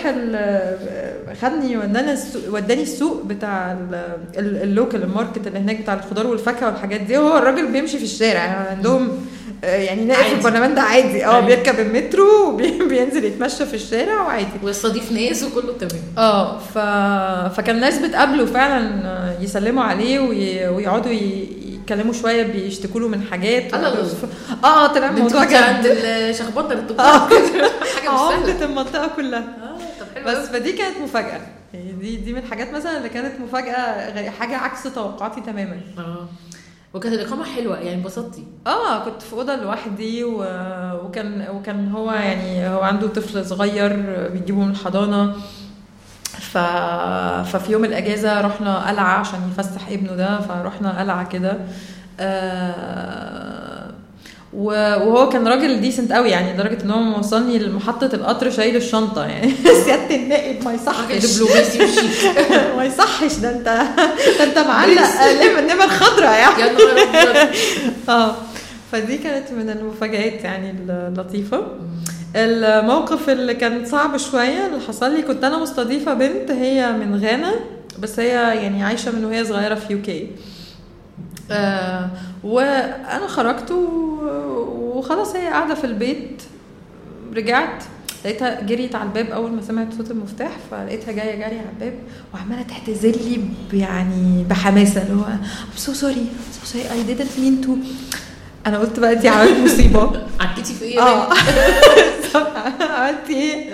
خدني 1.41 1.77
وداني 1.77 2.11
السوق 2.11 2.41
وداني 2.49 2.83
السوق 2.83 3.23
بتاع 3.25 3.71
ال- 3.71 3.95
ال- 4.37 4.63
ال 4.63 4.70
local 4.70 5.03
ال 5.03 5.10
market 5.10 5.47
اللي 5.47 5.59
هناك 5.59 5.81
بتاع 5.81 5.93
الخضار 5.93 6.27
والفاكهة 6.27 6.65
والحاجات 6.67 7.01
دي 7.01 7.17
وهو 7.17 7.37
الراجل 7.37 7.67
بيمشي 7.71 7.97
في 7.97 8.03
الشارع 8.03 8.43
يعني 8.45 8.67
عندهم 8.69 9.09
يعني 9.63 10.05
نائب 10.05 10.25
في. 10.25 10.33
البرلمان 10.33 10.75
ده 10.75 10.81
عادي 10.81 11.25
آه. 11.25 11.39
بيركب 11.39 11.79
المترو 11.79 12.49
وبينزل 12.49 13.25
يتمشى 13.25 13.65
في 13.65 13.73
الشارع 13.73 14.21
وعادي 14.21 14.47
ويستضيف 14.63 15.11
ناس 15.11 15.43
وكله 15.43 15.73
تمام 15.79 16.01
آه 16.17 16.59
ف... 16.59 16.77
فكان 17.55 17.79
ناس 17.79 17.97
بتقابله 17.97 18.45
فعلا 18.45 18.91
يسلموا 19.41 19.83
عليه 19.83 20.19
وي... 20.19 20.67
ويقعدوا 20.67 21.11
ي... 21.11 21.47
يتكلموا 21.85 22.13
شوية 22.13 22.43
بيشتكوا 22.43 22.99
له 23.01 23.07
من 23.07 23.21
حاجات. 23.31 23.73
آه 23.73 24.87
طلع 24.87 25.09
الموضوع 25.09 25.43
جد. 25.43 25.85
الشخبطة 25.85 26.71
آه. 26.71 26.77
الطباخ 26.77 27.29
حاجة 27.95 28.13
مش 28.13 28.19
سهلة. 28.19 28.33
عمدة 28.35 28.65
المنطقة 28.65 29.07
كلها. 29.15 29.39
آه 29.39 29.77
طب 29.99 30.05
حلو 30.15 30.25
بس 30.25 30.47
فدي 30.49 30.71
كانت 30.71 30.97
مفاجأة. 31.03 31.41
يعني 31.73 31.91
دي 31.91 32.15
دي 32.15 32.33
من 32.33 32.39
الحاجات 32.39 32.73
مثلا 32.73 32.97
اللي 32.97 33.09
كانت 33.09 33.39
مفاجأة 33.39 34.29
حاجة 34.29 34.57
عكس 34.57 34.83
توقعاتي 34.83 35.41
تماما. 35.41 35.77
آه. 35.97 36.27
وكانت 36.93 37.15
الإقامة 37.15 37.43
حلوة 37.43 37.77
يعني 37.77 37.93
انبسطتي. 37.95 38.43
آه 38.67 39.05
كنت 39.05 39.21
في 39.21 39.33
أوضة 39.33 39.55
لوحدي 39.55 40.23
و... 40.23 40.37
وكان 41.05 41.47
وكان 41.49 41.91
هو 41.91 42.11
يعني 42.11 42.67
هو 42.69 42.81
عنده 42.81 43.07
طفل 43.07 43.45
صغير 43.45 43.93
بيجيبه 44.33 44.59
من 44.59 44.71
الحضانة. 44.71 45.35
ف... 46.39 46.57
ففي 47.51 47.71
يوم 47.71 47.85
الأجازة 47.85 48.41
رحنا 48.41 48.87
قلعة 48.89 49.19
عشان 49.19 49.39
يفسح 49.51 49.87
ابنه 49.91 50.15
ده 50.15 50.39
فرحنا 50.41 50.99
قلعة 50.99 51.29
كده. 51.29 51.57
آه... 52.19 53.85
وهو 54.53 55.29
كان 55.29 55.47
راجل 55.47 55.81
decent 55.81 56.11
قوي 56.11 56.29
يعني 56.29 56.53
لدرجة 56.53 56.83
إن 56.83 56.91
هو 56.91 56.99
موصلني 56.99 57.59
لمحطة 57.59 58.09
القطر 58.13 58.49
شايل 58.51 58.75
الشنطة 58.75 59.25
يعني. 59.25 59.51
سيادة 59.85 60.15
النائب 60.15 60.63
ما 60.65 60.73
يصحش. 60.73 61.25
دبلوماسي 61.25 61.79
ما 62.77 62.83
يصحش. 62.85 63.33
ده 63.35 63.49
انت 63.51 63.65
ده 64.39 64.43
انت 64.43 64.57
معلق 64.57 65.01
نمر 65.73 65.87
خضراء 65.99 66.39
يعني. 66.39 66.61
يا 66.61 66.71
نهار 66.73 66.91
أبيض. 67.31 67.53
آه 68.09 68.35
فدي 68.91 69.17
كانت 69.17 69.51
من 69.51 69.69
المفاجآت 69.69 70.43
يعني 70.43 70.75
اللطيفة 70.89 71.63
الموقف 72.35 73.29
اللي 73.29 73.53
كان 73.53 73.85
صعب 73.85 74.17
شوية 74.17 74.65
اللي 74.67 74.79
حصل 74.87 75.15
لي 75.15 75.21
كنت 75.21 75.43
أنا 75.43 75.57
مستضيفة 75.57 76.13
بنت 76.13 76.51
هي 76.51 76.91
من 76.91 77.25
غانا 77.25 77.53
بس 77.99 78.19
هي 78.19 78.27
يعني 78.63 78.83
عايشة 78.83 79.11
من 79.11 79.25
وهي 79.25 79.45
صغيرة 79.45 79.75
في 79.75 79.93
UK 79.93 80.29
آه 81.51 82.09
وأنا 82.43 83.27
خرجت 83.27 83.71
وخلاص 83.71 85.35
هي 85.35 85.47
قاعدة 85.47 85.75
في 85.75 85.83
البيت. 85.83 86.41
رجعت 87.35 87.83
لقيتها 88.25 88.61
جريت 88.61 88.95
على 88.95 89.09
الباب 89.09 89.25
أول 89.27 89.51
ما 89.51 89.61
سمعت 89.61 89.93
صوت 89.97 90.11
المفتاح 90.11 90.51
فلقيتها 90.71 91.11
جاية 91.11 91.35
جري 91.35 91.59
على 91.59 91.69
الباب 91.73 91.93
وعمالة 92.33 92.61
تعتذر 92.61 93.11
لي 93.11 93.39
يعني 93.79 94.45
بحماسة 94.49 95.01
اللي 95.01 95.13
هو 95.21 95.25
I'm 95.25 95.79
so 95.79 95.91
sorry 95.93 96.25
I'm 96.25 96.53
so 96.55 96.73
sorry 96.73 96.85
I 96.89 97.09
didn't 97.09 97.37
mean 97.39 97.65
to. 97.67 97.71
أنا 98.65 98.79
قلت 98.79 98.99
بقى 98.99 99.15
دي 99.15 99.29
عملت 99.29 99.57
مصيبة. 99.57 100.21
عكيتي 100.39 100.73
في 100.73 100.85
إيه 100.85 100.99
آه؟ 101.01 101.29
عملت 102.99 103.29
إيه؟ 103.29 103.73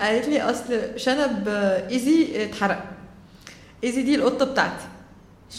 قالت 0.00 0.28
لي 0.28 0.42
أصل 0.42 0.80
شنب 0.96 1.48
إيزي 1.90 2.44
اتحرق. 2.44 2.84
إيزي 3.84 4.02
دي 4.02 4.14
القطة 4.14 4.44
بتاعتي. 4.44 4.84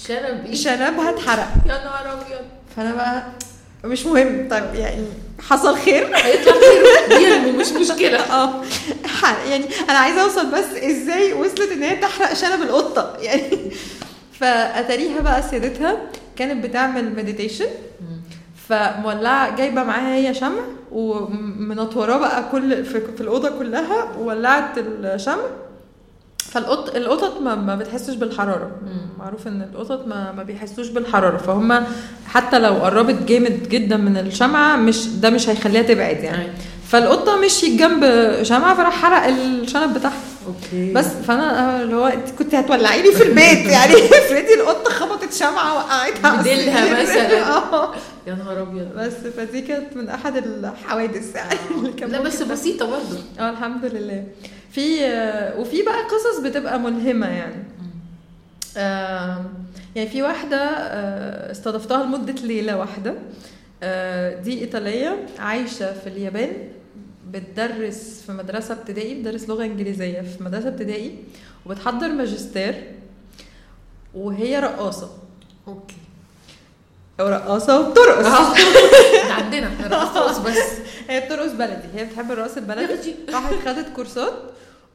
شنب 0.08 0.45
إيه 0.45 0.56
شنبها 0.56 1.10
اتحرق 1.10 1.47
يا 1.65 1.73
نهار 1.84 2.13
أبيض. 2.13 2.45
فأنا 2.76 2.95
بقى 2.95 3.23
مش 3.86 4.06
مهم. 4.06 4.47
طيب 4.52 4.76
يعني 4.76 5.06
حصل 5.49 5.76
خير. 5.78 6.15
هيطلع 6.15 6.54
خير. 7.10 7.52
مش 7.52 7.67
مشكلة. 7.71 8.19
آه. 8.41 8.62
يعني 9.49 9.65
أنا 9.89 9.97
عايزة 9.97 10.21
أوصل 10.21 10.52
بس 10.52 10.65
إزاي 10.84 11.34
وصلت 11.34 11.71
إن 11.71 11.84
هي 11.84 11.95
تحرق 11.95 12.34
شنب 12.34 12.62
القطة؟ 12.62 13.17
يعني 13.19 13.58
فأتاريها 14.39 15.19
بقى 15.21 15.43
سيدتها. 15.49 15.97
كانت 16.36 16.65
بتعمل 16.65 17.15
مديتيشن 17.15 17.65
فمولعه 18.69 19.56
جايبة 19.56 19.84
معاها 19.84 20.15
هي 20.15 20.34
شمع 20.34 20.63
ومنطوراه 20.91 22.17
بقى 22.17 22.43
كل 22.52 22.86
في, 22.86 23.02
في 23.15 23.21
الأوضة 23.21 23.49
كلها 23.49 24.08
وولعت 24.19 24.78
الشمع. 24.78 25.43
فالقط 26.38 26.95
القطط 26.95 27.41
ما, 27.41 27.56
ما 27.56 27.76
بتحسش 27.76 28.13
بالحرارة. 28.15 28.71
معروف 29.19 29.47
إن 29.47 29.62
القطط 29.73 30.08
ما, 30.08 30.32
ما 30.32 30.43
بيحسوش 30.43 30.88
بالحرارة. 30.88 31.38
فهم 31.38 31.84
حتى 32.28 32.60
لو 32.60 32.73
قربت 32.73 33.23
جامد 33.28 33.69
جدا 33.69 33.97
من 33.97 34.17
الشمعه 34.17 34.76
مش 34.76 35.08
ده 35.08 35.30
مش 35.30 35.49
هيخليها 35.49 35.82
تبعد 35.82 36.23
يعني. 36.23 36.41
أيوة. 36.41 36.54
فالقطة 36.88 37.41
مشيت 37.41 37.80
جنب 37.80 38.04
شمعه 38.43 38.76
فراح 38.76 39.02
حرق 39.02 39.26
الشنب 39.28 39.93
بتاعها. 39.93 40.13
أوكي. 40.47 40.93
بس 40.93 41.06
فأنا 41.28 41.82
اللي 41.82 41.95
هو 41.95 42.08
انت 42.08 42.30
كنت 42.39 42.56
هتولعيني 42.56 43.12
في 43.12 43.23
البيت 43.23 43.65
يعني. 43.65 43.93
افرضي 44.19 44.54
القطة 44.54 44.91
خبطت 44.91 45.34
شمعة 45.34 45.73
وقعتها 45.76 46.41
بديلها. 46.41 47.02
مثلا. 47.04 47.88
يا 48.27 48.33
نهار 48.36 48.62
أبيض. 48.62 48.93
بس 48.95 49.13
فدي 49.13 49.62
كانت 49.62 49.97
من 49.97 50.09
أحد 50.09 50.38
الحوادث 50.38 51.36
يعني 51.36 51.59
اللي 51.77 51.93
كان 51.93 52.09
لا 52.09 52.21
بس 52.21 52.41
بسيطة 52.43 52.86
برضه. 52.89 53.17
آه 53.39 53.49
الحمد 53.49 53.86
لله. 53.86 54.27
في 54.71 55.05
آه، 55.05 55.59
وفي 55.59 55.81
بقى 55.81 56.03
قصص 56.03 56.39
بتبقى 56.43 56.79
ملهمة 56.79 57.27
يعني. 57.27 57.63
آه، 58.77 59.45
يعني 59.95 60.09
في 60.09 60.21
واحدة 60.21 60.57
آه، 60.57 61.51
استضفتها 61.51 62.03
لمدة 62.05 62.33
ليلة 62.33 62.77
واحدة. 62.77 63.15
آه، 63.83 64.41
دي 64.41 64.62
إيطالية 64.62 65.25
عايشة 65.39 65.93
في 65.93 66.07
اليابان 66.07 66.51
بتدرس 67.31 68.23
في 68.25 68.31
مدرسة 68.31 68.73
ابتدائي 68.73 69.15
بتدرس 69.15 69.49
لغة 69.49 69.65
إنجليزية 69.65 70.21
في 70.21 70.43
مدرسة 70.43 70.67
ابتدائي 70.67 71.15
وبتحضر 71.65 72.07
ماجستير 72.09 72.75
وهي 74.13 74.59
رقاصة. 74.59 75.12
أوكي. 75.67 75.95
أو 77.19 77.28
رقاصه 77.28 77.80
وبترقص 77.80 78.26
ده 79.28 79.34
عندنا 79.34 79.71
رقص 79.91 80.38
بس. 80.38 80.58
هي 81.10 81.19
بترقص 81.19 81.52
بلدي. 81.52 81.88
هي 81.95 82.06
بتحب 82.06 82.32
الرقص 82.32 82.58
البلدي. 82.58 83.15
راحت 83.34 83.54
خدت 83.65 83.89
كورسات 83.95 84.34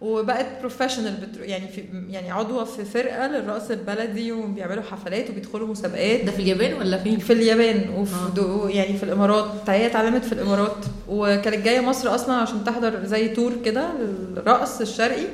وبقت 0.00 0.46
professional 0.60 1.12
بتر... 1.12 1.42
يعني 1.44 1.68
في 1.68 1.84
يعني 2.10 2.30
عضوة 2.30 2.64
في 2.64 2.84
فرقة 2.84 3.26
للرقص 3.26 3.70
البلدي 3.70 4.32
وبيعملوا 4.32 4.82
حفلات 4.82 5.30
وبيدخلوا 5.30 5.68
مسابقات. 5.68 6.24
ده 6.24 6.32
في 6.32 6.42
اليابان 6.42 6.74
ولا 6.74 6.98
فين؟ 6.98 7.18
في 7.18 7.32
اليابان 7.32 7.88
وفي 7.96 8.14
آه. 8.14 8.34
دو 8.34 8.68
يعني 8.68 8.96
في 8.96 9.02
الإمارات. 9.02 9.50
هي 9.68 9.86
اتعلمت 9.86 10.24
في 10.24 10.32
الإمارات. 10.32 10.76
وكانت 11.08 11.64
جاية 11.64 11.80
مصر 11.80 12.14
أصلا 12.14 12.34
عشان 12.34 12.64
تحضر 12.64 13.04
زي 13.04 13.28
tour 13.28 13.52
كده 13.64 13.88
للرقص 14.36 14.80
الشرقي 14.80 15.24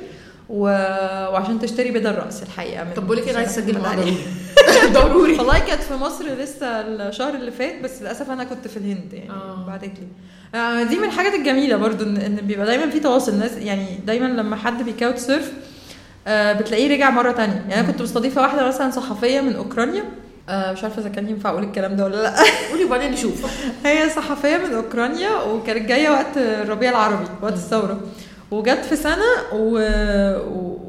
و... 0.49 0.63
وعشان 1.33 1.59
تشتري 1.59 1.91
بدل 1.91 2.15
رقص 2.15 2.41
الحقيقة 2.41 2.83
من 2.83 2.93
طب 2.93 3.05
بقول 3.05 3.17
لك 3.17 3.29
أنا 3.29 3.37
عايز 3.37 3.49
أسجل 3.49 3.85
عليه. 3.85 4.13
ضروري. 4.93 5.37
والله 5.37 5.59
كانت 5.59 5.81
في 5.81 5.93
مصر 5.93 6.25
لسه 6.25 6.67
الشهر 6.81 7.33
اللي 7.33 7.51
فات 7.51 7.81
بس 7.83 8.01
للأسف 8.01 8.31
أنا 8.31 8.43
كنت 8.43 8.67
في 8.67 8.77
الهند 8.77 9.13
يعني 9.13 9.29
آه. 9.29 9.65
بعتت 9.67 9.83
لي. 9.99 10.07
آه، 10.59 10.83
دي 10.83 10.95
من 10.95 11.03
الحاجات 11.03 11.33
الجميلة 11.33 11.77
برضو 11.77 12.03
ان 12.03 12.39
بيبقى 12.43 12.65
دايما 12.65 12.89
في 12.89 12.99
تواصل 12.99 13.35
ناس 13.39 13.51
يعني 13.57 13.99
دايما 14.07 14.25
لما 14.25 14.55
حد 14.55 14.83
بي 14.83 15.17
couchsurf 15.17 15.51
آه، 16.27 16.53
بتلاقيه 16.53 16.95
رجع 16.95 17.09
مرة 17.09 17.31
تانية. 17.31 17.53
يعني 17.69 17.79
أنا 17.79 17.87
كنت 17.91 18.01
مستضيفة 18.01 18.41
واحدة 18.41 18.67
مثلا 18.67 18.91
صحفية 18.91 19.41
من 19.41 19.55
أوكرانيا 19.55 20.03
مش 20.49 20.83
عارفة 20.83 21.01
إذا 21.01 21.09
كان 21.09 21.29
ينفع 21.29 21.49
أقول 21.49 21.63
الكلام 21.63 21.95
ده 21.95 22.03
ولا 22.05 22.15
لأ. 22.23 22.35
قولي 22.71 22.83
وبعدين 22.83 23.11
نشوف. 23.11 23.45
هي 23.85 24.09
صحفية 24.09 24.57
من 24.57 24.73
أوكرانيا 24.73 25.29
وكانت 25.41 25.89
جاية 25.89 26.09
وقت 26.09 26.37
الربيع 26.37 26.89
العربي 26.89 27.25
وقت 27.41 27.53
الثورة. 27.53 27.99
وجت 28.51 28.85
في 28.89 28.95
سنة 28.95 29.53
و... 29.53 29.79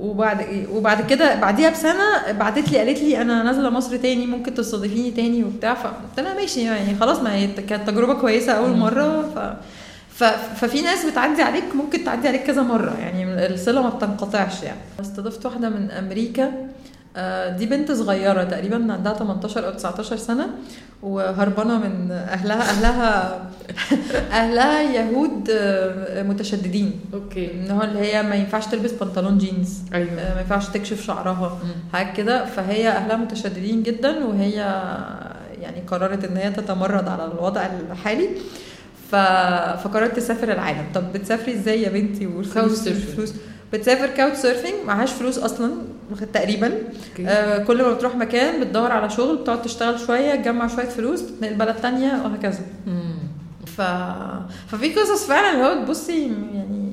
وبعد 0.00 0.66
وبعد 0.72 1.06
كده 1.10 1.34
بعديها 1.34 1.70
بسنة 1.70 2.32
بعتت 2.32 2.72
لي 2.72 2.78
قالت 2.78 2.98
لي 2.98 3.20
أنا 3.20 3.42
نازلة 3.42 3.70
مصر 3.70 3.96
تاني 3.96 4.26
ممكن 4.26 4.54
تستضيفيني 4.54 5.10
تاني 5.10 5.44
وبتاع 5.44 5.74
فقلت 5.74 6.20
لها 6.20 6.34
ماشي 6.34 6.60
يعني 6.62 6.96
خلاص 7.00 7.18
ما 7.18 7.34
هي 7.34 7.46
كانت 7.46 7.90
تجربة 7.90 8.14
كويسة 8.14 8.52
أول 8.52 8.76
مرة 8.76 9.22
ف... 9.22 9.38
ف... 10.14 10.24
ففي 10.24 10.82
ناس 10.82 11.06
بتعدي 11.06 11.42
عليك 11.42 11.64
ممكن 11.74 12.04
تعدي 12.04 12.28
عليك 12.28 12.42
كذا 12.42 12.62
مرة 12.62 12.96
يعني 13.00 13.46
الصلة 13.46 13.82
ما 13.82 13.88
بتنقطعش 13.88 14.62
يعني. 14.62 14.80
استضفت 15.00 15.46
واحدة 15.46 15.68
من 15.68 15.90
أمريكا 15.90 16.52
دي 17.59 17.66
بنت 17.66 17.92
صغيرة 17.92 18.44
تقريبا 18.44 18.92
عندها 18.92 19.12
18 19.12 19.66
أو 19.66 19.72
19 19.72 20.16
سنة 20.16 20.46
وهربانة 21.02 21.79
من 21.79 22.12
أهلها. 22.12 22.62
أهلها 22.62 23.40
أهلها 24.40 24.83
يهود 24.83 25.50
آه، 25.50 26.22
متشددين. 26.22 27.00
okay. 27.14 27.52
إن 27.55 27.70
هو 27.70 27.83
اللي 27.83 27.98
هي 27.98 28.22
ما 28.22 28.35
ينفعش 28.35 28.66
تلبس 28.66 28.92
بنطلون 28.92 29.38
جينز. 29.38 29.79
آه، 29.92 30.35
ما 30.35 30.40
ينفعش 30.40 30.68
تكشف 30.68 31.02
شعرها. 31.07 31.59
حاجة 31.92 32.12
كده. 32.12 32.44
فهي 32.44 32.88
أهلها 32.88 33.16
متشددين 33.16 33.83
جدا 33.83 34.24
وهي 34.24 34.50
يعني 35.61 35.81
قررت 35.87 36.24
إن 36.24 36.37
هي 36.37 36.50
تتمرد 36.50 37.09
على 37.09 37.24
الوضع 37.24 37.66
الحالي. 37.90 38.29
ف... 39.11 39.16
فقررت 39.85 40.16
تسافر 40.16 40.52
العالم. 40.52 40.85
طب 40.94 41.12
بتسافري 41.12 41.55
إزاي 41.55 41.83
يا 41.83 41.88
بنتي؟ 41.88 42.26
والفلوس. 42.26 42.87
الفلوس 42.88 43.33
بتسافر 43.72 44.07
couchsurfing 44.06 44.74
معهاش 44.87 45.12
فلوس 45.12 45.38
أصلا. 45.38 45.70
تقريبا. 46.32 46.72
آه 47.26 47.58
كل 47.58 47.82
ما 47.82 47.92
بتروح 47.92 48.16
مكان 48.16 48.60
بتدور 48.60 48.92
على 48.92 49.10
شغل 49.10 49.36
بتقعد 49.36 49.62
تشتغل 49.62 50.00
شوية 50.00 50.34
تجمع 50.34 50.66
شوية 50.66 50.84
فلوس 50.86 51.26
تتنقل 51.26 51.54
بلد 51.54 51.74
تانية 51.76 52.22
وهكذا. 52.24 52.60
ف... 53.66 53.80
ففي 54.68 54.94
قصص 54.94 55.26
فعلا 55.26 55.52
اللي 55.54 55.64
هو 55.64 55.84
تبصي 55.84 56.22
يعني 56.54 56.92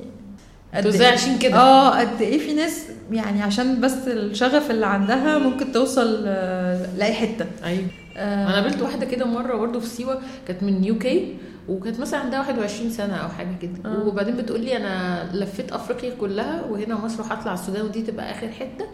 قد 0.73 1.09
إيه- 1.11 1.13
عشان 1.13 1.37
كده. 1.39 1.55
آه 1.55 1.99
قد 1.99 2.21
إيه 2.21 2.39
في 2.39 2.53
ناس 2.53 2.85
يعني 3.11 3.41
عشان 3.43 3.81
بس 3.81 4.07
الشغف 4.07 4.71
اللي 4.71 4.85
عندها 4.85 5.37
ممكن 5.37 5.71
توصل 5.71 6.23
آه، 6.25 6.95
لأي 6.97 7.13
حتة. 7.13 7.45
أيوه. 7.63 7.85
آه، 8.17 8.45
أنا 8.47 8.55
قابلت 8.55 8.81
واحدة 8.81 9.05
كده 9.05 9.25
مرة 9.25 9.57
برضه 9.57 9.79
في 9.79 9.87
سيوة 9.87 10.21
كانت 10.47 10.63
من 10.63 10.83
UK. 10.83 11.35
وكانت 11.69 11.99
مثلا 11.99 12.19
عندها 12.19 12.39
21 12.39 12.89
سنة 12.89 13.15
أو 13.15 13.29
حاجة 13.29 13.55
كده. 13.61 13.71
آه. 13.85 14.07
وبعدين 14.07 14.37
بتقول 14.37 14.61
لي 14.61 14.77
أنا 14.77 15.23
لفيت 15.33 15.71
أفريقيا 15.71 16.15
كلها 16.21 16.63
وهنا 16.69 16.95
مصر 16.95 17.21
وهطلع 17.21 17.53
السودان 17.53 17.85
ودي 17.85 18.01
تبقى 18.01 18.31
آخر 18.31 18.47
حتة. 18.47 18.85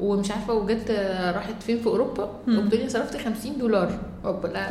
ومش 0.00 0.30
عارفة 0.30 0.52
وجت 0.54 0.90
راحت 1.34 1.62
فين 1.66 1.78
في 1.78 1.86
أوروبا. 1.86 2.30
وبتقول 2.48 2.80
لي 2.82 2.88
صرفت 2.88 3.16
50 3.16 3.58
دولار. 3.58 3.98
لا. 4.54 4.68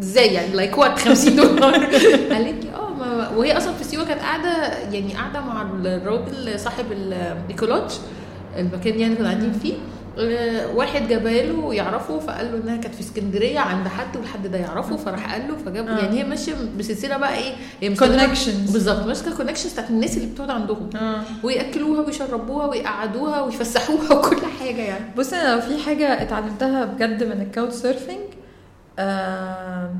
إزاي 0.00 0.34
يعني؟ 0.34 0.52
like 0.52 0.78
what 0.78 0.98
50 0.98 1.36
دولار. 1.36 1.74
قالت 2.32 2.64
لي 2.64 2.70
آه 2.74 3.38
وهي 3.38 3.56
أصلا 3.56 3.72
في 3.74 3.84
سيوة 3.84 4.04
كانت 4.04 4.20
قاعدة 4.20 4.66
يعني 4.92 5.12
قاعدة 5.14 5.40
مع 5.40 5.62
الراجل 5.62 6.60
صاحب 6.60 6.84
ال 6.92 7.03
ecolodge 7.03 7.90
المكان 8.56 9.00
يعني 9.00 9.14
كنا 9.14 9.28
قاعدين 9.28 9.52
فيه. 9.52 9.74
واحد 10.74 11.08
جاباله 11.08 11.74
يعرفه 11.74 12.18
فقال 12.18 12.52
له 12.52 12.58
إنها 12.64 12.76
كانت 12.76 12.94
في 12.94 13.00
اسكندرية 13.00 13.58
عند 13.58 13.88
حد 13.88 14.16
والحد 14.16 14.46
ده 14.46 14.58
يعرفه 14.58 14.96
فراح 14.96 15.32
قال 15.32 15.48
له 15.48 15.56
فجاب 15.56 15.88
آه. 15.88 15.98
يعني 15.98 16.18
هي 16.20 16.24
ماشية 16.24 16.52
بسلسلة 16.78 17.16
بقى 17.16 17.36
إيه 17.38 17.52
هي 17.80 17.96
Connections. 17.96 18.72
بالظبط 18.72 19.06
ماسكة 19.06 19.36
connections 19.36 19.72
بتاعت 19.72 19.90
الناس 19.90 20.16
اللي 20.16 20.26
بتقعد 20.32 20.50
عندهم 20.50 20.90
آه. 20.96 21.22
ويأكلوها 21.42 22.00
ويشربوها 22.06 22.66
ويقعدوها 22.66 23.40
ويفسحوها 23.42 24.12
وكل 24.18 24.46
حاجة 24.60 24.80
يعني 24.82 25.04
بصي 25.16 25.36
أنا 25.36 25.60
في 25.60 25.78
حاجة 25.82 26.22
اتعلمتها 26.22 26.84
بجد 26.84 27.24
من 27.24 27.40
ال 27.42 27.72
couchsurfing 27.72 28.20
آه 28.98 29.90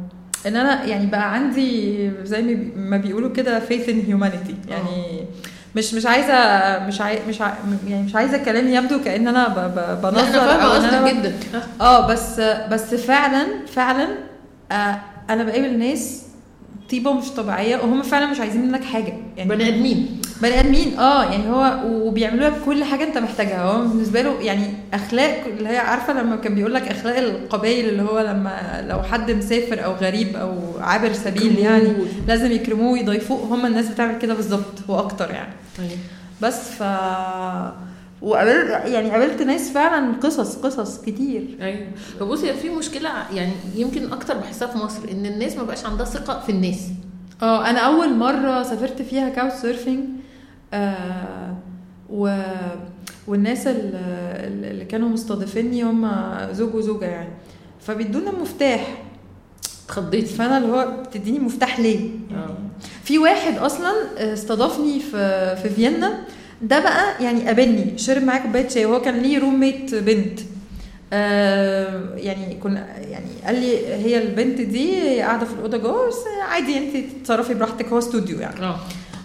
إن 0.46 0.56
أنا 0.56 0.84
يعني 0.84 1.06
بقى 1.06 1.34
عندي 1.34 2.10
زي 2.24 2.42
ما 2.42 2.46
بي- 2.52 2.72
ما 2.76 2.96
بيقولوا 2.96 3.32
كده 3.32 3.60
faith 3.60 3.86
in 3.86 4.10
humanity 4.12 4.70
يعني 4.70 5.24
مش 5.76 5.94
مش 5.94 6.06
عايزة 6.06 6.34
مش 6.86 7.00
عاي 7.00 7.18
مش 7.28 7.40
عاي 7.40 7.52
يعني 7.88 8.02
مش 8.02 8.14
عايزة 8.14 8.38
كلامي 8.44 8.70
يبدو 8.74 9.00
كأن 9.04 9.28
أنا 9.28 9.48
ب- 9.48 9.74
ب- 9.78 10.02
بنظر 10.02 10.20
أنا 10.20 10.56
فاهمة 10.58 10.64
قصدك 10.68 11.14
جدا. 11.14 11.32
آه 11.80 12.06
بس 12.06 12.40
بس 12.40 12.94
فعلا 12.94 13.46
فعلا 13.74 14.08
آه 14.72 14.98
أنا 15.30 15.44
بقابل 15.44 15.78
ناس 15.78 16.22
طيبة 16.90 17.12
مش 17.12 17.28
طبيعية 17.28 17.76
وهم 17.76 18.02
فعلا 18.02 18.26
مش 18.26 18.40
عايزين 18.40 18.66
منك 18.68 18.84
حاجة. 18.84 19.12
يعني 19.36 19.48
بني 19.50 19.68
آدمين. 19.68 20.20
بني 20.42 20.60
آدمين 20.60 20.98
آه 20.98 21.24
يعني 21.24 21.48
هو 21.50 21.80
وبيعملوا 21.86 22.48
لك 22.48 22.54
كل 22.66 22.84
حاجة 22.84 23.04
أنت 23.04 23.18
محتاجها. 23.18 23.62
هو 23.62 23.80
بالنسبة 23.80 24.22
له 24.22 24.40
يعني 24.40 24.66
أخلاق 24.94 25.44
اللي 25.46 25.68
هي 25.68 25.78
عارفة 25.78 26.12
لما 26.12 26.36
كان 26.36 26.54
بيقول 26.54 26.74
لك 26.74 26.88
أخلاق 26.88 27.16
القبائل 27.16 27.88
اللي 27.88 28.02
هو 28.02 28.20
لما 28.20 28.84
لو 28.88 29.02
حد 29.02 29.30
مسافر 29.30 29.84
أو 29.84 29.92
غريب 29.92 30.36
أو 30.36 30.54
عابر 30.80 31.12
سبيل. 31.12 31.58
يعني 31.58 31.92
لازم 32.28 32.52
يكرموه 32.52 32.92
ويضيفوه 32.92 33.38
هم 33.54 33.66
الناس 33.66 33.88
بتعمل 33.88 34.18
كده 34.18 34.34
بالظبط 34.34 34.74
وأكتر 34.88 35.30
يعني. 35.30 35.52
بس 36.42 36.70
ف 36.70 36.82
وقابلت 38.22 38.70
يعني 38.86 39.10
قابلت 39.10 39.42
ناس 39.42 39.70
فعلا 39.70 40.12
قصص 40.22 40.56
قصص 40.56 41.00
كتير. 41.02 41.56
أيوه. 41.60 41.86
فبصي 42.20 42.54
في 42.54 42.68
مشكلة 42.70 43.10
يعني 43.34 43.52
يمكن 43.74 44.12
أكتر 44.12 44.36
بحسها 44.38 44.68
في 44.68 44.78
مصر 44.78 45.00
إن 45.12 45.26
الناس 45.26 45.56
ما 45.56 45.62
بقاش 45.62 45.84
عندها 45.86 46.06
ثقة 46.06 46.40
في 46.40 46.52
الناس. 46.52 46.80
آه 47.42 47.70
أنا 47.70 47.78
أول 47.78 48.14
مرة 48.16 48.62
سافرت 48.62 49.02
فيها 49.02 49.28
كاوتش 49.28 49.54
سيرفينج 49.54 50.04
آه 50.74 51.54
و 52.10 52.36
والناس 53.26 53.66
ال- 53.66 53.94
اللي 54.70 54.84
كانوا 54.84 55.08
مستضيفيني 55.08 55.82
هم 55.82 56.10
زوج 56.52 56.74
وزوجة 56.74 57.04
يعني. 57.04 57.30
فبيدونا 57.80 58.30
مفتاح. 58.42 59.02
اتخضيتي 59.90 60.34
فأنا 60.34 60.58
اللي 60.58 60.68
هو 60.68 60.88
بتديني 61.06 61.38
مفتاح 61.38 61.80
ليه؟ 61.80 61.98
آه. 62.34 62.56
في 63.04 63.18
واحد 63.18 63.58
أصلا 63.58 63.92
استضافني 64.18 65.00
في 65.00 65.56
في 65.62 65.68
فيينا. 65.68 66.18
ده 66.62 66.80
بقى 66.80 67.24
يعني 67.24 67.46
قابلني 67.46 67.98
شرب 67.98 68.22
معايا 68.22 68.42
كوباية 68.42 68.68
شاي 68.68 68.86
وهو 68.86 69.00
كان 69.00 69.16
ليه 69.18 69.38
روم 69.38 69.60
ميت 69.60 69.94
بنت. 69.94 70.40
آه 71.12 72.14
يعني 72.16 72.54
كنا 72.62 72.86
يعني 72.98 73.26
قال 73.46 73.54
لي 73.60 73.86
هي 73.86 74.22
البنت 74.22 74.60
دي 74.60 75.20
قاعدة 75.20 75.46
في 75.46 75.52
الأوضة 75.52 75.78
جوه 75.78 76.08
بس 76.08 76.16
عادي 76.50 76.78
أنت 76.78 76.96
تتصرفي 77.22 77.54
براحتك 77.54 77.86
هو 77.86 77.98
استوديو 77.98 78.40
يعني. 78.40 78.60
آه. 78.60 78.80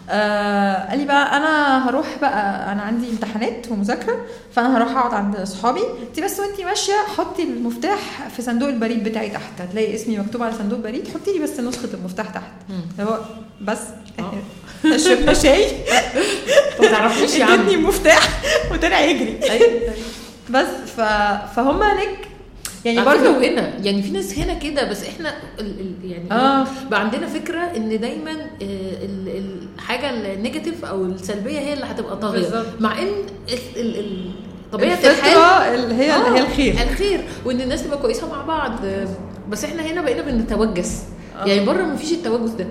آه 0.10 0.90
قال 0.90 1.00
لي 1.00 1.06
بقى 1.06 1.38
أنا 1.38 1.90
هروح 1.90 2.06
بقى 2.22 2.72
أنا 2.72 2.82
عندي 2.82 3.10
امتحانات 3.10 3.68
ومذاكرة 3.72 4.26
فأنا 4.56 4.78
هروح 4.78 4.92
أقعد 4.98 5.14
عند 5.14 5.36
أصحابي. 5.36 5.82
انت 6.10 6.20
بس 6.20 6.40
وانت 6.40 6.62
ماشية 6.62 6.94
حطي 7.18 7.44
المفتاح 7.44 8.28
في 8.36 8.42
صندوق 8.42 8.70
البريد 8.70 9.04
بتاعي 9.04 9.30
تحت. 9.30 9.62
هتلاقي 9.62 9.96
اسمي 9.96 10.18
مكتوب 10.18 10.44
على 10.44 10.54
صندوق 10.54 10.78
البريد 10.78 11.08
حطي 11.08 11.34
لي 11.34 11.40
بس 11.40 11.60
نسخة 11.60 11.90
المفتاح 11.94 12.30
تحت. 12.30 12.52
هو 13.02 13.20
بس. 13.62 13.80
آه. 14.20 14.98
شربنا 14.98 15.34
شاي 15.34 15.66
ما 16.80 16.88
تعرفوش 16.88 17.36
يا 17.36 17.46
عم. 17.46 17.68
المفتاح 17.70 18.30
وطلع 18.72 19.00
يجري. 19.00 19.40
أيوه. 19.50 19.94
بس. 20.50 20.68
فهم 21.56 21.84
هناك 21.84 22.18
يعني 22.86 23.06
برضه 23.06 23.30
وهنا 23.38 23.72
يعني 23.84 24.02
في 24.02 24.12
ناس 24.12 24.40
هنا 24.40 24.54
كده 24.54 24.90
بس 24.90 25.04
إحنا 25.04 25.34
يعني 26.04 26.32
آه 26.32 26.68
بقى 26.92 27.02
عندنا 27.02 27.28
فكرة 27.28 27.60
إن 27.78 28.00
دايما 28.00 28.32
آه، 28.32 29.06
ال- 29.06 29.44
الحاجة 29.76 30.10
النيجاتيف 30.34 30.86
أو 30.86 31.06
السلبية 31.06 31.60
هي 31.60 31.74
اللي 31.74 31.86
هتبقى 31.86 32.18
طاغية. 32.18 32.64
مع 32.80 33.02
إن 33.02 33.12
طبيعة 34.72 35.00
الحال 35.04 35.76
اللي 35.76 35.96
هي 35.96 36.12
آه، 36.12 36.36
هي 36.36 36.40
الخير 36.42 36.74
الخير 36.92 37.22
وإن 37.46 37.62
الناس 37.62 37.84
تبقى 37.84 37.98
كويسة 37.98 38.30
مع 38.30 38.42
بعض 38.42 38.86
آه، 38.86 39.08
بس 39.50 39.64
إحنا 39.64 39.82
هنا 39.84 40.02
بقينا 40.02 40.22
بنتوجس 40.22 41.04
آه. 41.42 41.46
يعني 41.46 41.66
بره 41.66 41.84
مفيش 41.84 42.12
التوجس 42.12 42.50
ده 42.52 42.68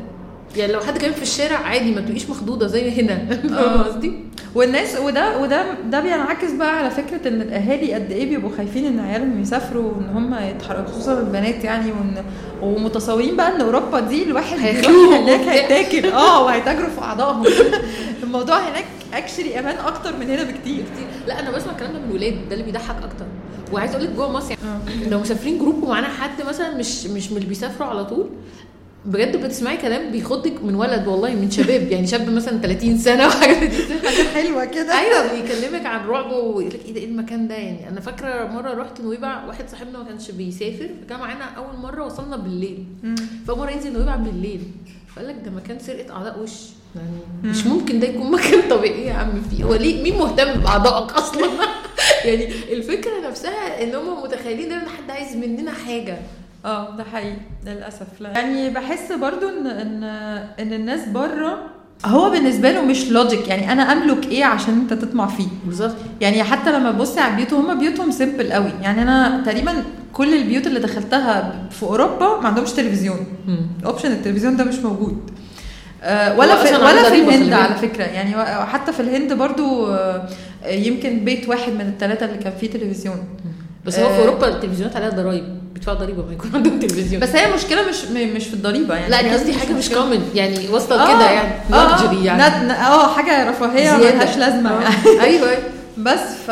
يعني 0.56 0.72
لو 0.72 0.80
حد 0.80 0.98
كان 0.98 1.12
في 1.12 1.22
الشارع 1.22 1.56
عادي 1.56 1.90
ما 1.94 2.00
تبقيش 2.00 2.30
مخضوضة 2.30 2.66
زي 2.66 2.90
هنا 3.02 3.12
آه. 3.32 3.48
فاهمه 3.48 3.82
قصدي؟ 3.82 4.12
والناس 4.54 4.96
وده 4.96 5.38
وده 5.38 5.64
ده 5.90 6.00
بينعكس 6.00 6.52
بقى 6.52 6.78
على 6.78 6.90
فكرة 6.90 7.28
إن 7.28 7.42
الأهالي 7.42 7.94
قد 7.94 8.12
إيه 8.12 8.28
بيبقوا 8.28 8.56
خايفين 8.56 8.86
إن 8.86 9.00
عيالهم 9.00 9.40
يسافروا 9.40 9.92
وإن 9.92 10.08
هم 10.08 10.34
يتحركوا 10.34 10.92
خصوصا 10.92 11.20
البنات 11.20 11.64
يعني 11.64 11.92
وإن 11.92 12.24
ومتصورين 12.62 13.36
بقى 13.36 13.56
إن 13.56 13.60
أوروبا 13.60 14.00
دي 14.00 14.22
الواحد 14.22 14.58
هناك. 14.58 15.40
هيتاكل 15.40 16.08
آه 16.08 16.44
وهيتاجروا 16.44 16.90
في 16.90 17.00
أعضائهم 17.02 17.44
الموضوع 18.22 18.58
هناك 18.58 18.84
actually 19.14 19.58
أمان 19.58 19.76
أكتر 19.76 20.16
من 20.16 20.30
هنا 20.30 20.42
بكتير 20.42 20.84
كتير. 20.94 21.06
لا 21.26 21.40
أنا 21.40 21.50
بسمع 21.50 21.72
الكلام 21.72 21.92
ده 21.92 21.98
من 21.98 22.10
الولاد 22.10 22.48
ده 22.48 22.52
اللي 22.54 22.64
بيضحك 22.64 22.96
أكتر 23.02 23.24
وعايز 23.72 23.90
أقول 23.94 24.04
لك 24.04 24.10
جوه 24.10 24.32
مصر 24.32 24.50
يعني 24.50 25.06
آه. 25.06 25.08
لو 25.08 25.18
مسافرين 25.18 25.58
group 25.58 25.82
ومعانا 25.82 26.08
حد 26.08 26.42
مثلا 26.48 26.76
مش 26.76 27.06
مش 27.06 27.30
من 27.30 27.36
اللي 27.36 27.48
بيسافروا 27.48 27.88
على 27.88 28.04
طول 28.04 28.26
بجد 29.06 29.36
بتسمعي 29.44 29.76
كلام 29.76 30.12
بيخضك 30.12 30.62
من 30.62 30.74
ولد 30.74 31.06
والله 31.06 31.34
من 31.34 31.50
شباب 31.50 31.82
يعني 31.92 32.06
شاب 32.06 32.30
مثلا 32.30 32.58
30 32.58 32.98
سنة 32.98 33.26
وحاجة 33.26 33.64
دي 33.64 33.76
حاجة 34.08 34.28
حلوة 34.34 34.64
كده. 34.64 34.98
أيوه 35.00 35.32
بيكلمك 35.42 35.86
عن 35.86 36.06
رعب 36.06 36.32
ويقول 36.32 36.66
لك 36.68 36.80
إيه 36.86 36.92
ده 36.94 37.00
إيه 37.00 37.06
المكان 37.06 37.48
ده؟ 37.48 37.54
يعني 37.54 37.88
أنا 37.88 38.00
فاكرة 38.00 38.44
مرة 38.46 38.74
رحت 38.74 39.00
نويبع 39.00 39.44
واحد 39.46 39.68
صاحبنا 39.68 39.98
ما 39.98 40.04
كانش 40.04 40.30
بيسافر 40.30 40.90
كان 41.08 41.18
معانا 41.20 41.44
أول 41.44 41.76
مرة 41.82 42.04
وصلنا 42.06 42.36
بالليل. 42.36 42.84
مم. 43.02 43.14
فمره 43.48 43.70
ينزل 43.70 43.92
نويبع 43.92 44.16
بالليل. 44.16 44.60
فقال 45.16 45.28
لك 45.28 45.36
ده 45.44 45.50
مكان 45.50 45.78
سرقة 45.78 46.12
أعضاء 46.14 46.38
وش. 46.42 46.50
يعني 46.96 47.10
مش 47.44 47.66
ممكن 47.66 48.00
ده 48.00 48.06
يكون 48.08 48.30
مكان 48.32 48.68
طبيعي 48.70 49.06
يا 49.06 49.12
عم 49.14 49.42
فيه. 49.50 49.64
هو 49.64 49.74
ليه 49.74 50.02
مين 50.02 50.18
مهتم 50.18 50.52
بأعضائك 50.60 51.12
أصلا؟ 51.12 51.48
يعني 52.24 52.44
الفكرة 52.72 53.28
نفسها 53.28 53.82
إن 53.82 53.94
هم 53.94 54.22
متخيلين 54.22 54.72
إن 54.72 54.88
حد 54.88 55.10
عايز 55.10 55.36
مننا 55.36 55.70
حاجة. 55.72 56.18
آه 56.64 56.96
ده 56.96 57.04
حقيقي. 57.12 57.36
للأسف 57.66 58.06
لا. 58.20 58.28
يعني 58.30 58.70
بحس 58.70 59.12
برضو 59.12 59.48
إن 59.48 59.66
إن 59.66 60.04
إن 60.60 60.72
الناس 60.72 61.08
بره 61.08 61.58
هو 62.06 62.30
بالنسبة 62.30 62.72
له 62.72 62.82
مش 62.84 63.08
logic 63.08 63.48
يعني 63.48 63.72
أنا 63.72 63.82
أملك 63.92 64.26
إيه 64.26 64.44
عشان 64.44 64.74
أنت 64.74 64.92
تطمع 64.92 65.26
فيه؟ 65.26 65.46
بالظبط. 65.66 65.94
يعني 66.20 66.42
حتى 66.42 66.72
لما 66.72 66.92
تبصي 66.92 67.20
على 67.20 67.30
البيوت 67.30 67.52
هم 67.52 67.78
بيوتهم 67.78 68.10
simple 68.10 68.52
قوي. 68.52 68.70
يعني 68.82 69.02
أنا 69.02 69.42
تقريبا 69.46 69.72
كل 70.12 70.34
البيوت 70.34 70.66
اللي 70.66 70.80
دخلتها 70.80 71.54
في 71.70 71.82
أوروبا 71.82 72.40
ما 72.40 72.48
عندهمش 72.48 72.72
تلفزيون. 72.72 73.26
option 73.86 74.12
التلفزيون 74.12 74.56
ده 74.56 74.64
مش 74.64 74.78
موجود. 74.78 75.30
آه، 76.02 76.38
ولا 76.38 76.64
في 76.64 76.74
ولا 76.74 77.02
في 77.10 77.20
الهند 77.20 77.52
على. 77.52 77.74
فكرة. 77.74 78.04
يعني 78.04 78.36
حتى 78.66 78.92
في 78.92 79.00
الهند 79.00 79.32
برضو 79.32 79.86
آه، 79.86 80.28
يمكن 80.66 81.24
بيت 81.24 81.48
واحد 81.48 81.72
من 81.72 81.80
الثلاثه 81.80 82.26
اللي 82.26 82.38
كان 82.38 82.52
فيه 82.60 82.70
تلفزيون. 82.70 83.24
بس 83.86 83.98
هو 83.98 84.08
في 84.08 84.14
آه. 84.14 84.20
أوروبا 84.20 84.48
التلفزيونات 84.48 84.96
عليها 84.96 85.08
ضرايب 85.10 85.44
بيدفعوا 85.74 85.98
ضريبه 85.98 86.26
ما 86.26 86.32
يكون 86.32 86.50
عندهم 86.54 86.78
تلفزيون 86.78 87.22
بس 87.22 87.28
هي 87.36 87.48
المشكلة 87.50 87.88
مش 87.88 88.04
مش 88.04 88.46
في 88.46 88.54
الضريبة 88.54 88.94
يعني 88.94 89.10
لا 89.10 89.22
دي 89.22 89.28
هي 89.30 89.34
قصدي 89.34 89.52
حاجة 89.54 89.72
مش. 89.72 89.88
common 89.90 90.30
يعني 90.34 90.68
واصلة 90.68 91.02
آه، 91.02 91.14
كده 91.16 91.30
يعني 91.30 91.54
آه، 91.74 92.04
luxury 92.04 92.24
يعني 92.24 92.42
آه 92.72 93.14
حاجة 93.14 93.50
رفاهية. 93.50 93.96
ملهاش 93.96 94.36
لازمة 94.36 94.70
آه. 94.70 94.80
يعني 94.82 95.20
أيوه. 95.24 95.58
بس 95.98 96.20
ف... 96.46 96.50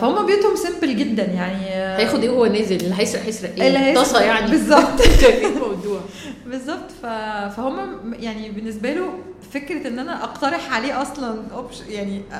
فهم 0.00 0.26
بيوتهم 0.26 0.56
سيمبل 0.56 0.96
جدا 0.96 1.22
يعني 1.22 1.66
آه، 1.68 1.98
هياخد 1.98 2.22
إيه 2.22 2.30
وهو 2.30 2.46
نازل 2.46 2.76
اللي 2.76 2.94
هيسرق 2.98 3.22
هيسرق 3.22 3.50
إيه 3.60 3.68
اللي 3.68 3.78
هيسرق- 3.78 3.94
طاسة 4.02 4.20
يعني 4.22 4.50
بالظبط. 4.50 5.00
الموضوع 5.44 6.00
بالظبط 6.46 6.90
ف... 7.02 7.06
فهم 7.56 7.76
يعني 8.20 8.50
بالنسبة 8.50 8.92
له 8.92 9.08
فكرة 9.54 9.88
إن 9.88 9.98
أنا 9.98 10.24
أقترح 10.24 10.72
عليه 10.74 11.02
أصلا 11.02 11.36
أوبش- 11.56 11.90
يعني 11.90 12.22
أ- 12.32 12.34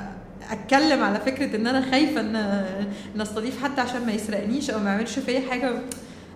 أتكلم 0.51 1.03
على 1.03 1.21
فكرة 1.21 1.57
إن 1.57 1.67
أنا 1.67 1.91
خايفة 1.91 2.21
إن 2.21 2.37
إن 3.17 3.21
استضيف 3.21 3.63
حد 3.65 3.79
عشان 3.81 4.07
ما 4.07 4.13
يسرقنيش 4.13 4.71
أو 4.71 4.79
ما 4.79 4.91
يعملش 4.91 5.19
فيا 5.19 5.41
حاجة. 5.51 5.73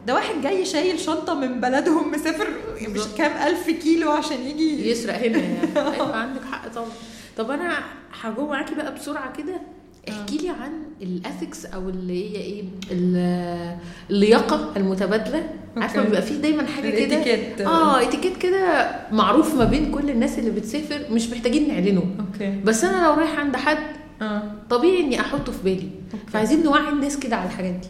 ده 0.07 0.15
واحد 0.15 0.35
جاي 0.43 0.65
شايل 0.65 1.01
شنطة 1.01 1.35
من 1.35 1.61
بلدهم 1.61 2.13
مسافر 2.13 2.47
مش. 2.89 3.01
كام 3.19 3.47
ألف 3.47 3.71
كيلو 3.71 4.11
عشان 4.11 4.41
يجي 4.41 4.91
يسرق 4.91 5.15
هنا 5.15 5.39
يعني. 5.39 5.69
أيوه 5.95 6.17
عندك 6.17 6.45
حق 6.53 6.69
طبعا. 6.69 6.89
طب 7.37 7.51
أنا 7.51 7.79
هجو 8.21 8.47
معاكي 8.47 8.75
بقى 8.75 8.95
بسرعة 8.95 9.37
كده. 9.37 9.61
احكي 10.09 10.39
لي 10.39 10.49
عن 10.49 10.73
ال 11.03 11.12
ethics 11.12 11.67
أو 11.67 11.89
اللي 11.89 12.31
هي 12.31 12.37
إيه 12.43 12.63
ال- 12.91 13.77
اللياقة 14.11 14.73
المتبادلة. 14.77 15.43
عارفة 15.77 15.97
okay. 15.99 16.07
بيبقى 16.09 16.23
فيه 16.23 16.35
دايما 16.35 16.67
حاجة 16.67 16.91
كده. 17.07 17.67
آه 17.67 18.03
اتيكيت 18.03 18.37
كده 18.37 18.91
معروف 19.13 19.55
ما 19.55 19.65
بين 19.65 19.91
كل 19.91 20.11
الناس 20.11 20.39
اللي 20.39 20.51
بتسافر 20.51 21.01
مش 21.11 21.31
محتاجين 21.31 21.69
نعلنه. 21.69 22.03
okay. 22.21 22.61
بس 22.65 22.85
أنا 22.85 23.07
لو 23.07 23.15
رايحه 23.15 23.41
عند 23.41 23.57
حد 23.57 23.79
آه. 24.23 24.43
طبيعي 24.71 25.01
إني 25.01 25.21
أحطه 25.21 25.53
في 25.53 25.59
بالي. 25.65 25.89
فعايزين 26.33 26.63
نوعي 26.63 26.89
الناس 26.89 27.17
كده 27.19 27.37
على 27.37 27.47
الحاجات 27.47 27.73
دي. 27.75 27.89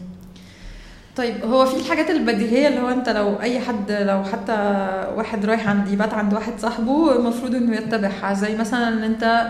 طيب 1.15 1.35
هو 1.45 1.65
في 1.65 1.77
الحاجات 1.79 2.09
البديهية 2.09 2.67
اللي 2.67 2.79
هو 2.79 2.89
أنت 2.89 3.09
لو 3.09 3.41
أي 3.41 3.59
حد 3.59 3.91
لو 3.91 4.23
حتى 4.23 4.51
واحد 5.15 5.45
رايح 5.45 5.67
عند 5.69 5.87
يبات 5.87 6.13
عند 6.13 6.33
واحد 6.33 6.53
صاحبه 6.59 7.15
المفروض 7.15 7.55
إنه 7.55 7.75
يتبعها. 7.75 8.33
زي 8.33 8.55
مثلا 8.57 8.87
إن 8.87 9.03
أنت 9.03 9.47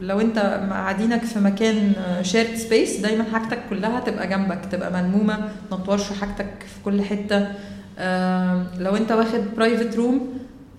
لو 0.00 0.20
انت 0.20 0.38
قاعدينك 0.70 1.24
في 1.24 1.38
مكان 1.38 1.92
shared 2.22 2.54
space 2.54 2.96
دايما 2.96 3.24
حاجتك 3.32 3.58
كلها 3.70 4.00
تبقى 4.00 4.28
جنبك 4.28 4.58
تبقى 4.72 4.92
ملمومة 5.02 5.38
ما 5.70 5.76
تطورش 5.76 6.12
حاجتك 6.12 6.46
في 6.60 6.82
كل 6.84 7.02
حتة. 7.02 7.40
لو 8.78 8.96
انت 8.96 9.12
واخد 9.12 9.40
private 9.56 9.96
room 9.96 10.28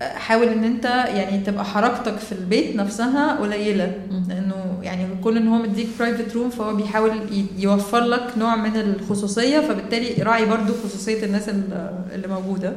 حاول 0.02 0.46
ان 0.48 0.64
انت 0.64 0.84
يعني 0.84 1.38
تبقى 1.40 1.64
حركتك 1.64 2.16
في 2.16 2.32
البيت 2.32 2.76
نفسها 2.76 3.36
قليلة. 3.40 3.92
لأنه 4.28 4.78
يعني 4.82 5.06
كون 5.22 5.36
ان 5.36 5.48
هو 5.48 5.58
مديك 5.62 5.88
private 5.98 6.34
room 6.36 6.50
فهو 6.50 6.74
بيحاول 6.74 7.12
يوفر 7.58 8.00
لك 8.00 8.22
نوع 8.38 8.56
من 8.56 8.76
الخصوصية 8.76 9.60
فبالتالي 9.60 10.22
راعي 10.22 10.44
برضو 10.46 10.72
خصوصية 10.84 11.24
الناس 11.24 11.48
ال- 11.48 11.90
اللي 12.14 12.28
موجودة. 12.28 12.72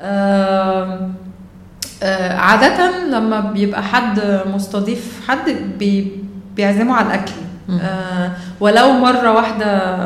آه، 0.00 1.10
عادة 2.38 2.90
لما 3.10 3.40
بيبقى 3.40 3.82
حد 3.82 4.40
مستضيف 4.54 5.20
حد 5.28 5.50
بي 5.78 6.12
بيعزمه 6.56 6.94
على 6.94 7.06
الأكل. 7.06 7.32
آه، 7.82 8.30
ولو 8.60 8.92
مرة 8.92 9.32
واحدة 9.32 9.96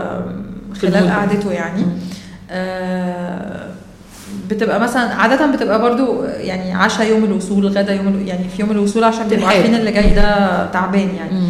خلال. 0.82 1.10
قعدته 1.10 1.52
يعني 1.52 1.82
آه، 2.50 3.66
بتبقى 4.50 4.80
مثلا 4.80 5.14
عادة 5.14 5.46
بتبقى 5.46 5.82
برضو 5.82 6.24
يعني 6.24 6.74
عشاء 6.74 7.06
يوم 7.06 7.24
الوصول 7.24 7.66
غدا 7.66 7.94
يوم 7.94 8.22
يعني 8.26 8.48
في 8.48 8.62
يوم 8.62 8.70
الوصول 8.70 9.04
عشان 9.04 9.28
بيبقوا. 9.28 9.48
عارفين 9.48 9.74
اللي 9.74 9.92
جاي 9.92 10.14
ده 10.14 10.66
تعبان 10.66 11.08
يعني. 11.14 11.48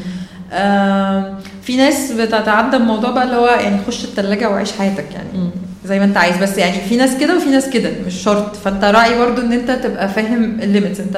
آه، 0.53 1.35
في 1.63 1.77
ناس 1.77 2.13
بتتعدى 2.13 2.77
الموضوع 2.77 3.11
بقى 3.11 3.25
اللي 3.25 3.37
هو 3.37 3.47
يعني 3.47 3.77
خش 3.87 4.05
التلاجة 4.05 4.51
وعيش 4.51 4.73
حياتك 4.73 5.07
يعني. 5.15 5.51
زي 5.87 5.99
ما 5.99 6.05
انت 6.05 6.17
عايز 6.17 6.37
بس 6.37 6.59
يعني 6.59 6.81
في 6.89 6.97
ناس 6.97 7.17
كده 7.21 7.37
وفي 7.37 7.49
ناس 7.51 7.71
كده 7.71 7.91
مش 8.07 8.15
شرط. 8.15 8.57
فانت 8.57 8.85
راعي 8.85 9.19
برضو 9.19 9.41
ان 9.41 9.53
انت 9.53 9.71
تبقى 9.71 10.09
فاهم 10.09 10.61
ال 10.63 10.68
limits 10.68 11.01
انت 11.01 11.17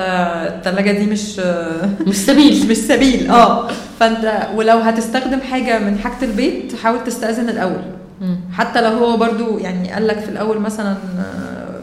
التلاجة 0.56 0.92
دي 0.98 1.06
مش 1.06 1.40
مش 2.08 2.16
سبيل. 2.16 2.66
مش 2.70 2.76
سبيل. 2.76 3.30
آه. 3.30 3.68
فانت 4.00 4.48
ولو 4.56 4.78
هتستخدم 4.78 5.40
حاجة 5.40 5.78
من 5.78 5.98
حاجة 5.98 6.14
البيت 6.24 6.72
حاول 6.82 7.04
تستأذن 7.04 7.48
الأول. 7.48 7.82
مم. 8.20 8.36
حتى 8.52 8.80
لو 8.80 8.90
هو 8.90 9.16
برضو 9.16 9.58
يعني 9.58 9.92
قال 9.92 10.06
لك 10.08 10.18
في 10.18 10.28
الأول 10.28 10.58
مثلا 10.60 10.94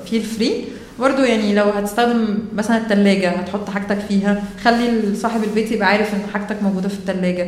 feel 0.09 0.21
free 0.21 0.65
برضو 0.99 1.21
يعني 1.21 1.55
لو 1.55 1.65
هتستخدم 1.69 2.37
مثلا 2.55 2.77
التلاجة 2.77 3.29
هتحط 3.29 3.69
حاجتك 3.69 3.97
فيها. 4.09 4.43
خلي 4.63 5.15
صاحب 5.15 5.43
البيت 5.43 5.71
يبقى 5.71 5.87
عارف 5.87 6.13
إن 6.13 6.19
حاجتك 6.33 6.63
موجودة 6.63 6.89
في 6.89 6.95
التلاجة. 6.95 7.47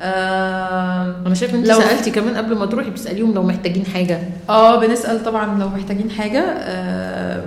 آه 0.00 1.14
أنا 1.26 1.34
شايف 1.34 1.54
إن 1.54 1.58
أنت 1.58 1.68
لو- 1.68 1.80
سألتي 1.80 2.10
كمان 2.10 2.36
قبل 2.36 2.54
ما 2.56 2.66
تروحي 2.66 2.90
بتسأليهم 2.90 3.34
لو 3.34 3.42
محتاجين 3.42 3.86
حاجة. 3.86 4.18
آه 4.48 4.80
بنسأل 4.80 5.24
طبعا 5.24 5.58
لو 5.58 5.68
محتاجين 5.68 6.10
حاجة 6.10 6.40
آه، 6.58 7.44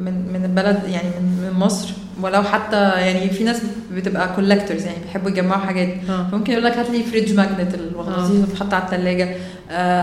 من 0.00 0.32
من 0.32 0.44
البلد 0.44 0.80
يعني 0.88 1.08
من 1.08 1.44
من 1.52 1.58
مصر. 1.60 1.88
ولو 2.22 2.42
حتى 2.42 2.76
يعني 2.76 3.30
في 3.30 3.44
ناس 3.44 3.62
بتبقى 3.92 4.34
collectors 4.34 4.84
يعني 4.86 4.98
بيحبوا 5.04 5.30
يجمعوا 5.30 5.60
حاجات. 5.60 5.88
آه. 6.10 6.26
ممكن 6.32 6.52
يقول 6.52 6.64
لك 6.64 6.72
هات 6.78 6.90
لي 6.90 7.02
fridge 7.02 7.34
magnet 7.34 7.74
المغناطيس 7.74 8.30
اللي 8.30 8.46
بتحط 8.46 8.74
على 8.74 8.84
الثلاجه 8.84 9.34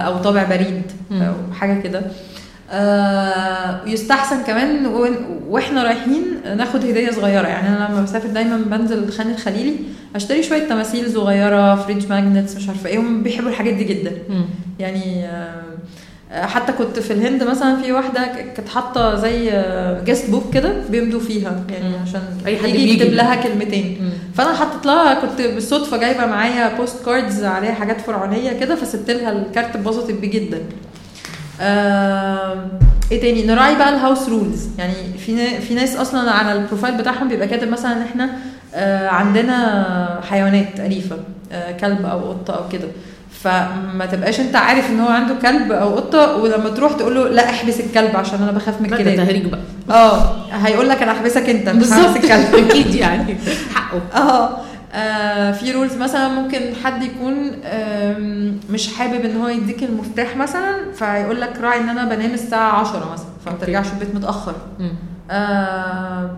أو 0.08 0.17
طابع 0.17 0.44
بريد. 0.44 0.82
أو 1.12 1.54
حاجة 1.54 1.82
كده. 1.82 2.00
آه، 2.00 2.04
يستحسن 3.88 4.44
كمان 4.44 4.86
وإحنا 5.50 5.84
رايحين 5.84 6.24
ناخد 6.58 6.86
هدية 6.86 7.12
صغيرة 7.12 7.48
يعني 7.48 7.68
أنا 7.68 7.88
لما 7.92 8.02
بسافر 8.02 8.28
دايما 8.28 8.58
بنزل 8.58 9.12
خان 9.12 9.32
الخليلي 9.32 9.76
أشتري 10.16 10.44
شوية 10.44 10.68
تماثيل 10.70 11.12
صغيرة 11.14 11.76
fridge 11.76 12.08
magnets 12.10 12.56
مش 12.56 12.68
عارفة 12.70 12.90
إيه 12.90 13.00
هم 13.00 13.24
بيحبوا 13.24 13.50
الحاجات 13.50 13.74
دي 13.74 13.84
جدا. 13.84 14.12
يعني 14.80 15.26
آه، 15.26 16.46
حتى 16.46 16.72
كنت 16.74 17.00
في 17.00 17.14
الهند 17.14 17.44
مثلا 17.44 17.82
في 17.82 17.92
واحدة 17.92 18.22
كانت 18.56 18.70
حاطة 18.70 19.16
زي 19.16 19.64
guest 20.06 20.30
book 20.30 20.54
كده 20.54 20.74
بيمضوا 20.90 21.20
فيها 21.20 21.64
يعني. 21.70 21.96
عشان 22.08 22.22
أي 22.46 22.58
حد 22.58 22.70
يجي. 22.70 22.94
يكتب 22.94 23.14
لها 23.14 23.36
كلمتين 23.36 23.98
مم. 24.02 24.10
فأنا 24.34 24.54
حطيت 24.54 24.86
لها 24.86 25.14
كنت 25.14 25.42
بالصدفة 25.42 25.98
جايبة 25.98 26.26
معايا 26.26 26.76
post 26.78 27.06
cards 27.06 27.44
عليها 27.44 27.74
حاجات 27.74 28.02
فرعونية 28.02 28.52
كده 28.60 28.76
فسبت 28.76 29.12
لها 29.12 29.32
الكارت 29.32 29.76
اتبسطت 29.76 30.12
بيه 30.12 30.32
جدا 30.32 30.58
آه، 30.58 30.62
إيه 33.12 33.22
تاني؟ 33.22 33.46
نراعي 33.46 33.76
بقى 33.76 33.90
ال 33.89 33.96
house 33.96 34.30
rules 34.30 34.67
يعني 34.78 34.94
في 35.26 35.62
في 35.62 35.74
ناس 35.74 35.96
أصلا 35.96 36.32
على 36.32 36.54
ال 36.54 36.59
profile 36.59 36.98
بتاعهم 36.98 37.28
بيبقى 37.28 37.48
كاتب 37.48 37.68
مثلا 37.70 37.94
إن 37.94 38.02
إحنا 38.02 38.30
آه، 38.76 39.08
عندنا 39.10 40.20
حيوانات 40.30 40.80
أليفة 40.80 41.18
آه، 41.52 41.72
كلب 41.72 42.06
أو 42.06 42.20
قطة 42.32 42.54
أو 42.54 42.70
كده. 42.70 42.88
فما 43.44 44.06
تبقاش 44.12 44.40
أنت 44.40 44.56
عارف 44.56 44.90
إن 44.90 45.00
هو 45.00 45.08
عنده 45.08 45.34
كلب 45.42 45.72
أو 45.72 45.96
قطة 45.96 46.36
ولما 46.38 46.70
تروح 46.70 46.94
تقول 46.94 47.16
له 47.16 47.28
لا 47.28 47.50
احبس 47.50 47.80
الكلب 47.80 48.16
عشان 48.16 48.44
أنا 48.44 48.52
بخاف 48.52 48.82
من 48.82 48.94
الكلاب. 48.94 49.16
تهريج 49.16 49.46
بقى. 49.46 49.60
آه 49.90 50.36
هيقول 50.52 50.90
لك 50.90 51.02
أنا 51.02 51.12
أحبسك 51.12 51.50
أنت 51.50 51.70
مش 51.70 51.88
هحبس 51.88 52.18
الكلب. 52.18 52.56
أكيد 52.70 52.96
يعني. 52.96 53.38
حقه. 53.74 54.02
آه 54.22 54.58
في 55.54 55.71
rules 55.72 55.98
مثلا 55.97 56.27
ممكن 56.27 56.60
حد 56.84 57.04
يكون 57.04 57.51
مش 58.69 58.93
حابب 58.95 59.25
إن 59.25 59.41
هو 59.41 59.47
يديك 59.47 59.84
المفتاح 59.84 60.38
مثلا 60.38 60.75
فيقول 60.93 61.41
لك 61.41 61.58
راعي 61.62 61.80
إن 61.80 61.89
أنا 61.89 62.06
بنام 62.15 62.32
الساعة 62.34 62.71
10 62.80 63.12
مثلا 63.13 63.25
فما. 63.45 63.56
ترجعش 63.62 63.86
البيت 63.93 64.15
متأخر. 64.15 64.56
آه، 65.32 66.32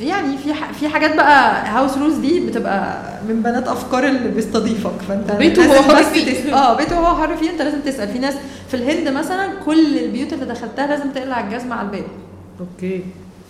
يعني 0.00 0.38
في 0.38 0.54
في 0.80 0.88
حاجات 0.88 1.16
بقى 1.16 1.66
house 1.66 1.98
rules 1.98 2.16
دي 2.18 2.46
بتبقى 2.46 2.98
من 3.28 3.42
بنات 3.42 3.68
أفكار 3.68 4.06
اللي 4.06 4.28
بيستضيفك 4.28 5.02
فأنت 5.08 5.32
بيته 5.32 5.64
هو 5.78 5.82
حر 5.82 6.02
فيه. 6.02 6.54
آه 6.54 6.76
بيته 6.76 6.96
هو 6.98 7.16
حر 7.22 7.36
فيه 7.36 7.50
أنت 7.50 7.62
لازم 7.62 7.80
تسأل 7.80 8.08
في 8.08 8.18
ناس 8.18 8.34
في 8.68 8.74
الهند 8.74 9.08
مثلا 9.08 9.48
كل 9.66 9.98
البيوت 9.98 10.32
اللي 10.32 10.44
دخلتها 10.44 10.86
لازم 10.86 11.10
تقلع 11.10 11.40
الجزمة 11.40 11.74
على 11.76 11.86
الباب 11.86 12.04
okay 12.60 13.04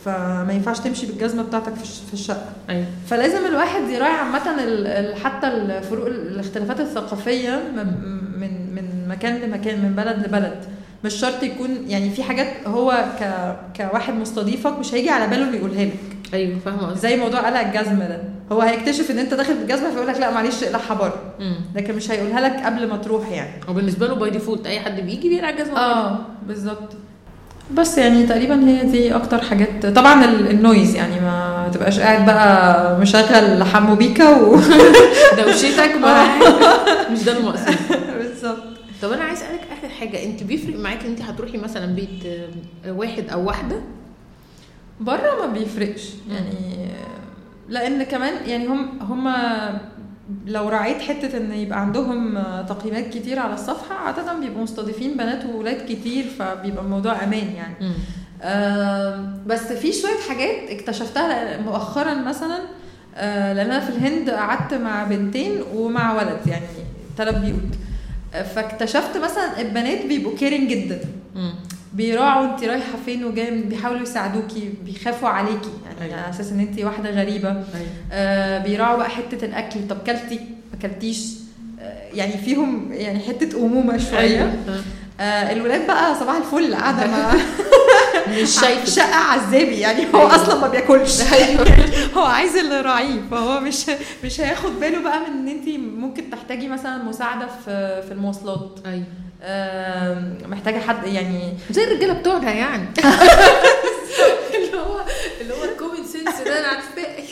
فما 0.06 0.52
ينفعش 0.52 0.78
تمشي 0.78 1.06
بالجزمة 1.06 1.42
بتاعتك 1.42 1.74
في 1.74 1.82
الش- 1.82 2.00
في 2.08 2.14
الشقة. 2.14 2.46
أيوه. 2.70 2.86
فلازم 3.06 3.46
الواحد 3.46 3.80
يراعي 3.88 4.12
ال- 4.58 5.16
حتى 5.16 5.46
الفروق 5.48 6.06
الاختلافات 6.06 6.80
الثقافية 6.80 7.62
م- 7.76 7.78
من 8.40 8.74
من 8.74 9.08
مكان 9.08 9.36
لمكان 9.36 9.82
من 9.82 9.92
بلد 9.96 10.26
لبلد. 10.26 10.64
مش 11.04 11.14
شرط 11.14 11.42
يكون 11.42 11.70
يعني 11.88 12.10
في 12.10 12.22
حاجات 12.22 12.46
هو 12.66 13.04
ك 13.20 13.24
كواحد 13.76 14.14
مستضيفك 14.14 14.78
مش 14.78 14.94
هيجي 14.94 15.10
على 15.10 15.26
باله 15.26 15.48
إنه 15.48 15.56
يقولها 15.56 15.84
لك. 15.84 15.92
أيوه 16.34 16.58
فاهمة 16.64 16.94
زي 16.94 17.16
موضوع 17.16 17.40
قلع 17.40 17.60
الجزمة 17.60 18.08
ده. 18.08 18.22
هو 18.52 18.60
هيكتشف 18.60 19.10
إن 19.10 19.18
أنت 19.18 19.34
داخل 19.34 19.54
بالجزمة 19.54 19.90
فيقول 19.90 20.06
لك 20.08 20.16
لا 20.20 20.30
معلش 20.30 20.62
اقلعها 20.62 20.94
بره. 20.94 21.20
لكن 21.74 21.94
مش 21.96 22.10
هيقولها 22.10 22.40
لك 22.40 22.64
قبل 22.66 22.88
ما 22.88 22.96
تروح 22.96 23.30
يعني. 23.30 23.60
وبالنسبه 23.68 24.06
له 24.06 24.14
by 24.14 24.30
default 24.30 24.66
أي 24.66 24.80
حد 24.80 25.00
بيجي 25.00 25.28
بيقلع 25.28 25.50
الجزمة. 25.50 25.78
آه 25.78 26.18
بالظبط. 26.46 26.92
بس 27.74 27.98
يعني 27.98 28.26
تقريبا 28.26 28.68
هي 28.68 28.84
دي 28.84 29.16
أكتر 29.16 29.40
حاجات. 29.40 29.86
طبعا 29.86 30.24
ال- 30.24 30.50
ال 30.50 30.58
noise 30.58 30.94
يعني 30.94 31.20
ما 31.20 31.70
تبقاش 31.74 32.00
قاعد 32.00 32.26
بقى 32.26 32.98
مشغل 33.00 33.64
حمو 33.64 33.94
بيكا 33.94 34.30
ودوشتك 34.40 35.96
ما 36.00 36.24
مش 37.12 37.22
ده 37.22 37.38
المقصود. 37.38 37.76
بالظبط. 38.18 38.62
طب 39.02 39.12
أنا 39.12 39.24
عايز 39.24 39.38
أسألك 39.38 39.60
آخر 39.78 39.88
حاجة. 40.00 40.24
أنت 40.24 40.42
بيفرق 40.42 40.76
معاك 40.78 41.00
إن 41.04 41.10
أنت 41.10 41.22
هتروحي 41.22 41.58
مثلا 41.58 41.86
بيت 41.86 42.24
واحد 42.88 43.28
أو 43.28 43.44
واحدة؟ 43.46 43.76
بره 45.00 45.46
ما 45.46 45.52
بيفرقش. 45.52 46.02
يعني 46.30 46.88
لأن 47.68 48.02
كمان 48.02 48.32
يعني 48.46 48.66
هم 48.66 48.98
هم 49.02 49.28
لو 50.46 50.68
راعيت 50.68 51.00
حتة 51.00 51.36
إن 51.36 51.52
يبقى 51.52 51.80
عندهم 51.80 52.38
تقييمات 52.68 53.08
كتير 53.08 53.38
على 53.38 53.54
الصفحة 53.54 53.94
عادة 53.94 54.32
بيبقوا 54.40 54.62
مستضيفين 54.62 55.16
بنات 55.16 55.44
وولاد 55.46 55.86
كتير 55.92 56.24
فبيبقى 56.38 56.84
الموضوع 56.84 57.24
أمان 57.24 57.52
يعني. 57.56 57.74
آم، 58.42 59.42
بس 59.46 59.60
في 59.72 59.92
شوية 59.92 60.20
حاجات 60.28 60.70
اكتشفتها 60.70 61.60
مؤخرا 61.60 62.14
مثلا 62.14 62.58
آه، 63.16 63.52
لأن 63.52 63.70
أنا 63.70 63.80
في 63.80 63.88
الهند 63.90 64.30
قعدت 64.30 64.74
مع 64.74 65.04
بنتين 65.04 65.52
ومع 65.74 66.12
ولد 66.12 66.38
يعني 66.46 66.66
ثلاث 67.16 67.34
بيوت 67.38 67.60
آه، 68.34 68.42
فاكتشفت 68.42 69.16
مثلا 69.16 69.60
البنات 69.60 70.06
بيبقوا 70.06 70.36
كيرنج 70.38 70.70
جدا. 70.70 71.00
بيراعوا 71.96 72.44
انت 72.46 72.64
رايحة 72.64 72.98
فين 73.04 73.24
وجاية 73.24 73.64
بيحاولوا 73.64 74.02
يساعدوكي 74.02 74.72
بيخافوا 74.84 75.28
عليكي. 75.28 75.70
يعني 75.86 76.00
أيوة. 76.12 76.20
على 76.22 76.30
أساس 76.30 76.52
إن 76.52 76.60
انت 76.60 76.80
واحدة 76.80 77.10
غريبة. 77.10 77.48
أيوه. 77.48 77.64
آه 78.12 78.58
بيراعوا 78.58 78.96
بقى 78.98 79.10
حتة 79.10 79.44
الأكل. 79.44 79.88
طب 79.88 79.96
كلتي؟ 80.06 80.40
ما 80.72 80.78
كلتيش؟ 80.82 81.26
آه 81.80 82.02
يعني 82.14 82.38
فيهم 82.38 82.88
يعني 82.92 83.18
حتة 83.18 83.58
أمومة 83.66 83.98
شوية. 83.98 84.18
أيوه. 84.20 84.52
آه 85.20 85.52
الولاد 85.52 85.86
بقى 85.86 86.14
صباح 86.20 86.36
الفل 86.36 86.74
قاعدة 86.74 87.06
مع 87.06 87.34
مش 88.42 88.60
شايفة. 88.60 88.84
شقة 88.84 89.14
عذابي 89.14 89.78
يعني 89.80 90.06
هو 90.14 90.18
أيوة. 90.20 90.34
أصلا 90.34 90.60
ما 90.60 90.68
بياكلش. 90.68 91.20
أيوه. 91.32 91.66
هو 92.16 92.22
عايز 92.24 92.56
اللي 92.56 92.80
راعيه 92.80 93.20
فهو 93.30 93.60
مش 93.60 93.76
مش 94.24 94.40
هياخد 94.40 94.70
باله 94.80 95.02
بقى 95.02 95.20
من 95.20 95.26
إن 95.26 95.48
انت 95.48 95.68
ممكن 95.78 96.30
تحتاجي 96.30 96.68
مثلا 96.68 97.02
مساعدة 97.04 97.46
في 97.46 98.02
في 98.08 98.12
المواصلات. 98.12 98.78
أيوه. 98.86 99.04
محتاجة 100.46 100.78
حد 100.78 101.06
يعني 101.06 101.54
زي 101.70 101.84
الرجالة 101.84 102.12
بتوعنا 102.12 102.52
يعني. 102.52 102.88
اللي 104.54 104.78
هو 104.78 105.00
اللي 105.40 105.54
هو 105.54 105.64
الكومن 105.64 106.04
سنس 106.04 106.40
ده 106.40 106.58
أنا 106.58 106.68
عارفاه. 106.68 107.22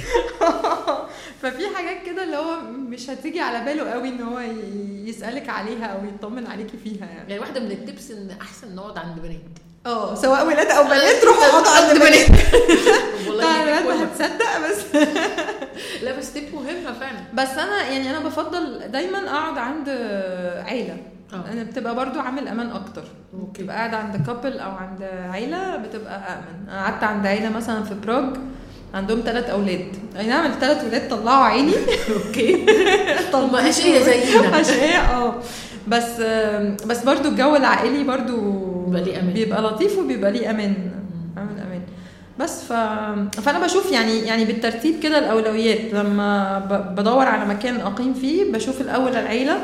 ففي 1.42 1.76
حاجات 1.76 2.06
كده 2.06 2.24
اللي 2.24 2.36
هو 2.36 2.60
مش 2.60 3.10
هتيجي 3.10 3.40
على 3.40 3.64
باله 3.64 3.90
قوي 3.90 4.08
إن 4.08 4.22
هو 4.22 4.40
يسألك 5.04 5.48
عليها 5.48 5.86
أو 5.86 5.98
يطمن 6.04 6.46
عليكي 6.46 6.76
فيها 6.84 7.06
يعني. 7.06 7.28
يعني 7.28 7.38
واحدة 7.38 7.60
من 7.60 7.70
التبس 7.70 8.10
إن 8.10 8.30
أحسن 8.40 8.74
نقعد 8.74 8.98
عند 8.98 9.18
بنات. 9.18 9.40
آه 9.86 10.14
سواء 10.14 10.46
ولاد 10.46 10.66
أو 10.70 10.84
بنات 10.84 11.24
روحوا 11.24 11.44
اقعدوا 11.44 11.70
عند 11.70 11.98
بنات. 11.98 12.26
والله 13.28 13.62
الولاد 13.62 14.02
هتصدق 14.02 14.68
بس. 14.68 15.06
لا 16.02 16.18
بس 16.18 16.34
tip 16.34 16.54
مهمة 16.54 16.92
فعلا. 17.00 17.18
بس 17.34 17.48
أنا 17.48 17.82
يعني 17.88 18.10
أنا 18.10 18.18
بفضل 18.18 18.90
دايما 18.90 19.30
أقعد 19.30 19.58
عند 19.58 19.88
عيلة. 20.66 20.96
آه. 21.32 21.52
أنا 21.52 21.62
بتبقى 21.62 21.94
برضو 21.94 22.18
عامل 22.20 22.48
أمان 22.48 22.70
أكتر. 22.70 23.04
okay. 23.40 23.62
تبقى 23.62 23.76
قاعد 23.76 23.94
عند 23.94 24.26
couple 24.26 24.58
أو 24.58 24.70
عند 24.70 25.02
عيلة 25.30 25.76
بتبقى 25.76 26.16
امن 26.16 26.68
أنا 26.68 26.82
قعدت 26.84 27.04
عند 27.04 27.26
عيلة 27.26 27.50
مثلا 27.50 27.82
في 27.82 27.94
براغ 27.94 28.36
عندهم 28.94 29.20
ثلاث 29.24 29.50
أولاد. 29.50 29.86
أي 30.18 30.26
نعم 30.26 30.46
الثلاث 30.46 30.84
ولاد 30.84 31.08
طلعوا 31.08 31.44
عيني. 31.44 31.72
okay. 32.26 32.66
هم 33.34 33.56
اشقية 33.56 34.00
زينا. 34.02 34.60
أشقياء 34.60 35.14
آه. 35.14 35.34
بس 35.88 36.20
بس 36.86 37.04
برضو 37.04 37.28
الجو 37.28 37.56
العائلي 37.56 38.04
برضو 38.04 38.40
بيبقى 38.86 39.02
ليه 39.04 39.20
أمان. 39.20 39.32
بيبقى 39.32 39.62
لطيف 39.62 39.98
وبيبقى 39.98 40.32
ليه 40.32 40.50
أمان. 40.50 40.74
بس 42.38 42.64
ف... 42.64 42.72
فأنا 43.40 43.64
بشوف 43.64 43.92
يعني 43.92 44.18
يعني 44.18 44.44
بالترتيب 44.44 45.00
كده 45.02 45.18
الأولويات. 45.18 45.94
لما. 45.94 46.58
بدور 46.96 47.26
على 47.26 47.54
مكان 47.54 47.80
أقيم 47.80 48.14
فيه 48.14 48.52
بشوف 48.52 48.80
الأول 48.80 49.16
العيلة 49.16 49.58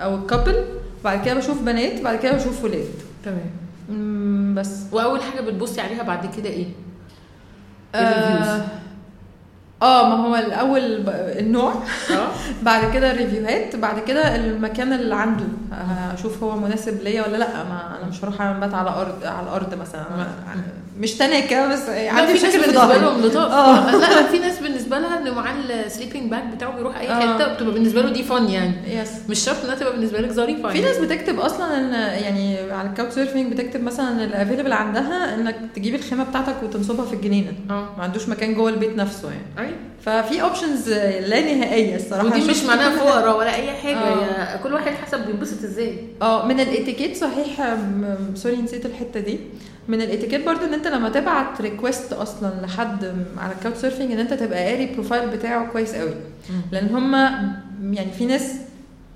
أو 0.00 0.14
الكابل 0.14 0.64
بعد 1.04 1.24
كده 1.24 1.34
بشوف 1.34 1.62
بنات 1.62 2.00
بعد 2.00 2.18
كده 2.18 2.32
بشوف 2.32 2.64
ولاد. 2.64 2.88
تمام. 3.24 4.54
بس. 4.54 4.80
وأول 4.92 5.22
حاجة 5.22 5.40
بتبصي 5.40 5.80
عليها 5.80 6.02
بعد 6.02 6.36
كده 6.36 6.48
إيه؟ 6.48 6.66
آه. 7.94 8.64
آه 9.82 10.08
ما 10.08 10.26
هو 10.26 10.36
الأول. 10.36 11.08
النوع. 11.08 11.72
آه. 12.10 12.28
بعد 12.64 12.92
كده 12.94 13.12
ال 13.12 13.19
review 13.19 13.62
هات 13.62 13.76
بعد 13.76 13.98
كده 14.00 14.36
المكان 14.36 14.92
اللي 14.92 15.14
عنده. 15.14 15.44
آه، 15.72 16.14
أشوف 16.14 16.42
هو 16.42 16.56
مناسب 16.56 17.02
ليا 17.02 17.26
ولا 17.26 17.36
لأ. 17.36 17.64
ما 17.64 17.98
أنا 18.00 18.08
مش 18.08 18.24
هروح 18.24 18.40
أعمل 18.40 18.60
بات 18.60 18.74
على 18.74 18.90
أرض 18.90 19.24
على 19.24 19.42
الأرض 19.46 19.74
مثلا. 19.74 20.04
مش 20.98 21.14
تناكه 21.14 21.68
بس 21.72 21.88
عندي 21.88 22.26
في 22.26 22.34
مشاكل 22.34 22.50
في 22.52 22.58
بالنسبة 22.58 22.86
ظهري. 22.86 23.00
لهم 23.00 23.20
لطاف. 23.26 23.52
آه. 23.52 23.96
لا 23.96 24.22
في 24.26 24.38
ناس 24.38 24.58
بالنسبة 24.58 24.98
لها 24.98 25.18
ان 25.18 25.34
معاه 25.34 25.54
ال 25.70 25.77
sleeping 25.77 26.30
bag 26.30 26.42
بتاعه 26.54 26.76
بيروح 26.76 26.98
أي 26.98 27.08
آه. 27.10 27.14
حتة 27.20 27.54
بتبقى 27.54 27.72
بالنسبة 27.74 28.02
له 28.02 28.10
دي 28.12 28.22
fun 28.22 28.48
يعني. 28.48 28.74
yes 29.00 29.10
مش 29.28 29.38
شرط 29.38 29.64
إنها 29.64 29.74
تبقى 29.74 29.92
بالنسبة 29.92 30.20
لك 30.20 30.30
ظريفة 30.30 30.68
في 30.68 30.78
يعني. 30.78 30.80
ناس 30.80 30.98
بتكتب 30.98 31.40
أصلا 31.40 31.78
إن 31.78 31.92
يعني 32.22 32.72
على 32.72 32.88
ال 32.88 33.14
Couchsurfing 33.14 33.52
بتكتب 33.52 33.82
مثلا 33.82 34.24
ال 34.24 34.29
available 34.29 34.72
عندها 34.72 35.34
إنك 35.34 35.56
تجيب 35.76 35.94
الخيمة 35.94 36.24
بتاعتك 36.24 36.56
وتنصبها 36.62 37.04
في 37.04 37.12
الجنينة. 37.12 37.52
آه. 37.70 37.88
ما 37.98 38.02
عندوش 38.04 38.28
مكان 38.28 38.54
جوه 38.54 38.70
البيت 38.70 38.96
نفسه 38.96 39.28
يعني. 39.30 39.68
أيوه 39.68 39.78
ففي 40.04 40.42
options 40.42 40.88
لا 41.28 41.40
نهائية 41.54 41.96
الصراحة. 41.96 42.24
ودي 42.26 42.50
مش 42.50 42.62
معناها. 42.64 42.96
فقراء 42.96 43.38
ولا 43.38 43.54
أي 43.54 43.70
حاجة 43.70 43.96
آه. 43.96 44.56
كل 44.62 44.72
واحد 44.72 44.92
حسب 44.92 45.26
بينبسط 45.26 45.64
إزاي. 45.64 45.98
آه 46.22 46.46
من 46.46 46.60
الاتيكيت 46.60 47.16
صحيح 47.16 47.76
sorry 48.34 48.56
نسيت 48.56 48.86
الحتة 48.86 49.20
دي. 49.20 49.38
من 49.88 50.00
الاتيكيت 50.02 50.46
برضو 50.46 50.64
إن 50.64 50.74
أنت 50.74 50.86
لما 50.86 51.08
تبعت 51.08 51.60
request 51.60 52.12
أصلا 52.12 52.52
لحد 52.62 53.04
على 53.38 53.52
ال 53.52 53.78
Couchsurfing 53.78 54.12
إن 54.12 54.18
أنت 54.18 54.34
تبقى 54.34 54.64
قاري 54.70 54.84
ال 54.84 54.89
profile 54.89 55.28
بتاعه 55.30 55.66
كويس 55.72 55.94
قوي. 55.94 56.14
لأن 56.72 56.94
هم 56.94 57.14
يعني 57.94 58.12
في 58.18 58.26
ناس 58.26 58.52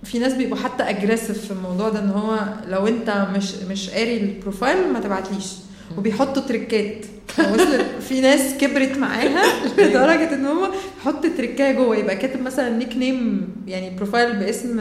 في 0.05 0.19
ناس 0.19 0.33
بيبقوا 0.35 0.63
حتى 0.63 0.83
aggressive 0.83 1.45
في 1.45 1.51
الموضوع 1.51 1.89
ده 1.89 1.99
إن 1.99 2.11
هو 2.11 2.39
لو 2.69 2.87
أنت 2.87 3.27
مش 3.37 3.55
مش 3.71 3.91
قاري 3.91 4.17
ال 4.17 4.26
profile 4.26 4.93
ما 4.93 5.01
تبعتليش. 5.01 5.53
وبيحطوا 5.99 6.43
trick 6.43 6.95
ات 6.95 7.05
في 8.09 8.21
ناس 8.21 8.55
كبرت 8.61 8.99
معاها 8.99 9.43
لدرجة 9.79 10.35
إن 10.35 10.47
هو 10.47 10.69
يحط 11.01 11.27
trick 11.37 11.63
ايه 11.63 11.73
جوه. 11.73 11.97
يبقى 11.97 12.17
كاتب 12.17 12.43
مثلا 12.43 12.71
nickname 12.71 13.49
يعني 13.67 13.97
profile 13.97 14.33
باسم 14.37 14.81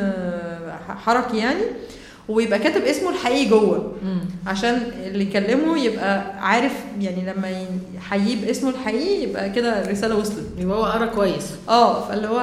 حركي 0.88 1.38
يعني. 1.38 1.62
ويبقى 2.32 2.60
كاتب 2.60 2.82
اسمه 2.82 3.10
الحقيقي 3.10 3.46
جوه. 3.46 3.94
مم. 4.04 4.20
عشان 4.48 4.92
اللي 5.06 5.24
يكلمه 5.24 5.80
يبقى 5.84 6.24
عارف 6.40 6.72
يعني 7.02 7.34
لما 7.34 7.66
يحييه 7.98 8.42
باسمه 8.46 8.70
الحقيقي 8.70 9.24
يبقى 9.24 9.50
كده 9.50 9.82
الرسالة 9.86 10.16
وصلت. 10.16 10.46
يبقى 10.58 10.78
هو 10.78 10.86
قرأ 10.86 11.06
كويس. 11.06 11.52
آه 11.70 12.08
فاللي 12.08 12.28
هو 12.28 12.38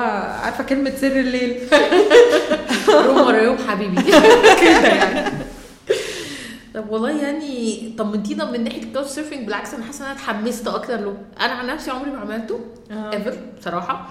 عارفة 0.45 0.64
كلمة 0.64 0.93
سر 1.01 1.07
الليل. 1.20 1.57
ورا 3.26 3.43
يوم 3.43 3.57
حبيبي. 3.68 4.03
كده 4.62 4.86
يعني. 4.89 5.32
طب 6.74 6.91
والله 6.91 7.11
يعني 7.22 7.93
طمنتينا 7.99 8.51
من 8.51 8.64
ناحية 8.64 8.82
ال 8.82 9.09
Couchsurfing 9.11 9.44
بالعكس 9.45 9.74
أنا 9.74 9.84
حاسة 9.84 10.01
إن 10.01 10.11
أنا 10.11 10.14
اتحمست 10.14 10.68
أكتر 10.68 10.97
له. 11.01 11.14
أنا 11.41 11.53
عن 11.53 11.66
نفسي 11.66 11.91
عمري 11.91 12.11
ما 12.11 12.20
عملته 12.20 12.61
ever 12.90 13.36
بصراحة. 13.61 13.95
آه، 13.95 14.07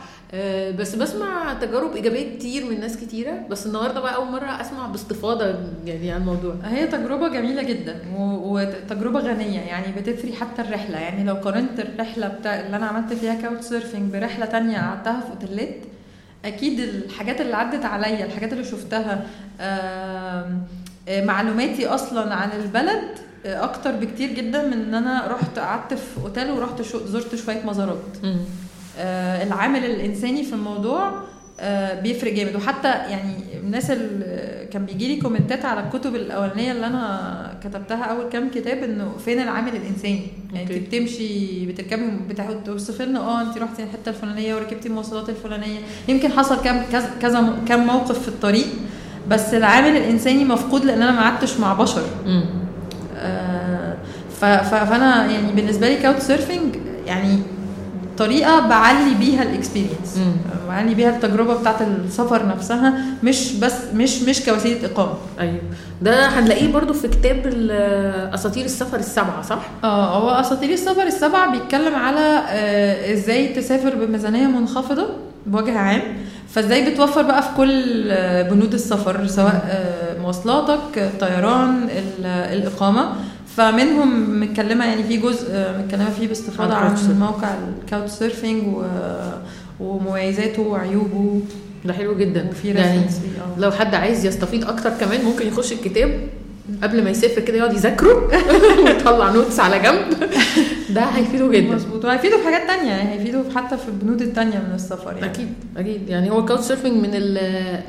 بس 0.79 0.95
بسمع 0.95 1.53
تجارب 1.61 1.95
إيجابية 1.95 2.35
كتير 2.37 2.65
من 2.65 2.79
ناس 2.79 2.97
كتيرة 2.97 3.33
بس 3.49 3.65
النهارده 3.65 3.99
بقى 3.99 4.15
أول 4.15 4.31
مرة 4.31 4.61
أسمع 4.61 4.87
باستفاضة 4.87 5.55
يعني 5.85 6.11
عن 6.11 6.21
الموضوع. 6.21 6.55
هي 6.63 6.87
تجربة 6.87 7.27
جميلة 7.27 7.63
جدا 7.63 8.01
و- 8.17 8.53
وتجربة 8.59 9.19
غنية 9.19 9.59
يعني 9.59 9.91
بتثري 10.01 10.33
حتى 10.33 10.61
الرحلة. 10.61 10.99
يعني 10.99 11.23
لو 11.23 11.33
قارنت 11.33 11.79
الرحلة 11.79 12.27
بتاع 12.27 12.59
اللي 12.59 12.77
أنا 12.77 12.85
عملت 12.85 13.13
فيها 13.13 13.35
Couchsurfing 13.41 14.13
برحلة 14.13 14.45
تانية 14.45 14.77
قعدتها 14.77 15.19
في 15.21 15.29
أوتيلات 15.29 15.75
أكيد 16.45 16.79
الحاجات 16.79 17.41
اللي 17.41 17.55
عدت 17.55 17.85
عليا 17.85 18.25
الحاجات 18.25 18.53
اللي 18.53 18.63
شفتها 18.63 19.23
آه، 19.61 20.45
معلوماتي 21.09 21.87
أصلا 21.87 22.33
عن 22.35 22.49
البلد 22.61 23.03
آه، 23.45 23.63
أكتر 23.63 23.91
بكتير 23.91 24.31
جدا 24.33 24.61
من 24.67 24.73
إن 24.73 24.93
أنا 24.93 25.27
رحت 25.27 25.59
قعدت 25.59 25.93
في 25.93 26.21
أوتيل 26.23 26.51
ورحت 26.51 26.81
شو- 26.81 27.05
زرت 27.05 27.35
شوية 27.35 27.65
مزارات. 27.65 27.97
آه، 28.25 28.35
العامل 28.97 29.85
الإنساني 29.85 30.43
في 30.43 30.53
الموضوع 30.53 31.11
آه، 31.59 32.01
بيفرق 32.01 32.33
جامد 32.33 32.55
وحتى 32.55 32.87
يعني 32.87 33.33
الناس 33.63 33.91
اللي 33.91 34.67
كان 34.71 34.85
بيجي 34.85 35.07
لي 35.15 35.21
كومنتات 35.21 35.65
على 35.65 35.83
الكتب 35.83 36.15
الأولانية 36.15 36.71
اللي 36.71 36.87
أنا 36.87 37.57
كتبتها 37.63 38.03
أول 38.03 38.29
كام 38.29 38.49
كتاب 38.49 38.83
إنه 38.83 39.11
فين 39.25 39.39
العامل 39.39 39.75
الإنساني 39.75 40.27
يعني. 40.53 40.63
أنت 40.63 40.87
بتمشي 40.87 41.65
بتركبي 41.65 42.11
بتاخد 42.29 42.63
توصفي 42.63 43.05
لنا 43.05 43.19
آه 43.19 43.41
أنت 43.41 43.57
رحتي 43.57 43.83
الحتة 43.83 44.09
الفلانية 44.09 44.55
وركبتي 44.55 44.87
المواصلات 44.87 45.29
الفلانية 45.29 45.79
يمكن 46.07 46.31
حصل 46.31 46.63
كام 46.63 46.83
كذا 46.91 47.09
كذا 47.21 47.57
كام 47.67 47.87
موقف 47.87 48.21
في 48.21 48.27
الطريق 48.27 48.67
بس 49.27 49.53
العامل 49.53 49.97
الإنساني 49.97 50.45
مفقود 50.45 50.85
لأن 50.85 51.01
أنا 51.01 51.11
ما 51.11 51.21
قعدتش 51.21 51.59
مع 51.59 51.73
بشر. 51.73 52.03
آه، 53.17 53.97
فأنا 54.39 55.31
يعني 55.31 55.51
بالنسبة 55.51 55.89
لي 55.89 55.95
couch 55.95 56.19
surfing 56.19 56.75
يعني 57.05 57.39
طريقه 58.17 58.59
بعلي 58.67 59.13
بيها 59.19 59.43
ال 59.43 59.49
experience. 59.49 60.19
بعلي 60.67 60.93
بيها 60.95 61.09
التجربة 61.09 61.53
بتاعت 61.59 61.81
السفر 61.81 62.47
نفسها 62.47 62.93
مش 63.23 63.53
بس 63.53 63.73
مش 63.93 64.21
مش 64.21 64.41
كوسيلة 64.45 64.85
إقامة 64.85 65.13
أيوه 65.39 65.61
ده 66.01 66.25
هنلاقيه 66.27 66.73
برضو 66.73 66.93
في 66.93 67.07
كتاب 67.07 67.41
أساطير 68.33 68.65
السفر 68.65 68.97
السبعة 68.97 69.41
صح؟ 69.41 69.59
آه 69.83 70.17
هو 70.17 70.29
أساطير 70.29 70.69
السفر 70.69 71.03
السبع 71.03 71.45
بيتكلم 71.47 71.95
على 71.95 72.43
آه، 72.49 73.13
إزاي 73.13 73.47
تسافر 73.47 73.95
بميزانية 73.95 74.47
منخفضة 74.47 75.07
بوجه 75.45 75.77
عام 75.79 76.01
فإزاي 76.49 76.89
بتوفر 76.91 77.21
بقى 77.21 77.41
في 77.41 77.49
كل 77.57 78.07
آه، 78.11 78.41
بنود 78.49 78.73
السفر 78.73 79.27
سواء 79.27 79.65
آه، 79.69 80.21
مواصلاتك 80.21 80.97
آه، 80.97 81.09
طيران 81.19 81.83
ال- 81.83 82.25
الإقامة 82.25 83.09
فمنهم 83.57 84.39
متكلمة 84.39 84.85
يعني 84.85 85.03
في 85.03 85.17
جزء 85.17 85.47
آه، 85.51 85.81
متكلمة 85.81 86.09
فيه 86.09 86.27
باستفاضة 86.27 86.73
عن. 86.73 86.95
موقع 87.19 87.47
ال 87.83 87.88
couch 87.88 88.11
surfing 88.11 88.63
و- 88.67 88.83
ومميزاته 89.79 90.61
وعيوبه. 90.61 91.41
ده 91.85 91.93
حلو 91.93 92.15
جدا. 92.17 92.47
وفي 92.49 92.67
يعني 92.67 92.99
آه. 92.99 93.59
لو 93.59 93.71
حد 93.71 93.95
عايز 93.95 94.25
يستفيد 94.25 94.63
أكتر 94.63 94.89
كمان 94.89 95.25
ممكن 95.25 95.47
يخش 95.47 95.71
الكتاب 95.71 96.19
قبل 96.83 97.03
ما 97.03 97.09
يسافر 97.09 97.41
كده 97.41 97.57
يقعد 97.57 97.73
يذاكره 97.73 98.29
ويطلع 98.85 99.31
notes 99.31 99.59
على 99.59 99.79
جنب. 99.79 100.29
ده 100.89 101.01
هيفيده 101.01 101.47
جدا. 101.47 101.75
مظبوط. 101.75 102.05
وهيفيده 102.05 102.37
في 102.37 102.43
حاجات 102.45 102.67
تانية 102.67 102.89
يعني 102.91 103.09
هيفيده 103.19 103.43
حتى 103.55 103.77
في 103.77 103.87
البنود 103.87 104.21
التانية 104.21 104.57
من 104.69 104.75
السفر 104.75 105.13
يعني. 105.13 105.25
أكيد 105.25 105.47
أكيد. 105.77 106.09
يعني 106.09 106.31
هو 106.31 106.39
ال 106.39 106.43
couch 106.43 106.63
surfing 106.63 106.93
من 106.93 107.09
ال 107.13 107.33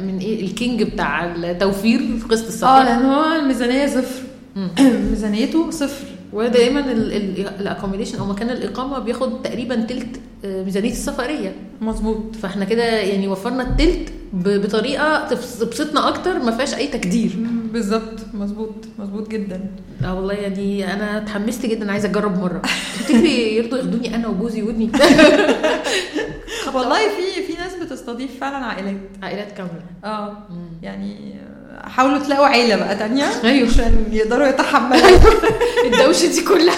من 0.06 0.18
إيه 0.18 0.44
ال 0.46 0.53
king 0.53 0.82
بتاع 0.82 1.24
التوفير 1.34 1.98
في 1.98 2.24
قصه 2.30 2.42
آه 2.44 2.48
السفر 2.48 2.82
لأن 2.84 3.02
هو 3.02 3.36
الميزانية 3.40 3.86
صفر. 3.86 4.22
ميزانيته 5.10 5.70
صفر. 5.70 6.04
ودايما 6.32 6.80
ال 7.60 7.64
accommodation 7.64 8.18
أو 8.18 8.26
مكان 8.26 8.50
الإقامة 8.50 8.98
بياخد 8.98 9.42
تقريبا 9.42 9.74
تلت 9.76 10.20
آه، 10.44 10.62
ميزانية 10.64 10.90
السفرية. 10.90 11.54
مظبوط. 11.80 12.36
فإحنا 12.42 12.64
كده 12.64 12.84
يعني 12.84 13.28
وفرنا 13.28 13.62
التلت 13.62 14.12
بطريقة 14.32 15.28
تبس- 15.28 15.58
تبسطنا 15.58 16.08
أكتر 16.08 16.38
ما 16.38 16.50
فيهاش 16.50 16.74
أي 16.74 16.86
تقدير 16.86 17.36
مم، 17.38 17.60
بالظبط. 17.72 18.18
مظبوط. 18.34 18.74
مظبوط 18.98 19.28
جدا. 19.28 19.60
آه 20.04 20.14
والله 20.14 20.34
يعني 20.34 20.92
أنا 20.94 21.18
اتحمست 21.18 21.66
جدا 21.66 21.92
عايزة 21.92 22.08
أجرب 22.08 22.38
مرة. 22.38 22.62
تفتكري 22.94 23.56
يرضوا 23.56 23.78
ياخدوني 23.78 24.14
أنا 24.14 24.28
وجوزي 24.28 24.62
وابني 24.62 24.90
والله 26.74 26.98
في 26.98 27.42
في 27.46 27.52
ناس 27.62 27.74
بتستضيف 27.82 28.40
فعلا 28.40 28.56
عائلات. 28.56 28.96
عائلات 29.22 29.52
كاملة. 29.52 29.82
آه. 30.04 30.36
يعني 30.82 31.34
حاولوا 31.88 32.18
تلاقوا 32.18 32.46
عيلة 32.46 32.76
بقى 32.76 32.96
تانية 32.96 33.24
أيوة. 33.44 33.68
عشان 33.68 34.04
يقدروا 34.12 34.46
يتحملوا 34.46 35.18
الدوشة 35.86 36.26
دي 36.26 36.40
كلها. 36.40 36.76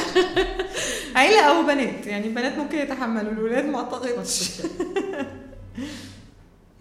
عيلة 1.16 1.40
أو 1.40 1.62
بنات 1.66 2.06
يعني 2.06 2.28
بنات 2.28 2.58
ممكن 2.58 2.78
يتحملوا 2.78 3.32
الولاد 3.32 3.64
ما 3.64 3.78
أعتقدش. 3.78 4.42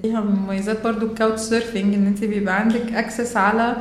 فيها 0.01 0.21
مميزات 0.21 0.83
برضو 0.83 1.05
ال 1.05 1.11
couch 1.11 1.39
surfing 1.41 1.93
إن 1.93 2.07
أنت 2.07 2.23
بيبقى 2.23 2.55
عندك 2.59 2.93
access 2.93 3.37
على 3.37 3.75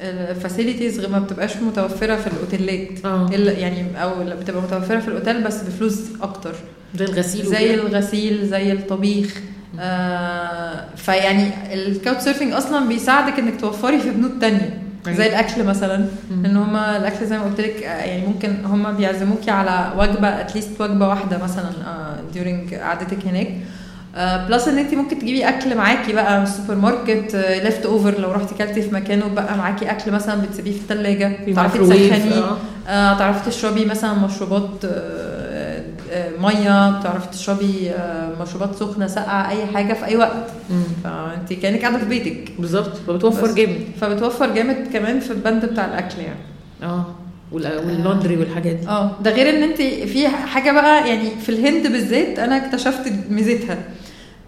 ال 0.00 0.09
facilities 0.09 1.00
ما 1.06 1.18
بتبقاش 1.18 1.56
متوفرة 1.56 2.16
في 2.16 2.26
الأوتيلات. 2.26 3.06
الا 3.34 3.52
يعني 3.52 4.02
أو 4.02 4.24
بتبقى 4.40 4.62
متوفرة 4.62 4.98
في 5.00 5.08
الأوتيل 5.08 5.42
بس 5.44 5.62
بفلوس 5.62 6.00
أكتر. 6.22 6.54
زي 6.94 7.04
الغسيل 7.04 7.46
زي. 7.46 7.74
الغسيل 7.74 8.46
زي 8.48 8.72
الطبيخ. 8.72 9.40
آه 9.80 10.84
فيعني 10.96 11.50
ال 11.74 11.82
couch 11.82 12.22
surfing 12.22 12.52
أصلا 12.52 12.88
بيساعدك 12.88 13.38
إنك 13.38 13.60
توفري 13.60 13.98
في 14.00 14.10
بنود 14.10 14.38
تانية 14.40 14.82
أيوة. 15.06 15.18
زي 15.18 15.26
الأكل 15.26 15.64
مثلا. 15.64 16.06
ان 16.30 16.56
هما 16.56 16.96
الأكل 16.96 17.26
زي 17.26 17.38
ما 17.38 17.44
قلت 17.44 17.60
لك 17.60 17.82
آه، 17.82 18.04
يعني 18.04 18.26
ممكن 18.26 18.64
هما 18.64 18.92
بيعزموكي 18.92 19.50
على 19.50 19.92
وجبة 19.98 20.28
at 20.28 20.43
least 20.43 20.80
وجبة 20.80 21.08
واحدة 21.08 21.38
مثلا 21.44 21.70
during 22.32 22.74
قعدتك 22.74 23.26
هناك 23.26 23.48
plus 24.48 24.68
إن 24.68 24.78
انت 24.78 24.94
ممكن 24.94 25.18
تجيبي 25.18 25.48
أكل 25.48 25.76
معاكي 25.76 26.12
بقى 26.12 26.38
من 26.38 26.42
السوبر 26.42 26.74
ماركت 26.74 27.34
left 27.64 27.86
over 27.86 28.20
لو 28.20 28.32
رحتي 28.32 28.54
كلتي 28.54 28.82
في 28.82 28.94
مكان 28.94 29.22
وبقى 29.22 29.58
معاكي 29.58 29.90
أكل 29.90 30.10
مثلا 30.12 30.40
بتسيبيه 30.42 30.72
في 30.72 30.78
الثلاجه 30.78 31.32
في 31.44 31.52
تعرفي 31.54 31.78
تسخنيه 31.78 32.44
آه 32.88 33.18
تعرفي 33.18 33.50
تشربي 33.50 33.84
مثلا 33.84 34.14
مشروبات 34.14 34.84
آه 34.84 34.88
آه 34.88 35.25
مية 36.40 37.00
تعرفي 37.02 37.28
تشربي 37.32 37.90
آه 37.90 38.32
مشروبات 38.42 38.74
سخنة 38.76 39.06
ساقعة 39.06 39.50
أي 39.50 39.66
حاجة 39.66 39.92
في 39.94 40.04
أي 40.06 40.16
وقت. 40.16 40.46
فانت 41.04 41.52
كأنك 41.52 41.80
قاعدة 41.82 41.98
في 41.98 42.04
بيتك. 42.04 42.52
بالظبط. 42.58 42.96
فبتوفر. 43.06 43.54
جامد. 43.54 43.80
فبتوفر 44.00 44.54
جامد 44.54 44.88
كمان 44.92 45.20
في 45.20 45.30
البند 45.30 45.64
بتاع 45.64 45.84
الأكل 45.84 46.18
يعني. 46.18 46.38
آه. 46.82 47.06
وال- 47.52 47.78
وال 47.86 47.97
laundry 47.97 48.36
والحاجات 48.36 48.76
دي. 48.76 48.88
آه. 48.88 49.10
ده 49.24 49.30
غير 49.30 49.50
إن 49.56 49.62
انت 49.62 49.76
في 49.82 50.28
حاجة 50.28 50.72
بقى 50.72 51.08
يعني 51.08 51.30
في 51.42 51.48
الهند 51.48 51.86
بالذات 51.92 52.38
أنا 52.38 52.66
اكتشفت 52.66 53.12
ميزتها. 53.30 53.78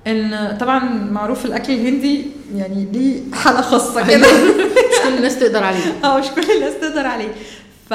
إن 0.07 0.57
طبعا 0.61 0.79
معروف 1.11 1.45
الأكل 1.47 1.73
الهندي 1.73 2.27
يعني 2.57 2.89
ليه 2.93 3.21
حالة 3.35 3.61
خاصة 3.61 4.07
كده. 4.07 4.27
مش 4.91 5.03
كل 5.09 5.17
الناس 5.17 5.39
تقدر 5.39 5.65
عليه. 5.65 5.93
آه 6.05 6.19
مش 6.19 6.27
كل 6.27 6.53
الناس 6.57 6.73
تقدر 6.81 7.07
عليه. 7.07 7.29
ف 7.91 7.93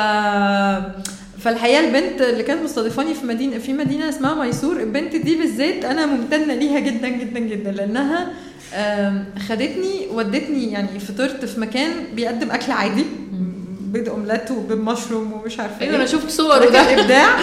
فالحقيقة 1.43 1.79
البنت 1.79 2.21
اللي 2.21 2.43
كانت 2.43 2.63
مستضيفاني 2.63 3.13
في 3.13 3.25
مدينه 3.25 3.57
في 3.57 3.73
مدينة 3.73 4.09
اسمها 4.09 4.45
ميسور 4.45 4.79
البنت 4.79 5.15
دي 5.15 5.35
بالذات 5.35 5.85
أنا 5.85 6.05
ممتنة 6.05 6.53
ليها 6.53 6.79
جدا 6.79 7.07
جدا 7.07 7.39
جدا 7.39 7.71
لأنها 7.71 8.33
خدتني 9.49 10.07
ودتني 10.13 10.71
يعني 10.71 10.99
فطرت 10.99 11.45
في 11.45 11.59
مكان 11.59 11.91
بيقدم 12.15 12.51
أكل 12.51 12.71
عادي 12.71 13.05
بيض 13.81 14.09
أومليت 14.09 14.51
وبيض 14.51 14.77
مشروم 14.77 15.33
ومش 15.33 15.59
عارفة 15.59 15.89
أنا 15.89 15.99
إيه. 15.99 16.05
شفت 16.05 16.29
صور 16.29 16.57
ده 16.57 16.65
وده. 16.67 17.01
إبداع. 17.01 17.39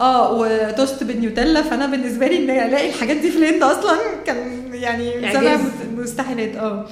آه 0.00 0.32
وتوست 0.32 1.04
بالنيوتيلا 1.04 1.62
فأنا 1.62 1.86
بالنسبة 1.86 2.26
لي 2.26 2.38
إن 2.38 2.68
ألاقي 2.68 2.88
الحاجات 2.88 3.16
دي 3.16 3.30
في 3.30 3.38
الهند 3.38 3.62
أصلا 3.62 3.98
كان 4.26 4.36
يعني. 4.72 5.32
سابع 5.32 5.56
مستحيلات 5.96 6.56
آه. 6.56 6.86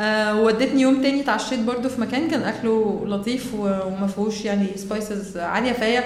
آه، 0.00 0.40
ودتني 0.40 0.82
يوم 0.82 1.02
تاني 1.02 1.20
اتعشيت 1.20 1.58
برضو 1.60 1.88
في 1.88 2.00
مكان 2.00 2.28
كان 2.30 2.42
أكله 2.42 3.04
لطيف 3.06 3.54
وما 3.58 4.06
فيهوش 4.06 4.44
يعني 4.44 4.66
spices 4.76 5.36
عالية 5.38 5.72
فهي 5.72 6.04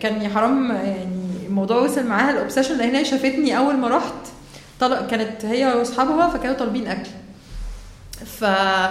كان 0.00 0.22
يا 0.22 0.28
حرام 0.28 0.70
يعني 0.70 1.46
الموضوع 1.46 1.80
وصل 1.80 2.06
معاها 2.06 2.30
ل 2.30 2.35
obsession 2.35 2.78
لأن 2.78 2.94
هي 2.94 3.04
شافتني 3.04 3.58
أول 3.58 3.76
ما 3.76 3.88
رحت 3.88 4.14
طلق 4.80 5.06
كانت 5.06 5.44
هي 5.44 5.66
وأصحابها 5.66 6.28
فكانوا 6.28 6.56
طالبين 6.56 6.86
أكل. 6.86 7.10
ف... 8.26 8.44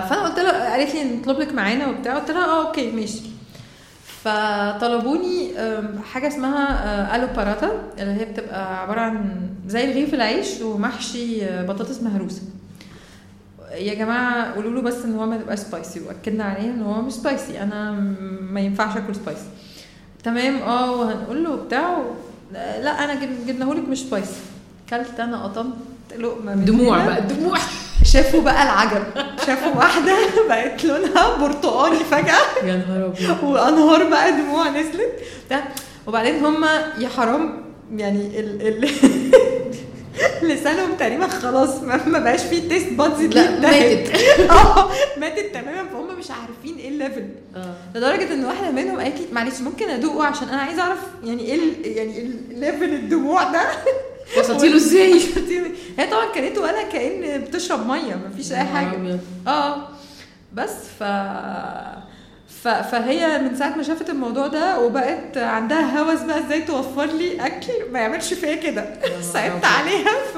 فأنا 0.09 0.23
قلت 0.27 0.39
لها 0.39 0.71
قالت 0.71 0.95
لي 0.95 1.03
نطلب 1.03 1.39
لك 1.39 1.53
معانا 1.53 1.87
وبتاع 1.87 2.17
قلت 2.17 2.31
لها 2.31 2.45
آه 2.45 2.67
okay 2.67 2.91
ماشي. 2.91 3.21
فطلبوني 4.23 5.51
حاجة 6.13 6.27
اسمها 6.27 6.85
آه، 6.85 7.15
آلو 7.15 7.27
باراتا 7.35 7.71
اللي 7.99 8.21
هي 8.21 8.25
بتبقى 8.25 8.81
عبارة 8.81 9.01
عن 9.01 9.35
زي 9.67 9.85
رغيف 9.91 10.13
العيش 10.13 10.61
ومحشي 10.61 11.45
آه، 11.45 11.65
بطاطس 11.65 12.01
مهروسة. 12.01 12.41
يا 13.73 13.93
جماعة 13.93 14.53
قولوا 14.53 14.71
له 14.71 14.81
بس 14.81 15.05
إن 15.05 15.15
هو 15.15 15.25
ما 15.25 15.35
يبقاش 15.35 15.59
spicy 15.59 15.99
وأكدنا 16.07 16.43
عليه 16.43 16.69
إن 16.69 16.81
هو 16.81 17.01
مش 17.01 17.13
spicy 17.13 17.61
أنا 17.61 17.91
ما 18.41 18.59
ينفعش 18.61 18.97
آكل 18.97 19.15
spicy 19.15 19.45
تمام؟ 20.23 20.55
آه 20.57 20.91
وهنقول 20.91 21.43
له 21.43 21.55
بتاع 21.55 21.97
لا 22.53 23.03
أنا 23.03 23.13
جب- 23.13 23.47
جبناهولك 23.47 23.89
مش 23.89 23.99
spicy 23.99 24.39
كلت 24.89 25.19
أنا 25.19 25.43
قطمت 25.43 25.73
لقمة 26.19 26.55
من 26.55 26.65
دموع. 26.65 27.05
بقى 27.05 27.21
دموع. 27.21 27.57
شافوا 28.13 28.41
بقى 28.41 28.63
العجب. 28.63 29.03
شافوا 29.47 29.75
واحدة 29.77 30.13
بقت 30.49 30.85
لونها 30.85 31.37
برتقاني 31.37 31.95
فجأة. 32.03 32.39
يا 32.67 32.75
نهار 32.75 33.05
أبيض. 33.05 33.43
وأنهار 33.43 34.09
بقى 34.09 34.31
دموع 34.31 34.69
نزلت. 34.69 35.11
بتاع 35.47 35.63
وبعدين 36.07 36.45
هم 36.45 36.63
يا 36.99 37.07
حرام 37.09 37.61
يعني 37.95 38.39
ال 38.39 38.61
ال 38.67 38.89
لسانهم 40.49 40.93
تقريبا 40.99 41.27
خلاص 41.27 41.81
ما 41.83 42.19
بقاش 42.19 42.41
فيه 42.43 42.69
taste 42.69 42.89
buds 42.93 43.21
لا 43.21 43.59
ماتت. 43.59 44.11
آه 44.51 44.89
ماتت 45.17 45.53
تماما 45.53 45.89
فهم 45.89 46.19
مش 46.19 46.31
عارفين 46.31 46.77
إيه 46.79 46.89
ال 46.89 46.95
level 46.95 47.25
آه. 47.55 47.75
لدرجة 47.95 48.33
إن 48.33 48.45
واحدة 48.45 48.71
منهم 48.71 48.99
قالت 48.99 49.19
لي 49.19 49.25
معلش 49.31 49.61
ممكن 49.61 49.89
أدوقه 49.89 50.25
عشان 50.25 50.49
أنا 50.49 50.61
عايزة 50.61 50.81
أعرف 50.81 50.99
يعني 51.23 51.41
إيه 51.45 51.55
ال- 51.55 51.97
يعني 51.97 52.19
ال 52.51 52.58
level 52.58 52.93
الدموع 52.93 53.43
ده؟ 53.43 53.61
وصلتي 54.39 54.69
له 54.69 54.75
إزاي؟ 54.75 55.13
هي 55.97 56.07
طبعا 56.11 56.25
كانت 56.35 56.57
ولا 56.57 56.83
كأن 56.83 57.41
بتشرب 57.41 57.87
مية 57.87 58.15
مفيش 58.29 58.51
أي 58.51 58.63
حاجة. 58.63 59.19
آه. 59.47 59.87
بس 60.53 60.71
ف... 60.99 61.03
فهي 62.63 63.39
من 63.39 63.55
ساعة 63.55 63.77
ما 63.77 63.83
شافت 63.83 64.09
الموضوع 64.09 64.47
ده 64.47 64.79
وبقت 64.79 65.37
عندها 65.37 65.99
هوس 65.99 66.21
بقى 66.21 66.39
إزاي 66.39 66.61
توفر 66.61 67.05
لي 67.05 67.45
أكل 67.45 67.73
ما 67.91 67.99
يعملش 67.99 68.33
فيا 68.33 68.55
كده 68.55 68.85
صعبت. 69.21 69.65
عليها 69.65 70.11
ف 70.33 70.37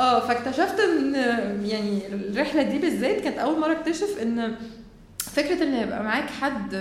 آه 0.00 0.20
فاكتشفت 0.28 0.80
إن 0.80 1.14
يعني 1.64 1.98
الرحلة 2.12 2.62
دي 2.62 2.78
بالذات 2.78 3.20
كانت 3.20 3.38
أول 3.38 3.60
مرة 3.60 3.72
أكتشف 3.72 4.22
إن 4.22 4.54
فكرة 5.18 5.62
إن 5.62 5.74
يبقى 5.74 6.02
معاك 6.04 6.30
حد 6.30 6.74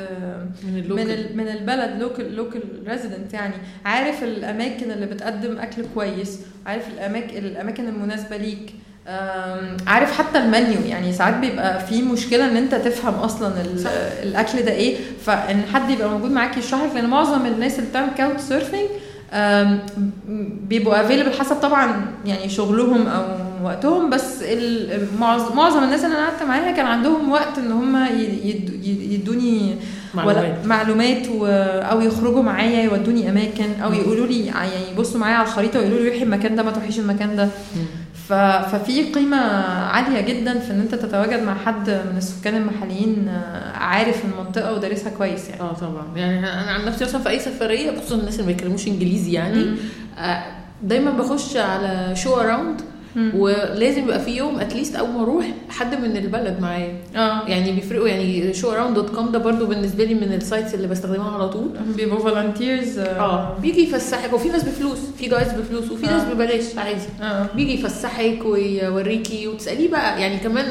من 0.63 0.73
من 0.73 0.79
ال 0.79 0.83
local 0.83 1.01
ال- 1.11 1.37
من 1.37 1.47
البلد 1.47 2.01
local 2.01 2.35
local 2.35 2.61
resident 2.87 3.33
يعني 3.33 3.53
عارف 3.85 4.23
الأماكن 4.23 4.91
اللي 4.91 5.05
بتقدم 5.05 5.57
أكل 5.59 5.85
كويس 5.95 6.39
عارف 6.65 6.87
الاماكن 6.87 7.37
الأماكن 7.37 7.87
المناسبة 7.87 8.37
ليك 8.37 8.73
عارف 9.87 10.17
حتى 10.17 10.37
المنيو 10.39 10.81
يعني 10.85 11.13
ساعات 11.13 11.33
بيبقى 11.37 11.85
في 11.87 12.01
مشكلة 12.01 12.45
إن 12.51 12.57
أنت 12.57 12.75
تفهم 12.75 13.13
أصلا. 13.13 13.53
الأكل 14.23 14.61
ده 14.61 14.71
إيه 14.71 14.97
فإن 15.25 15.61
حد 15.73 15.89
يبقى 15.89 16.09
موجود 16.09 16.31
معاك 16.31 16.57
يشرح 16.57 16.81
لك 16.83 16.95
لأن 16.95 17.09
معظم 17.09 17.45
الناس 17.45 17.79
اللي 17.79 17.89
بتعمل 17.89 18.09
couch 18.17 18.39
surfing 18.39 18.87
بيبقوا 20.69 21.01
available 21.05 21.33
حسب 21.33 21.55
طبعا 21.55 22.05
يعني 22.25 22.49
شغلهم 22.49 23.07
أو 23.07 23.23
وقتهم 23.63 24.09
بس 24.09 24.43
معظم 25.55 25.83
الناس 25.83 26.05
اللي 26.05 26.15
أنا 26.17 26.25
قعدت 26.27 26.43
معاها 26.43 26.71
كان 26.71 26.85
عندهم 26.85 27.31
وقت 27.31 27.57
إن 27.57 27.71
هم 27.71 28.05
يدوني 28.83 29.75
معلومات 30.13 30.65
معلومات 30.65 31.27
و... 31.29 31.45
أو 31.91 32.01
يخرجوا 32.01 32.41
معايا 32.43 32.83
يودوني 32.83 33.29
أماكن 33.29 33.81
أو 33.83 33.93
يقولوا 33.93 34.27
لي 34.27 34.45
يعني 34.45 34.69
يبصوا 34.93 35.19
معايا 35.19 35.35
على 35.35 35.47
الخريطة 35.47 35.79
ويقولوا 35.79 35.99
لي 35.99 36.09
روحي 36.09 36.23
المكان 36.23 36.55
ده 36.55 36.63
ما 36.63 36.71
تروحيش 36.71 36.99
المكان 36.99 37.35
ده. 37.35 37.47
ففي 38.29 39.03
قيمة 39.03 39.37
عالية 39.85 40.21
جدا 40.21 40.59
في 40.59 40.71
إن 40.71 40.79
أنت 40.79 40.95
تتواجد 40.95 41.43
مع 41.43 41.55
حد 41.65 41.89
من 41.89 42.17
السكان 42.17 42.55
المحليين 42.55 43.27
آه، 43.27 43.77
عارف 43.77 44.25
المنطقة 44.25 44.73
ودارسها 44.73 45.09
كويس 45.09 45.49
يعني 45.49 45.61
آه 45.61 45.73
طبعا 45.73 46.05
يعني 46.15 46.39
أنا 46.39 46.71
عن 46.71 46.85
نفسي 46.85 47.03
مثلا 47.03 47.21
في 47.21 47.29
أي 47.29 47.39
سفرية 47.39 47.99
خصوصا 47.99 48.15
الناس 48.15 48.33
اللي 48.33 48.45
ما 48.45 48.51
بيتكلموش 48.51 48.87
إنجليزي 48.87 49.31
يعني. 49.31 49.65
آه، 50.17 50.43
دايما 50.83 51.11
بخش 51.11 51.57
على 51.57 52.15
Show 52.15 52.35
Around. 52.35 52.81
ولازم 53.35 54.03
يبقى 54.03 54.19
في 54.19 54.31
يوم 54.37 54.59
at 54.59 54.70
least 54.70 54.95
أول 54.95 55.09
ما 55.09 55.21
أروح 55.21 55.45
حد 55.69 55.95
من 56.01 56.17
البلد 56.17 56.57
معايا. 56.61 56.93
آه. 57.15 57.41
يعني 57.47 57.71
بيفرقوا 57.71 58.07
يعني 58.07 58.53
Show 58.53 58.71
Around 58.71 58.95
dot 58.95 59.09
com 59.09 59.31
ده 59.31 59.39
برضو 59.39 59.65
بالنسبة 59.65 60.03
لي 60.03 60.13
من 60.13 60.33
ال 60.33 60.40
sites 60.40 60.73
اللي 60.73 60.87
بستخدمها 60.87 61.31
على 61.31 61.49
طول. 61.49 61.69
بيبقوا 61.97 62.19
volunteers 62.19 62.99
آه. 62.99 63.57
بيجي 63.61 63.83
يفسحك 63.83 64.33
وفي 64.33 64.49
ناس 64.49 64.63
بفلوس 64.63 64.97
في 65.17 65.27
جواز 65.29 65.51
بفلوس 65.51 65.91
وفي 65.91 66.05
ناس 66.05 66.21
آه. 66.21 66.33
ببلاش 66.33 66.77
عادي. 66.77 66.99
آه. 67.21 67.47
بيجي 67.55 67.73
يفسحك 67.73 68.39
ويوريكي 68.45 69.47
وتسأليه 69.47 69.91
بقى. 69.91 70.21
يعني 70.21 70.37
كمان 70.37 70.65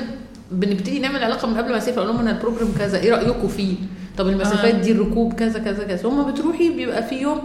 بنبتدي 0.53 0.99
نعمل 0.99 1.25
علاقة 1.25 1.49
من 1.49 1.55
قبل 1.57 1.71
ما 1.71 1.77
اسافر 1.79 1.99
أقول 2.03 2.09
لهم 2.09 2.21
أنا 2.21 2.31
ال 2.31 2.36
program 2.36 2.69
كذا 2.79 2.99
إيه 2.99 3.11
رأيكم 3.13 3.49
فيه؟ 3.49 3.75
طب 4.19 4.29
المسافات 4.29 4.75
آه. 4.75 4.81
دي 4.83 4.93
الركوب 4.93 5.33
كذا 5.33 5.59
كذا 5.59 5.85
كذا. 5.85 6.09
هم 6.09 6.31
بتروحي 6.31 6.71
بيبقى 6.71 7.03
في 7.03 7.15
يوم 7.15 7.39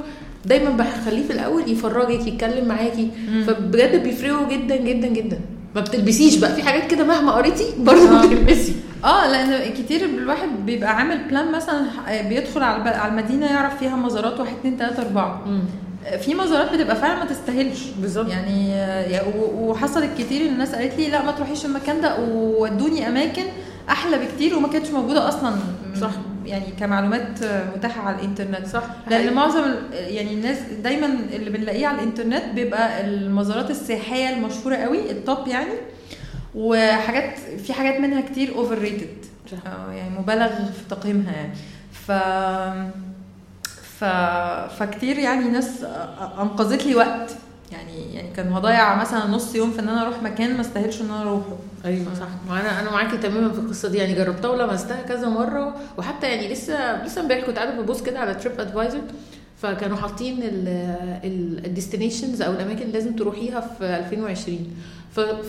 دايما 0.46 0.70
بخليه 0.70 1.24
في 1.28 1.34
الأول 1.34 1.72
يفرجك 1.72 2.28
يتكلم 2.28 2.68
معاكي. 2.68 3.12
مم. 3.30 3.44
فبجد 3.48 4.04
بيفرقوا 4.04 4.48
جدا 4.50 4.76
جدا 4.76 5.08
جدا. 5.08 5.40
ما 5.76 5.82
بتلبسيش 5.82 6.36
بقى. 6.38 6.56
في 6.56 6.64
حاجات 6.64 6.92
كده 6.92 7.04
مهما 7.04 7.32
قريتي 7.32 7.66
برضه 7.80 8.20
آه. 8.22 8.26
بتلبسي. 8.26 8.76
آه 9.06 9.28
لأن 9.28 9.74
كتير 9.74 10.06
الواحد 10.06 10.48
بيبقى 10.66 10.96
عامل 10.98 11.24
plan 11.30 11.52
مثلا 11.52 11.82
بيدخل 12.30 12.64
على 12.64 12.90
على 12.90 13.12
المدينة 13.12 13.46
يعرف 13.46 13.78
فيها 13.80 13.96
مزارات 13.96 14.40
واحد 14.40 14.54
اتنين 14.60 14.78
تلاتة 14.78 15.02
أربعة. 15.02 15.42
في 16.22 16.36
مزارات 16.36 16.74
بتبقى 16.74 16.96
فعلا 16.96 17.20
ما 17.20 17.26
تستاهلش. 17.26 17.80
بالظبط. 18.02 18.30
يعني 18.30 18.74
آه، 18.74 19.24
وحصلت 19.56 20.10
كتير 20.18 20.42
ان 20.42 20.54
الناس 20.54 20.76
قالت 20.76 20.98
لي 20.98 21.10
لا 21.10 21.26
ما 21.26 21.32
تروحيش 21.32 21.66
المكان 21.66 22.02
ده 22.02 22.20
وودوني 22.20 23.08
أماكن 23.08 23.44
أحلى 23.90 24.18
بكتير 24.18 24.56
وما 24.58 24.68
كانتش 24.68 24.90
موجودة 24.90 25.28
أصلا. 25.28 25.54
صح. 26.02 26.12
يعني 26.50 26.66
كمعلومات 26.80 27.44
آه، 27.44 27.64
متاحة 27.76 28.02
على 28.02 28.16
الإنترنت. 28.16 28.68
صح. 28.68 28.84
لأن 29.10 29.34
معظم 29.34 29.64
ال- 29.64 29.94
يعني 29.94 30.34
الناس 30.34 30.58
دايما 30.84 31.06
اللي 31.34 31.50
بنلاقيه 31.50 31.88
على 31.88 31.98
الإنترنت 31.98 32.44
بيبقى 32.56 33.06
المزارات 33.06 33.70
السياحية 33.70 34.30
المشهورة 34.30 34.76
قوي 34.76 35.12
التوب 35.12 35.48
يعني 35.48 35.72
وحاجات 36.56 37.38
في 37.40 37.74
حاجات 37.74 38.00
منها 38.00 38.22
كتير 38.22 38.56
overrated 38.56 39.26
صح. 39.52 39.58
يعني 39.96 40.20
مبالغ 40.20 40.48
في 40.48 40.90
تقييمها 40.90 41.32
يعني. 41.34 41.54
ف 41.92 42.12
ف 44.00 44.04
فكتير 44.80 45.18
يعني 45.20 45.46
ناس 45.50 45.84
أنقذت 46.42 46.86
لي 46.86 46.96
وقت. 46.96 47.32
يعني 47.72 48.14
يعني 48.16 48.30
كان 48.36 48.54
هضيع 48.54 48.96
مثلا 49.02 49.28
نص 49.28 49.56
يوم 49.56 49.72
في 49.72 49.80
إن 49.80 49.90
أنا 49.90 50.02
أروح 50.02 50.24
مكان 50.24 50.54
ما 50.54 50.62
استاهلش 50.62 51.02
إن 51.02 51.06
أنا 51.06 51.22
أروحه. 51.22 51.58
أيوه 51.86 52.14
صح. 52.20 52.28
وأنا 52.52 52.80
أنا 52.82 52.92
معاكي 52.92 53.18
تماما 53.18 53.52
في 53.54 53.60
القصة 53.60 53.90
دي. 53.90 53.98
يعني 53.98 54.14
جربتها 54.14 54.50
ولمستها 54.50 55.02
كذا 55.02 55.30
مرة 55.30 55.76
وحتى 55.98 56.28
يعني 56.28 56.54
لسه 56.54 57.06
لسه 57.06 57.22
امبارح 57.22 57.46
كنت 57.46 57.58
قاعدة 57.58 57.82
ببص 57.82 58.02
كده 58.02 58.20
على 58.20 58.34
تريب 58.36 58.60
ادفايزر 58.60 59.02
فكانوا 59.62 59.98
حاطين 59.98 60.40
ال 61.66 61.71
destinations 61.71 62.42
أو 62.42 62.52
الأماكن 62.52 62.82
اللي 62.82 62.94
لازم 62.94 63.16
تروحيها 63.16 63.60
في 63.62 63.84
2020 63.86 64.68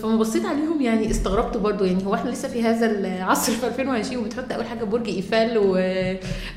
فما 0.01 0.15
بصيت 0.15 0.45
عليهم 0.45 0.81
يعني 0.81 1.11
استغربت 1.11 1.57
برضو. 1.57 1.83
يعني 1.85 2.05
هو 2.05 2.15
إحنا 2.15 2.29
لسه 2.29 2.47
في 2.49 2.63
هذا 2.63 2.85
العصر 2.91 3.51
في 3.51 3.67
2020 3.67 4.23
وبتحط 4.23 4.51
أول 4.51 4.65
حاجة 4.65 4.83
برج 4.83 5.07
إيفل 5.09 5.57
و- 5.57 6.15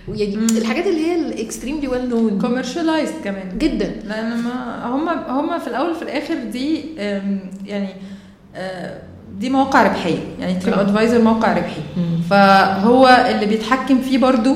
ويعني 0.08 0.36
مم. 0.36 0.46
الحاجات 0.56 0.86
اللي 0.86 1.06
هي 1.06 1.20
ال 1.20 1.27
extremely 1.27 1.88
well 1.88 2.09
known 2.09 2.38
commercialized 2.40 3.14
كمان. 3.24 3.58
جدا. 3.58 3.92
لأن 4.04 4.36
ما 4.42 4.86
هم 4.86 5.08
هم 5.08 5.58
في 5.58 5.66
الأول 5.66 5.90
وفي 5.90 6.02
الآخر 6.02 6.34
دي 6.52 6.84
يعني 7.66 7.88
آه، 8.56 8.98
دي 9.38 9.50
مواقع 9.50 9.82
ربحية. 9.82 10.18
يعني 10.40 10.54
تريب 10.54 10.74
آه. 10.74 10.80
ادفايزر 10.80 11.22
موقع 11.22 11.52
ربحي. 11.52 11.80
فهو 12.30 13.26
اللي 13.30 13.46
بيتحكم 13.46 13.98
فيه 14.00 14.18
برضو 14.18 14.54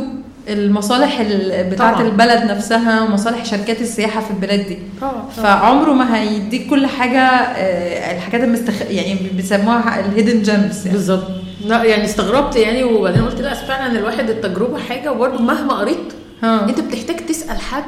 المصالح 0.49 1.21
ال- 1.21 1.71
بتاعة 1.71 1.93
طبعاً. 1.95 2.07
البلد 2.07 2.51
نفسها 2.51 3.03
ومصالح 3.03 3.45
شركات 3.45 3.81
السياحة 3.81 4.21
في 4.21 4.31
البلاد 4.31 4.67
دي 4.67 4.79
طبعا 5.01 5.29
فعمره 5.37 5.93
ما 5.93 6.17
هيديك 6.21 6.67
كل 6.71 6.87
حاجة 6.87 7.21
آه، 7.21 8.17
الحاجات 8.17 8.41
المستخ... 8.45 8.75
يعني 8.91 9.17
بيسموها 9.37 10.01
الهيدن 10.01 10.43
جيمز 10.43 10.87
يعني. 10.87 10.99
بالظبط 10.99 11.27
لا 11.67 11.85
يعني 11.85 12.05
استغربت 12.05 12.57
يعني 12.57 12.85
وبعدين 12.85 13.23
قلت 13.25 13.41
لا 13.41 13.55
فعلا 13.55 13.99
الواحد 13.99 14.31
التجربة 14.31 14.79
حاجة 14.79 15.13
وبرده 15.13 15.39
مهما 15.41 15.73
قريت 15.75 16.13
ها. 16.43 16.69
انت 16.69 16.81
بتحتاج 16.81 17.17
تسأل 17.17 17.59
حد 17.61 17.83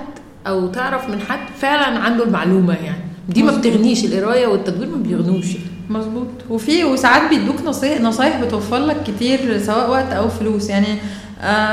أو 0.47 0.67
تعرف 0.67 1.09
من 1.09 1.21
حد 1.21 1.39
فعلا 1.61 1.99
عنده 1.99 2.25
المعلومة 2.25 2.75
يعني 2.75 3.05
دي 3.29 3.43
ما 3.43 3.51
مظبوط. 3.53 3.67
بتغنيش 3.67 4.05
القراية 4.05 4.47
والتدوير 4.47 4.89
ما 4.89 4.97
بيغنوش 4.97 5.47
مظبوط 5.91 6.27
وفي 6.51 6.85
وساعات 6.85 7.23
بيدوك 7.31 7.57
نصايح 7.67 8.01
نصايح 8.01 8.41
بتوفر 8.41 8.79
لك 8.79 8.97
كتير 9.07 9.59
سواء 9.59 9.91
وقت 9.91 10.13
أو 10.13 10.29
فلوس 10.29 10.69
يعني 10.71 10.87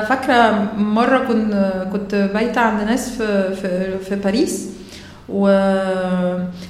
فاكرة 0.09 0.67
مرة 0.77 1.17
كنت 1.17 1.73
كنت 1.91 2.15
بايتة 2.33 2.61
عند 2.61 2.81
ناس 2.81 3.09
في 3.09 3.55
في, 3.55 3.97
في 4.09 4.15
باريس 4.15 4.69
و... 5.29 5.47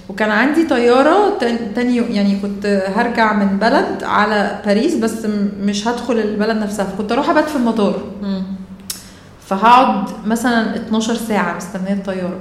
وكان 0.09 0.31
عندي 0.31 0.63
طيارة 0.67 1.37
تان- 1.39 1.73
تاني 1.75 1.97
يعني 1.97 2.39
كنت 2.39 2.65
هرجع 2.95 3.33
من 3.33 3.57
بلد 3.59 4.03
على 4.03 4.59
باريس 4.65 4.95
بس 4.95 5.25
مش 5.61 5.87
هدخل 5.87 6.13
البلد 6.19 6.57
نفسها 6.57 6.85
فكنت 6.85 7.11
أروح 7.11 7.29
أبات 7.29 7.49
في 7.49 7.55
المطار. 7.55 8.01
فهقعد 9.47 10.09
مثلا 10.25 10.75
12 10.75 11.15
ساعة 11.15 11.57
مستنية 11.57 11.93
الطيارة. 11.93 12.37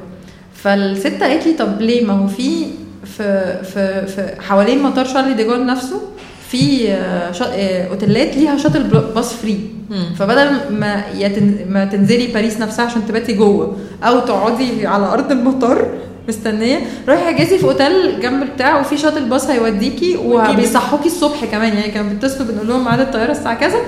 فالست 0.55 1.23
قالت 1.23 1.47
لي 1.47 1.53
طب 1.53 1.81
ليه؟ 1.81 2.05
ما 2.07 2.13
هو 2.13 2.27
في 2.27 2.67
في 3.05 3.57
في, 3.65 4.07
في 4.07 4.43
حوالين 4.43 4.83
مطار 4.83 5.05
شارلي 5.05 5.35
ديجول 5.35 5.67
نفسه 5.67 6.01
في 6.49 6.93
آه، 6.93 7.33
آه، 7.45 7.89
أوتيلات 7.89 8.37
ليها 8.37 8.57
shuttle 8.59 8.83
bus 9.15 9.33
free. 9.33 9.71
فبدل 10.19 10.51
ما 10.71 11.03
يتن... 11.15 11.57
ما 11.69 11.85
تنزلي 11.85 12.27
باريس 12.27 12.61
نفسها 12.61 12.85
عشان 12.85 13.07
تباتي 13.07 13.33
جوه 13.33 13.77
أو 14.03 14.21
تقعدي 14.21 14.87
على 14.87 15.07
أرض 15.07 15.33
المطار 15.33 15.89
مستنية 16.29 16.81
روحي 17.09 17.23
احجزي 17.23 17.59
في 17.59 17.65
أوتيل 17.65 18.21
جنب 18.21 18.43
البتاع 18.43 18.81
وفي 18.81 18.97
shuttle 18.97 19.25
bus 19.29 19.51
هيوديكي 19.51 20.17
وبيصحوكي 20.17 21.07
الصبح 21.07 21.45
كمان. 21.45 21.77
يعني 21.77 21.91
كانوا 21.91 22.11
بيتصلوا 22.11 22.49
بنقول 22.49 22.69
لهم 22.69 22.85
ميعاد 22.85 23.01
الطيارة 23.01 23.31
الساعة 23.31 23.55
كذا 23.61 23.79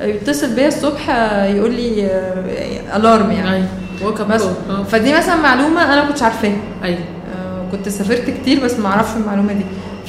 يتصل 0.00 0.54
بيا 0.54 0.68
الصبح 0.68 1.10
آه، 1.10 1.44
يقول 1.46 1.74
لي 1.74 2.06
آه، 2.06 2.96
alarm 2.96 3.30
يعني. 3.30 3.50
أيوه. 3.54 3.66
وكم 4.04 4.28
بس 4.28 4.42
فدي 4.90 5.14
مثلا 5.14 5.36
معلومة 5.36 5.84
أنا 5.92 6.02
ما 6.02 6.08
كنتش 6.08 6.22
عارفاها. 6.22 6.56
أيوه. 6.84 6.98
آه، 6.98 7.66
كنت 7.72 7.88
سافرت 7.88 8.30
كتير 8.30 8.64
بس 8.64 8.78
ما 8.78 8.88
أعرفش 8.88 9.16
المعلومة 9.16 9.52
دي. 9.52 9.64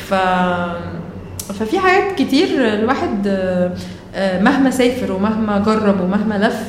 ف 0.09 0.13
ففي 1.53 1.79
حاجات 1.79 2.15
كتير 2.17 2.47
الواحد 2.73 3.27
آه، 3.27 3.31
آه، 3.31 3.71
مهما 4.19 4.71
سافر 4.71 5.11
ومهما 5.11 5.59
جرب 5.59 6.01
ومهما 6.01 6.35
لف 6.47 6.59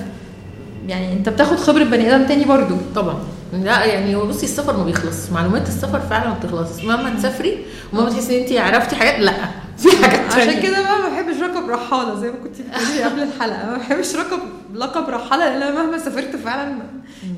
يعني 0.88 1.12
انت 1.12 1.28
بتاخد 1.28 1.56
خبرة 1.56 1.84
بني 1.84 2.14
آدم 2.16 2.26
تاني 2.26 2.44
برضو. 2.44 2.74
طبعا. 2.94 3.18
لا 3.52 3.84
يعني 3.84 4.16
بصي 4.16 4.46
السفر 4.46 4.76
ما 4.76 4.84
بيخلص 4.84 5.30
معلومات 5.32 5.68
السفر 5.68 6.00
فعلا 6.00 6.28
ما 6.28 6.34
بتخلص 6.34 6.84
مهما 6.84 7.10
تسافري 7.18 7.58
ومهما 7.92 8.10
تحسي 8.10 8.36
ان 8.38 8.42
انت 8.44 8.52
عرفتي 8.74 8.96
حاجات 8.96 9.18
لا. 9.20 9.32
في 9.82 10.04
حاجات 10.04 10.20
عشان 10.32 10.46
تانية. 10.46 10.62
كده 10.62 10.82
بقى 10.82 10.98
ما 10.98 11.08
بحبش 11.08 11.36
رقب 11.42 11.70
رحالة 11.70 12.20
زي 12.20 12.26
ما 12.26 12.34
كنت 12.42 12.54
بتقولي 12.62 13.02
قبل 13.04 13.22
الحلقة. 13.22 13.66
ما 13.70 13.76
بحبش 13.76 14.16
رقب 14.16 14.38
لقب 14.74 15.08
رحالة 15.08 15.58
لأن 15.58 15.74
مهما 15.74 15.98
سافرت 15.98 16.36
فعلا 16.36 16.76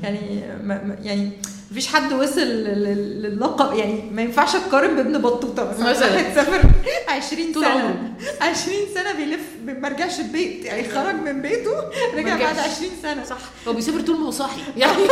يعني 0.03 0.43
ما 0.63 0.95
يعني 1.01 1.31
مفيش 1.71 1.87
حد 1.87 2.13
وصل 2.13 2.41
لل- 2.41 3.21
للقب. 3.23 3.75
يعني 3.77 4.03
ما 4.11 4.21
ينفعش 4.21 4.55
اقارن 4.55 4.95
بابن 4.95 5.17
بطوطة 5.21 5.69
مثلا. 5.69 5.89
مثلاً. 5.89 6.11
واحد 6.15 6.35
سافر 6.35 6.61
20 7.09 7.53
طول 7.53 7.63
سنة. 7.63 7.71
عمره. 7.73 7.95
20 8.41 8.75
سنة 8.95 9.13
بيلف 9.25 9.41
ما 9.65 9.89
رجعش 9.89 10.19
البيت. 10.19 10.65
يعني 10.65 10.83
خرج 10.83 11.15
من 11.15 11.41
بيته 11.41 11.71
رجع. 12.13 12.37
بعد 12.37 12.59
20 12.59 12.91
سنة. 13.01 13.23
صح. 13.23 13.37
هو 13.67 13.73
بيسافر 13.73 14.01
طول 14.01 14.19
ما 14.19 14.25
هو 14.25 14.31
صاحي. 14.31 14.61
يعني 14.81 15.03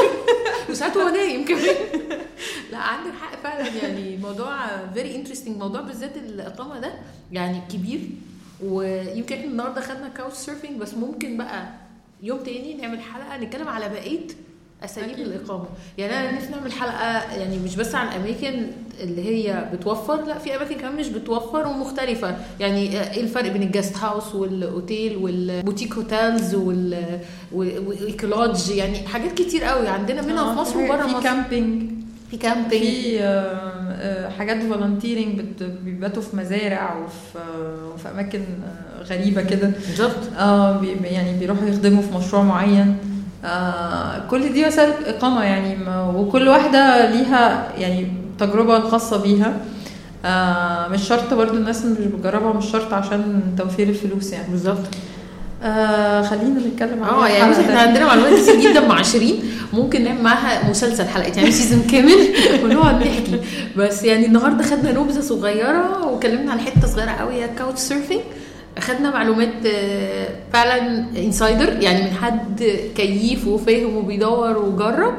وساعات 0.70 0.98
هو 0.98 1.10
نايم 1.10 1.46
كمان. 1.46 1.76
لا 2.72 2.78
عندك 2.78 3.12
حق 3.22 3.42
فعلا. 3.44 3.68
يعني 3.68 4.18
موضوع 4.18 4.58
very 4.94 5.16
interesting 5.16 5.58
موضوع 5.58 5.82
بالذات 5.82 6.18
الإقامة 6.18 6.80
ده 6.80 6.94
يعني 7.32 7.62
كبير. 7.74 8.00
ويمكن 8.64 9.36
إحنا 9.36 9.52
النهارده 9.52 9.82
خدنا 9.82 10.08
couch 10.10 10.36
surfing 10.38 10.78
بس 10.78 10.94
ممكن 10.94 11.38
بقى 11.38 11.70
يوم 12.24 12.40
تاني 12.40 12.74
نعمل 12.74 13.02
حلقة 13.02 13.38
نتكلم 13.38 13.68
على 13.68 13.90
بقية 13.90 14.28
اساليب 14.86 15.10
أكيد. 15.10 15.26
الإقامة. 15.28 15.66
يعني 15.98 16.14
أنا 16.14 16.32
نفسي 16.38 16.50
نعمل 16.52 16.72
حلقة 16.72 17.34
يعني 17.40 17.58
مش 17.60 17.76
بس 17.76 17.96
عن 17.96 18.08
الاماكن 18.08 18.68
اللي 19.04 19.26
هي 19.26 19.70
بتوفر 19.74 20.26
لا 20.26 20.38
في 20.38 20.56
أماكن 20.56 20.76
كمان 20.76 20.96
مش 20.96 21.08
بتوفر 21.08 21.68
ومختلفة. 21.68 22.36
يعني 22.60 23.02
إيه 23.14 23.22
الفرق 23.22 23.52
بين 23.52 23.64
ال 23.64 23.70
guest 23.70 23.98
house 23.98 24.36
والأوتيل 24.36 25.18
وال 25.18 25.33
boutique 25.33 25.94
hotels 25.94 26.56
وال 26.56 27.20
وال 27.52 27.75
ecolodge 27.75 28.70
يعني 28.70 29.08
حاجات 29.08 29.32
كتير 29.34 29.64
قوي 29.64 29.88
عندنا 29.88 30.22
منها 30.22 30.54
في 30.54 30.60
مصر 30.60 30.78
وبره 30.78 31.08
في 31.08 31.14
مصر. 31.14 31.24
camping 31.24 31.92
في 32.32 32.38
camping 32.38 32.84
في 32.84 33.20
آه، 33.24 33.26
آه، 33.92 34.30
حاجات 34.30 34.64
volunteering 34.64 35.42
بيباتوا 35.62 36.22
في 36.24 36.36
مزارع 36.38 36.98
وفي 36.98 37.38
آه، 37.40 37.94
وفي 37.94 38.10
أماكن 38.10 38.40
آه، 38.40 39.04
غريبة 39.04 39.42
كده. 39.44 39.68
بالظبط 39.88 40.34
آه 40.40 40.82
يعني 41.04 41.40
بيروحوا 41.40 41.68
يخدموا 41.68 42.02
في 42.02 42.18
مشروع 42.18 42.44
معين. 42.44 42.98
آه 43.46 44.22
كل 44.30 44.54
دي 44.54 44.66
وسائل 44.68 44.92
اقامه 45.06 45.44
يعني 45.44 45.78
وكل 46.16 46.48
واحدة 46.48 47.10
ليها 47.12 47.68
يعني 47.78 48.02
التجربه 48.02 48.78
الخاصه 48.78 49.24
بيها. 49.24 49.54
آه 50.26 50.88
مش 50.88 51.08
شرط 51.08 51.34
برضو 51.34 51.54
الناس 51.58 51.86
مش 51.86 51.98
بتجربها 52.06 52.54
مش 52.54 52.66
شرط 52.72 52.94
عشان 52.94 53.42
توفير 53.58 53.90
الفلوس 53.90 54.32
يعني. 54.34 54.52
بالظبط. 54.52 54.80
آه 55.64 56.22
خلينا 56.22 56.60
نتكلم 56.68 57.04
عن 57.04 57.10
آه 57.14 57.28
يعني 57.28 57.54
إحنا. 57.62 57.80
عندنا 57.80 58.06
معلومات 58.06 58.34
كتير 58.42 58.72
جدا 58.72 58.88
مع 58.88 59.02
شيرين. 59.12 59.44
ممكن 59.74 60.04
نعمل 60.04 60.22
معاها 60.24 60.70
مسلسل 60.70 61.08
حلقه 61.08 61.32
يعني 61.38 61.52
season 61.52 61.82
كامل 61.92 62.16
ونقعد 62.64 62.96
نحكي. 63.08 63.40
بس 63.78 64.04
يعني 64.04 64.26
النهارده 64.26 64.64
خدنا 64.64 64.92
نبذة 65.00 65.22
صغيرة 65.22 66.08
وكلمنا 66.08 66.52
عن 66.52 66.60
حتة 66.60 66.88
صغيرة 66.88 67.12
قوي 67.12 67.34
هي 67.34 67.48
couch 67.58 67.80
surfing 67.80 68.20
خدنا 68.80 69.10
معلومات 69.12 69.66
آه، 69.66 70.28
فعلا 70.54 71.06
insider 71.18 71.82
يعني 71.84 72.04
من 72.04 72.12
حد 72.12 72.64
كيف 72.96 73.48
وفاهم 73.48 73.98
وبيدور 73.98 74.58
وجرب. 74.58 75.14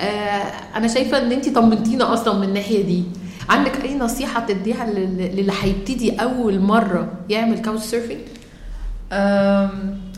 آه، 0.00 0.42
أنا 0.76 0.88
شايفة 0.88 1.18
إن 1.18 1.32
انت 1.32 1.48
طمنتينا 1.48 2.12
أصلا 2.14 2.38
من 2.38 2.48
الناحية 2.48 2.82
دي. 2.86 3.04
عندك 3.48 3.84
أي 3.84 3.98
نصيحة 3.98 4.46
تديها 4.46 4.86
لل- 4.90 5.36
للي 5.36 5.52
هيبتدي 5.62 6.16
أول 6.16 6.60
مرة 6.60 7.12
يعمل 7.28 7.58
couch 7.58 7.82
surfing 7.82 8.18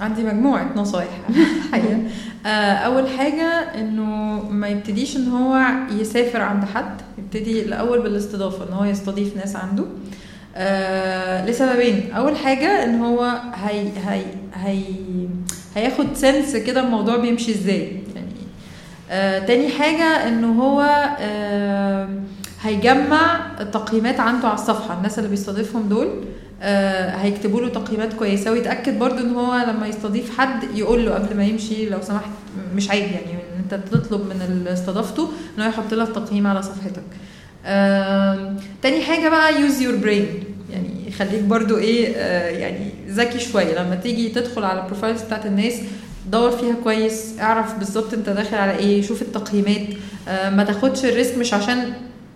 عندي 0.00 0.22
مجموعة 0.24 0.70
نصايح. 0.76 1.20
الحقيقة 1.66 1.98
آه، 2.46 2.48
أول 2.74 3.08
حاجة 3.08 3.44
إنه 3.80 4.04
ما 4.50 4.68
يبتديش 4.68 5.16
إن 5.16 5.28
هو 5.28 5.60
يسافر 6.00 6.40
عند 6.42 6.64
حد 6.64 7.00
يبتدي 7.18 7.62
الأول 7.62 8.02
بالاستضافة 8.02 8.68
إن 8.68 8.72
هو 8.74 8.84
يستضيف 8.84 9.36
ناس 9.36 9.56
عنده. 9.56 9.84
لسببين. 11.46 12.12
أول 12.12 12.36
حاجة 12.36 12.84
إن 12.84 13.00
هو 13.00 13.40
هي 13.54 13.88
هي 14.06 14.24
هي 14.54 14.84
هياخد 15.76 16.06
سنس 16.14 16.56
كده 16.56 16.80
الموضوع 16.80 17.16
بيمشي 17.16 17.52
إزاي. 17.52 18.02
يعني 18.14 18.32
آه 19.10 19.38
تاني 19.38 19.68
حاجة 19.68 20.28
إنه 20.28 20.62
هو 20.62 20.80
آه 21.20 22.08
هيجمع 22.62 23.40
تقييمات 23.72 24.20
عنده 24.20 24.48
على 24.48 24.54
الصفحة. 24.54 24.96
الناس 24.96 25.18
اللي 25.18 25.30
بيستضيفهم 25.30 25.88
دول 25.88 26.24
آه، 26.64 27.10
هيكتبوا 27.10 27.60
له 27.60 27.68
تقييمات 27.68 28.12
كويسة. 28.12 28.52
ويتأكد 28.52 28.98
برضو 28.98 29.18
إن 29.18 29.34
هو 29.34 29.64
لما 29.68 29.86
يستضيف 29.86 30.38
حد 30.38 30.64
يقول 30.74 31.06
له 31.06 31.14
قبل 31.14 31.36
ما 31.36 31.44
يمشي 31.44 31.88
لو 31.88 31.98
سمحت 32.02 32.30
مش 32.74 32.90
عيب 32.90 33.02
يعني 33.02 33.32
إن 33.32 33.62
أنت 33.72 33.88
تطلب 33.88 34.20
من 34.20 34.42
اللي 34.48 34.72
استضافته 34.72 35.28
إن 35.58 35.62
هو 35.62 35.68
يحط 35.68 35.94
لك 35.94 36.08
تقييم 36.08 36.46
على 36.46 36.62
صفحتك. 36.62 37.02
تاني 38.82 39.02
حاجة 39.02 39.28
بقى 39.28 39.60
use 39.62 39.80
your 39.80 39.96
brain 39.96 40.44
يعني 40.72 41.10
خليك 41.18 41.42
برضو 41.42 41.78
إيه 41.78 42.14
آه، 42.16 42.48
يعني 42.50 42.90
ذكي 43.08 43.38
شوية. 43.38 43.82
لما 43.82 43.94
تيجي 43.94 44.28
تدخل 44.28 44.64
على 44.64 44.80
ال 44.82 44.87
profiles 44.87 45.22
بتاعت 45.22 45.46
الناس 45.46 45.74
دور 46.30 46.50
فيها 46.50 46.74
كويس. 46.84 47.34
اعرف 47.40 47.78
بالظبط 47.78 48.14
انت 48.14 48.28
داخل 48.28 48.56
على 48.56 48.78
إيه. 48.78 49.02
شوف 49.02 49.22
التقييمات. 49.22 49.86
آه، 50.28 50.50
ما 50.50 50.64
تاخدش 50.64 51.04
ال 51.04 51.11
risk 51.11 51.38
مش 51.38 51.54
عشان 51.54 51.92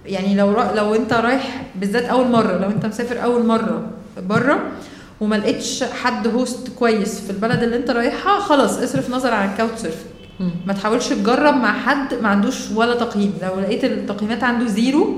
يعني 0.06 0.34
لو 0.36 0.52
لو 0.74 0.94
انت 0.94 1.12
رايح 1.12 1.62
بالذات 1.76 2.04
أول 2.04 2.28
مرة 2.28 2.58
لو 2.58 2.70
انت 2.70 2.86
مسافر 2.86 3.22
أول 3.24 3.46
مرة 3.46 3.90
بره 4.28 4.58
وما 5.20 5.36
لقيتش 5.36 5.84
حد 5.84 6.26
host 6.26 6.68
كويس 6.78 7.20
في 7.20 7.30
البلد 7.30 7.62
اللي 7.62 7.76
انت 7.76 7.90
رايحها 7.90 8.40
خلاص 8.40 8.78
اصرف 8.78 9.10
نظر 9.10 9.34
عن 9.34 9.50
ال 9.50 9.55
couch 9.55 9.78
surfing. 9.80 10.15
ما 10.66 10.72
تحاولش 10.72 11.08
تجرب 11.08 11.54
مع 11.54 11.72
حد 11.72 12.14
ما 12.22 12.28
عندوش 12.28 12.70
ولا 12.74 12.94
تقييم. 12.94 13.32
لو 13.42 13.60
لقيت 13.60 13.84
التقييمات 13.84 14.44
عنده 14.44 14.66
zero 14.66 15.14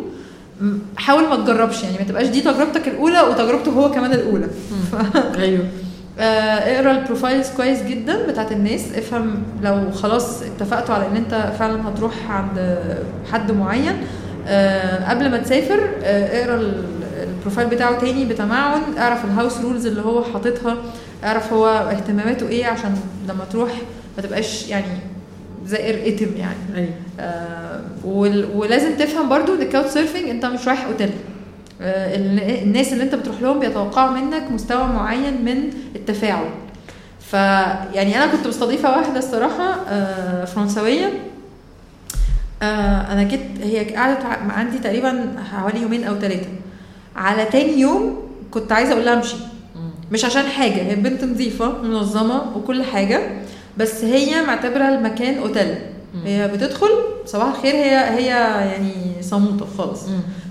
حاول 0.96 1.28
ما 1.28 1.36
تجربش 1.36 1.82
يعني 1.82 1.98
ما 1.98 2.04
تبقاش 2.04 2.26
دي 2.26 2.40
تجربتك 2.40 2.88
الأولى 2.88 3.20
وتجربته 3.20 3.70
هو 3.72 3.90
كمان 3.90 4.12
الأولى. 4.12 4.46
أيوه. 5.38 5.64
آه، 6.18 6.22
اقرا 6.76 6.90
ال 6.92 6.98
profiles 6.98 7.48
كويس 7.56 7.82
جدا 7.82 8.26
بتاعت 8.26 8.52
الناس. 8.52 8.92
افهم 8.96 9.42
لو 9.62 9.90
خلاص 9.90 10.42
اتفقتوا 10.42 10.94
على 10.94 11.06
إن 11.06 11.16
أنت 11.16 11.52
فعلا 11.58 11.88
هتروح 11.88 12.30
عند 12.30 12.78
حد 13.32 13.52
معين 13.52 13.96
آه، 14.46 15.10
قبل 15.10 15.30
ما 15.30 15.36
تسافر 15.38 15.80
آه، 16.02 16.42
اقرا 16.44 16.54
ال- 16.60 16.84
ال 17.22 17.28
profile 17.28 17.68
بتاعه 17.68 17.98
تاني 17.98 18.24
بتمعن. 18.24 18.80
اعرف 18.98 19.24
ال 19.24 19.30
house 19.30 19.60
rules 19.60 19.86
اللي 19.86 20.02
هو 20.02 20.24
حاططها. 20.24 20.76
اعرف 21.24 21.52
هو 21.52 21.66
اهتماماته 21.68 22.48
إيه 22.48 22.66
عشان 22.66 22.94
لما 23.28 23.44
تروح 23.52 23.70
ما 24.18 24.22
تبقاش 24.24 24.68
يعني 24.68 24.86
زائر 25.66 26.14
اتم 26.14 26.36
يعني. 26.36 26.56
أيوه. 26.76 26.90
آه، 27.20 27.80
وال- 28.04 28.48
ولازم 28.54 28.94
تفهم 28.96 29.28
برضو 29.28 29.54
إن 29.54 29.62
ال 29.62 29.67
couch 29.67 29.90
surfing 29.90 30.28
أنت 30.28 30.46
مش 30.46 30.68
رايح 30.68 30.84
أوتيل. 30.84 31.10
آه، 31.80 32.16
ال- 32.16 32.62
الناس 32.62 32.92
اللي 32.92 33.04
أنت 33.04 33.14
بتروح 33.14 33.40
لهم 33.42 33.58
بيتوقعوا 33.60 34.10
منك 34.10 34.50
مستوى 34.50 34.84
معين 34.84 35.44
من 35.44 35.70
التفاعل. 35.96 36.44
فيعني 37.30 38.16
أنا 38.16 38.26
كنت 38.32 38.46
مستضيفة 38.46 38.96
واحدة 38.96 39.18
الصراحة 39.18 39.74
آه، 39.88 40.44
فرنسوية. 40.44 41.12
آه، 42.62 43.12
أنا 43.12 43.22
جيت 43.22 43.40
هي 43.62 43.94
قعدت 43.94 44.24
عندي 44.48 44.78
تقريبا 44.78 45.34
حوالي 45.52 45.82
يومين 45.82 46.04
أو 46.04 46.18
ثلاثة 46.18 46.48
على 47.16 47.44
تاني 47.44 47.80
يوم 47.80 48.16
كنت 48.50 48.72
عايزة 48.72 48.92
أقول 48.92 49.04
لها 49.04 49.14
امشي. 49.14 49.36
مش 50.12 50.24
عشان 50.24 50.42
حاجة 50.42 50.82
هي 50.82 50.94
بنت 50.94 51.24
نظيفة 51.24 51.82
منظمة 51.82 52.56
وكل 52.56 52.82
حاجة. 52.82 53.20
بس 53.78 54.04
هي 54.04 54.42
معتبرة 54.42 54.88
المكان 54.88 55.38
أوتيل. 55.38 55.74
هي 56.24 56.48
بتدخل 56.48 56.88
صباح 57.26 57.48
الخير 57.54 57.74
هي 57.74 57.96
هي 58.18 58.26
يعني 58.72 58.92
صموتة 59.22 59.66
خالص. 59.78 60.00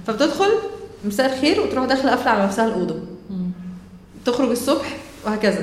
فبتدخل 0.08 0.50
مساء 1.06 1.34
الخير 1.34 1.62
وتروح 1.62 1.86
داخلة 1.86 2.10
قافلة 2.12 2.32
على 2.32 2.44
نفسها 2.44 2.66
الأوضة. 2.66 2.96
تخرج 4.26 4.50
الصبح 4.50 4.96
وهكذا 5.26 5.62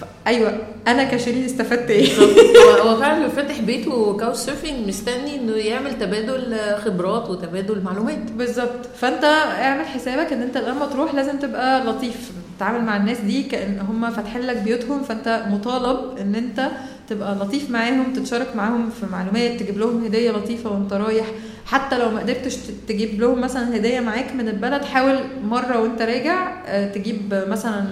ف- 0.00 0.04
أيوه 0.26 0.58
أنا 0.88 1.04
كشيرين 1.04 1.44
استفدت 1.44 1.90
إيه؟ 1.90 2.08
هو 2.82 2.96
فعلا 2.96 3.16
اللي 3.16 3.30
فاتح 3.30 3.60
بيته 3.60 4.16
كاوش 4.16 4.36
سيرفنج 4.36 4.88
مستني 4.88 5.34
إنه 5.36 5.52
يعمل 5.56 5.98
تبادل 5.98 6.56
خبرات 6.84 7.30
وتبادل 7.30 7.82
معلومات. 7.82 8.32
بالظبط. 8.32 8.86
فأنت 8.96 9.24
اعمل 9.62 9.84
حسابك 9.86 10.32
إن 10.32 10.42
أنت 10.42 10.58
لما 10.58 10.86
تروح 10.86 11.14
لازم 11.14 11.38
تبقى 11.38 11.84
لطيف. 11.84 12.30
تتعامل 12.56 12.84
مع 12.84 12.96
الناس 12.96 13.18
دي 13.20 13.42
كأن 13.42 13.78
هم 13.80 14.10
فاتحين 14.10 14.42
لك 14.42 14.56
بيوتهم 14.56 15.02
فأنت 15.02 15.42
مطالب 15.50 16.18
إن 16.18 16.34
أنت 16.34 16.68
تبقى 17.08 17.34
لطيف 17.34 17.70
معاهم 17.70 18.12
تتشارك 18.12 18.56
معاهم 18.56 18.90
في 18.90 19.06
معلومات 19.12 19.60
تجيب 19.60 19.78
لهم 19.78 20.04
هدية 20.04 20.30
لطيفة 20.30 20.70
وأنت 20.70 20.92
رايح. 20.92 21.26
حتى 21.66 21.98
لو 21.98 22.10
ما 22.10 22.20
قدرتش 22.20 22.56
تجيب 22.88 23.20
لهم 23.20 23.40
مثلا 23.40 23.76
هدية 23.76 24.00
معاك 24.00 24.34
من 24.34 24.48
البلد 24.48 24.84
حاول 24.84 25.18
مرة 25.44 25.78
وأنت 25.80 26.02
راجع 26.02 26.52
آه، 26.66 26.92
تجيب 26.92 27.44
مثلا 27.48 27.84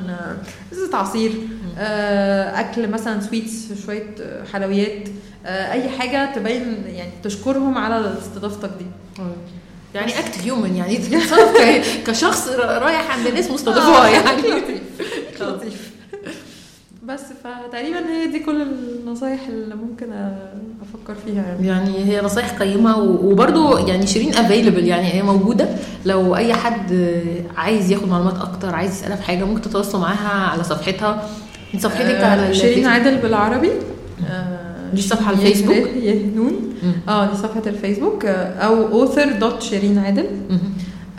ازازه 0.72 0.96
عصير 0.98 1.32
آه، 1.78 2.56
أكل 2.78 2.88
مثلا 2.90 3.20
سويتس 3.20 3.68
شوية 3.86 4.14
آه، 4.20 4.44
حلويات 4.52 5.08
آه، 5.46 5.72
أي 5.72 5.88
حاجة 5.88 6.34
تبين 6.34 6.84
يعني 6.86 7.10
تشكرهم 7.22 7.78
على 7.78 8.14
استضافتك 8.22 8.70
دي. 8.78 8.86
يعني 9.94 10.18
act 10.18 10.38
human 10.44 10.76
يعني 10.76 10.96
تتصرف 10.98 11.56
كشخص 12.06 12.48
را- 12.48 12.78
رايح 12.78 13.18
عند 13.18 13.28
ناس 13.34 13.50
مستضيفوها 13.50 14.08
يعني. 14.08 14.42
لطيف 14.50 14.80
لطيف. 15.40 15.90
بس 17.04 17.20
فتقريبا 17.44 17.98
هي 18.08 18.26
دي 18.26 18.38
كل 18.38 18.62
النصايح 18.62 19.40
اللي 19.48 19.74
ممكن 19.74 20.06
أفكر 20.82 21.14
فيها 21.26 21.42
يعني. 21.42 21.66
يعني 21.66 22.04
هي 22.04 22.20
نصايح 22.20 22.50
قيمة 22.62 22.96
و- 22.96 23.30
وبرضو 23.30 23.78
يعني 23.78 24.06
شيرين 24.06 24.34
available 24.34 24.84
يعني 24.86 25.14
هي 25.14 25.22
موجودة. 25.22 25.68
لو 26.04 26.36
أي 26.36 26.54
حد 26.54 27.14
عايز 27.56 27.90
ياخد 27.90 28.08
معلومات 28.08 28.36
أكتر 28.40 28.74
عايز 28.74 28.90
يسألها 28.92 29.16
في 29.16 29.22
حاجة 29.22 29.44
ممكن 29.44 29.62
تتواصلوا 29.62 30.02
معاها 30.02 30.28
على 30.50 30.64
صفحتها. 30.64 31.28
من 31.74 31.80
صفحتك 31.80 32.24
على 32.24 32.48
آه، 32.48 32.52
شيرين. 32.52 32.86
عادل 32.86 33.16
بالعربي 33.18 33.70
آه، 34.30 34.90
دي 34.94 35.02
شيرين 35.02 35.30
الفيسبوك؟ 35.30 35.86
يهنون 35.96 36.74
مم. 36.82 36.92
آه 37.08 37.30
دي 37.30 37.36
صفحة 37.36 37.62
الفيسبوك 37.66 38.24
آه، 38.24 38.54
أو 38.58 38.86
author 38.88 39.32
dot 39.32 39.62
شيرين 39.62 39.98
عادل. 39.98 40.26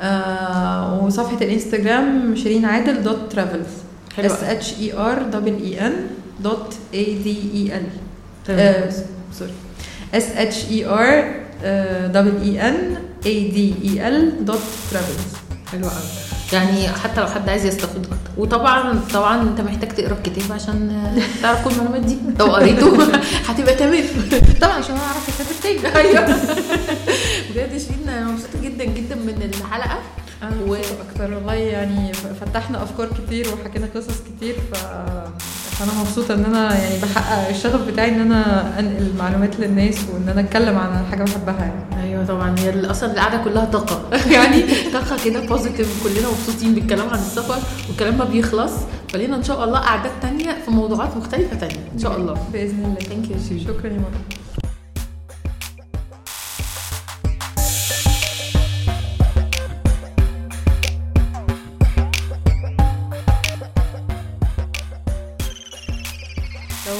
آه 0.02 1.04
وصفحة 1.06 1.38
الإنستجرام 1.42 2.36
شيرين 2.36 2.66
عادل 2.66 3.04
dot 3.04 3.32
travels 3.32 3.68
S 4.20 4.44
H 4.44 4.74
E 4.80 4.94
R 4.94 5.24
double 5.24 5.56
E 5.64 5.88
N 5.88 5.94
dot 6.44 6.74
A 6.94 7.04
D 7.24 7.38
E 7.54 7.78
L. 7.78 7.84
sorry 9.34 9.52
S 10.14 10.28
H 10.36 10.66
E 10.72 10.86
R 10.86 11.34
double 12.08 12.42
E 12.42 12.70
N 12.70 12.96
A 13.26 13.48
D 13.50 13.74
E 13.84 14.08
L 14.08 14.46
dot 14.46 14.60
travels 14.92 15.34
حلو 15.72 15.82
قوي 15.88 16.39
يعني 16.54 16.88
حتى 16.90 17.22
لو 17.22 17.28
حد 17.28 17.50
عايز 17.50 17.66
يستفيد 17.66 18.06
أكتر. 18.06 18.32
وطبعا 18.38 19.02
طبعا 19.14 19.42
أنت 19.42 19.62
محتاج 19.62 19.90
تقرأ 19.90 20.14
الكتاب 20.14 20.52
عشان 20.52 21.04
تعرف 21.42 21.64
كل 21.64 21.72
المعلومات 21.72 22.02
دي. 22.02 22.18
لو 22.40 22.46
قريته 22.46 23.04
هتبقى 23.48 23.76
تمام. 23.76 24.04
طبعا 24.62 24.74
عشان 24.74 24.96
أنا 24.96 25.04
أعرف 25.04 25.30
الكتاب 25.30 25.48
التاني. 25.52 25.96
أيوه. 25.96 26.26
بجد 27.56 27.78
شيرين 27.78 28.10
أنا 28.10 28.28
مبسوطة 28.28 28.62
جدا 28.64 28.86
جدا 28.86 29.16
من 29.16 29.52
الحلقة. 29.54 30.00
و... 30.68 30.76
أكتر 30.76 31.34
والله 31.34 31.54
يعني 31.54 32.14
فتحنا 32.14 32.84
أفكار 32.84 33.08
كتير 33.08 33.48
وحكينا 33.54 33.88
قصص 33.96 34.20
كتير 34.22 34.56
ف... 34.74 34.78
فانا 35.80 35.92
مبسوطة 36.02 36.34
إن 36.34 36.46
أنا 36.46 36.80
يعني 36.80 37.02
بحقق 37.02 37.50
الشغف 37.50 37.88
بتاعي 37.88 38.10
إن 38.10 38.20
أنا 38.20 38.80
أنقل 38.80 39.14
معلومات 39.20 39.60
للناس 39.60 39.98
وإن 40.14 40.30
أنا 40.30 40.42
أتكلم 40.42 40.78
عن 40.78 41.06
حاجة 41.12 41.24
بحبها 41.24 41.60
يعني. 41.60 42.04
أيوه 42.04 42.26
طبعا. 42.26 42.56
هي 42.60 42.92
أصلا 42.92 43.12
القعدة 43.12 43.44
كلها 43.44 43.66
طاقة. 43.66 44.18
يعني 44.36 44.64
طاقة 44.94 45.24
كده 45.26 45.40
بوزيتيف 45.40 46.04
كلنا 46.04 46.28
مبسوطين 46.30 46.76
بالكلام 46.76 47.10
عن 47.10 47.20
السفر 47.20 47.58
والكلام 47.90 48.18
ما 48.18 48.26
بيخلص. 48.26 48.72
فلينا 49.10 49.36
إن 49.36 49.44
شاء 49.44 49.64
الله 49.64 49.80
قعدات 49.80 50.12
تانية 50.22 50.58
في 50.66 50.72
موضوعات 50.72 51.18
مختلفة 51.18 51.56
تانية. 51.56 51.90
إن 51.94 52.00
شاء 52.00 52.18
الله 52.18 52.38
بإذن 52.54 52.86
الله. 52.86 53.00
thank 53.00 53.30
you 53.52 53.60
شكرا 53.60 53.88
يا 53.88 53.98
ماما 53.98 54.20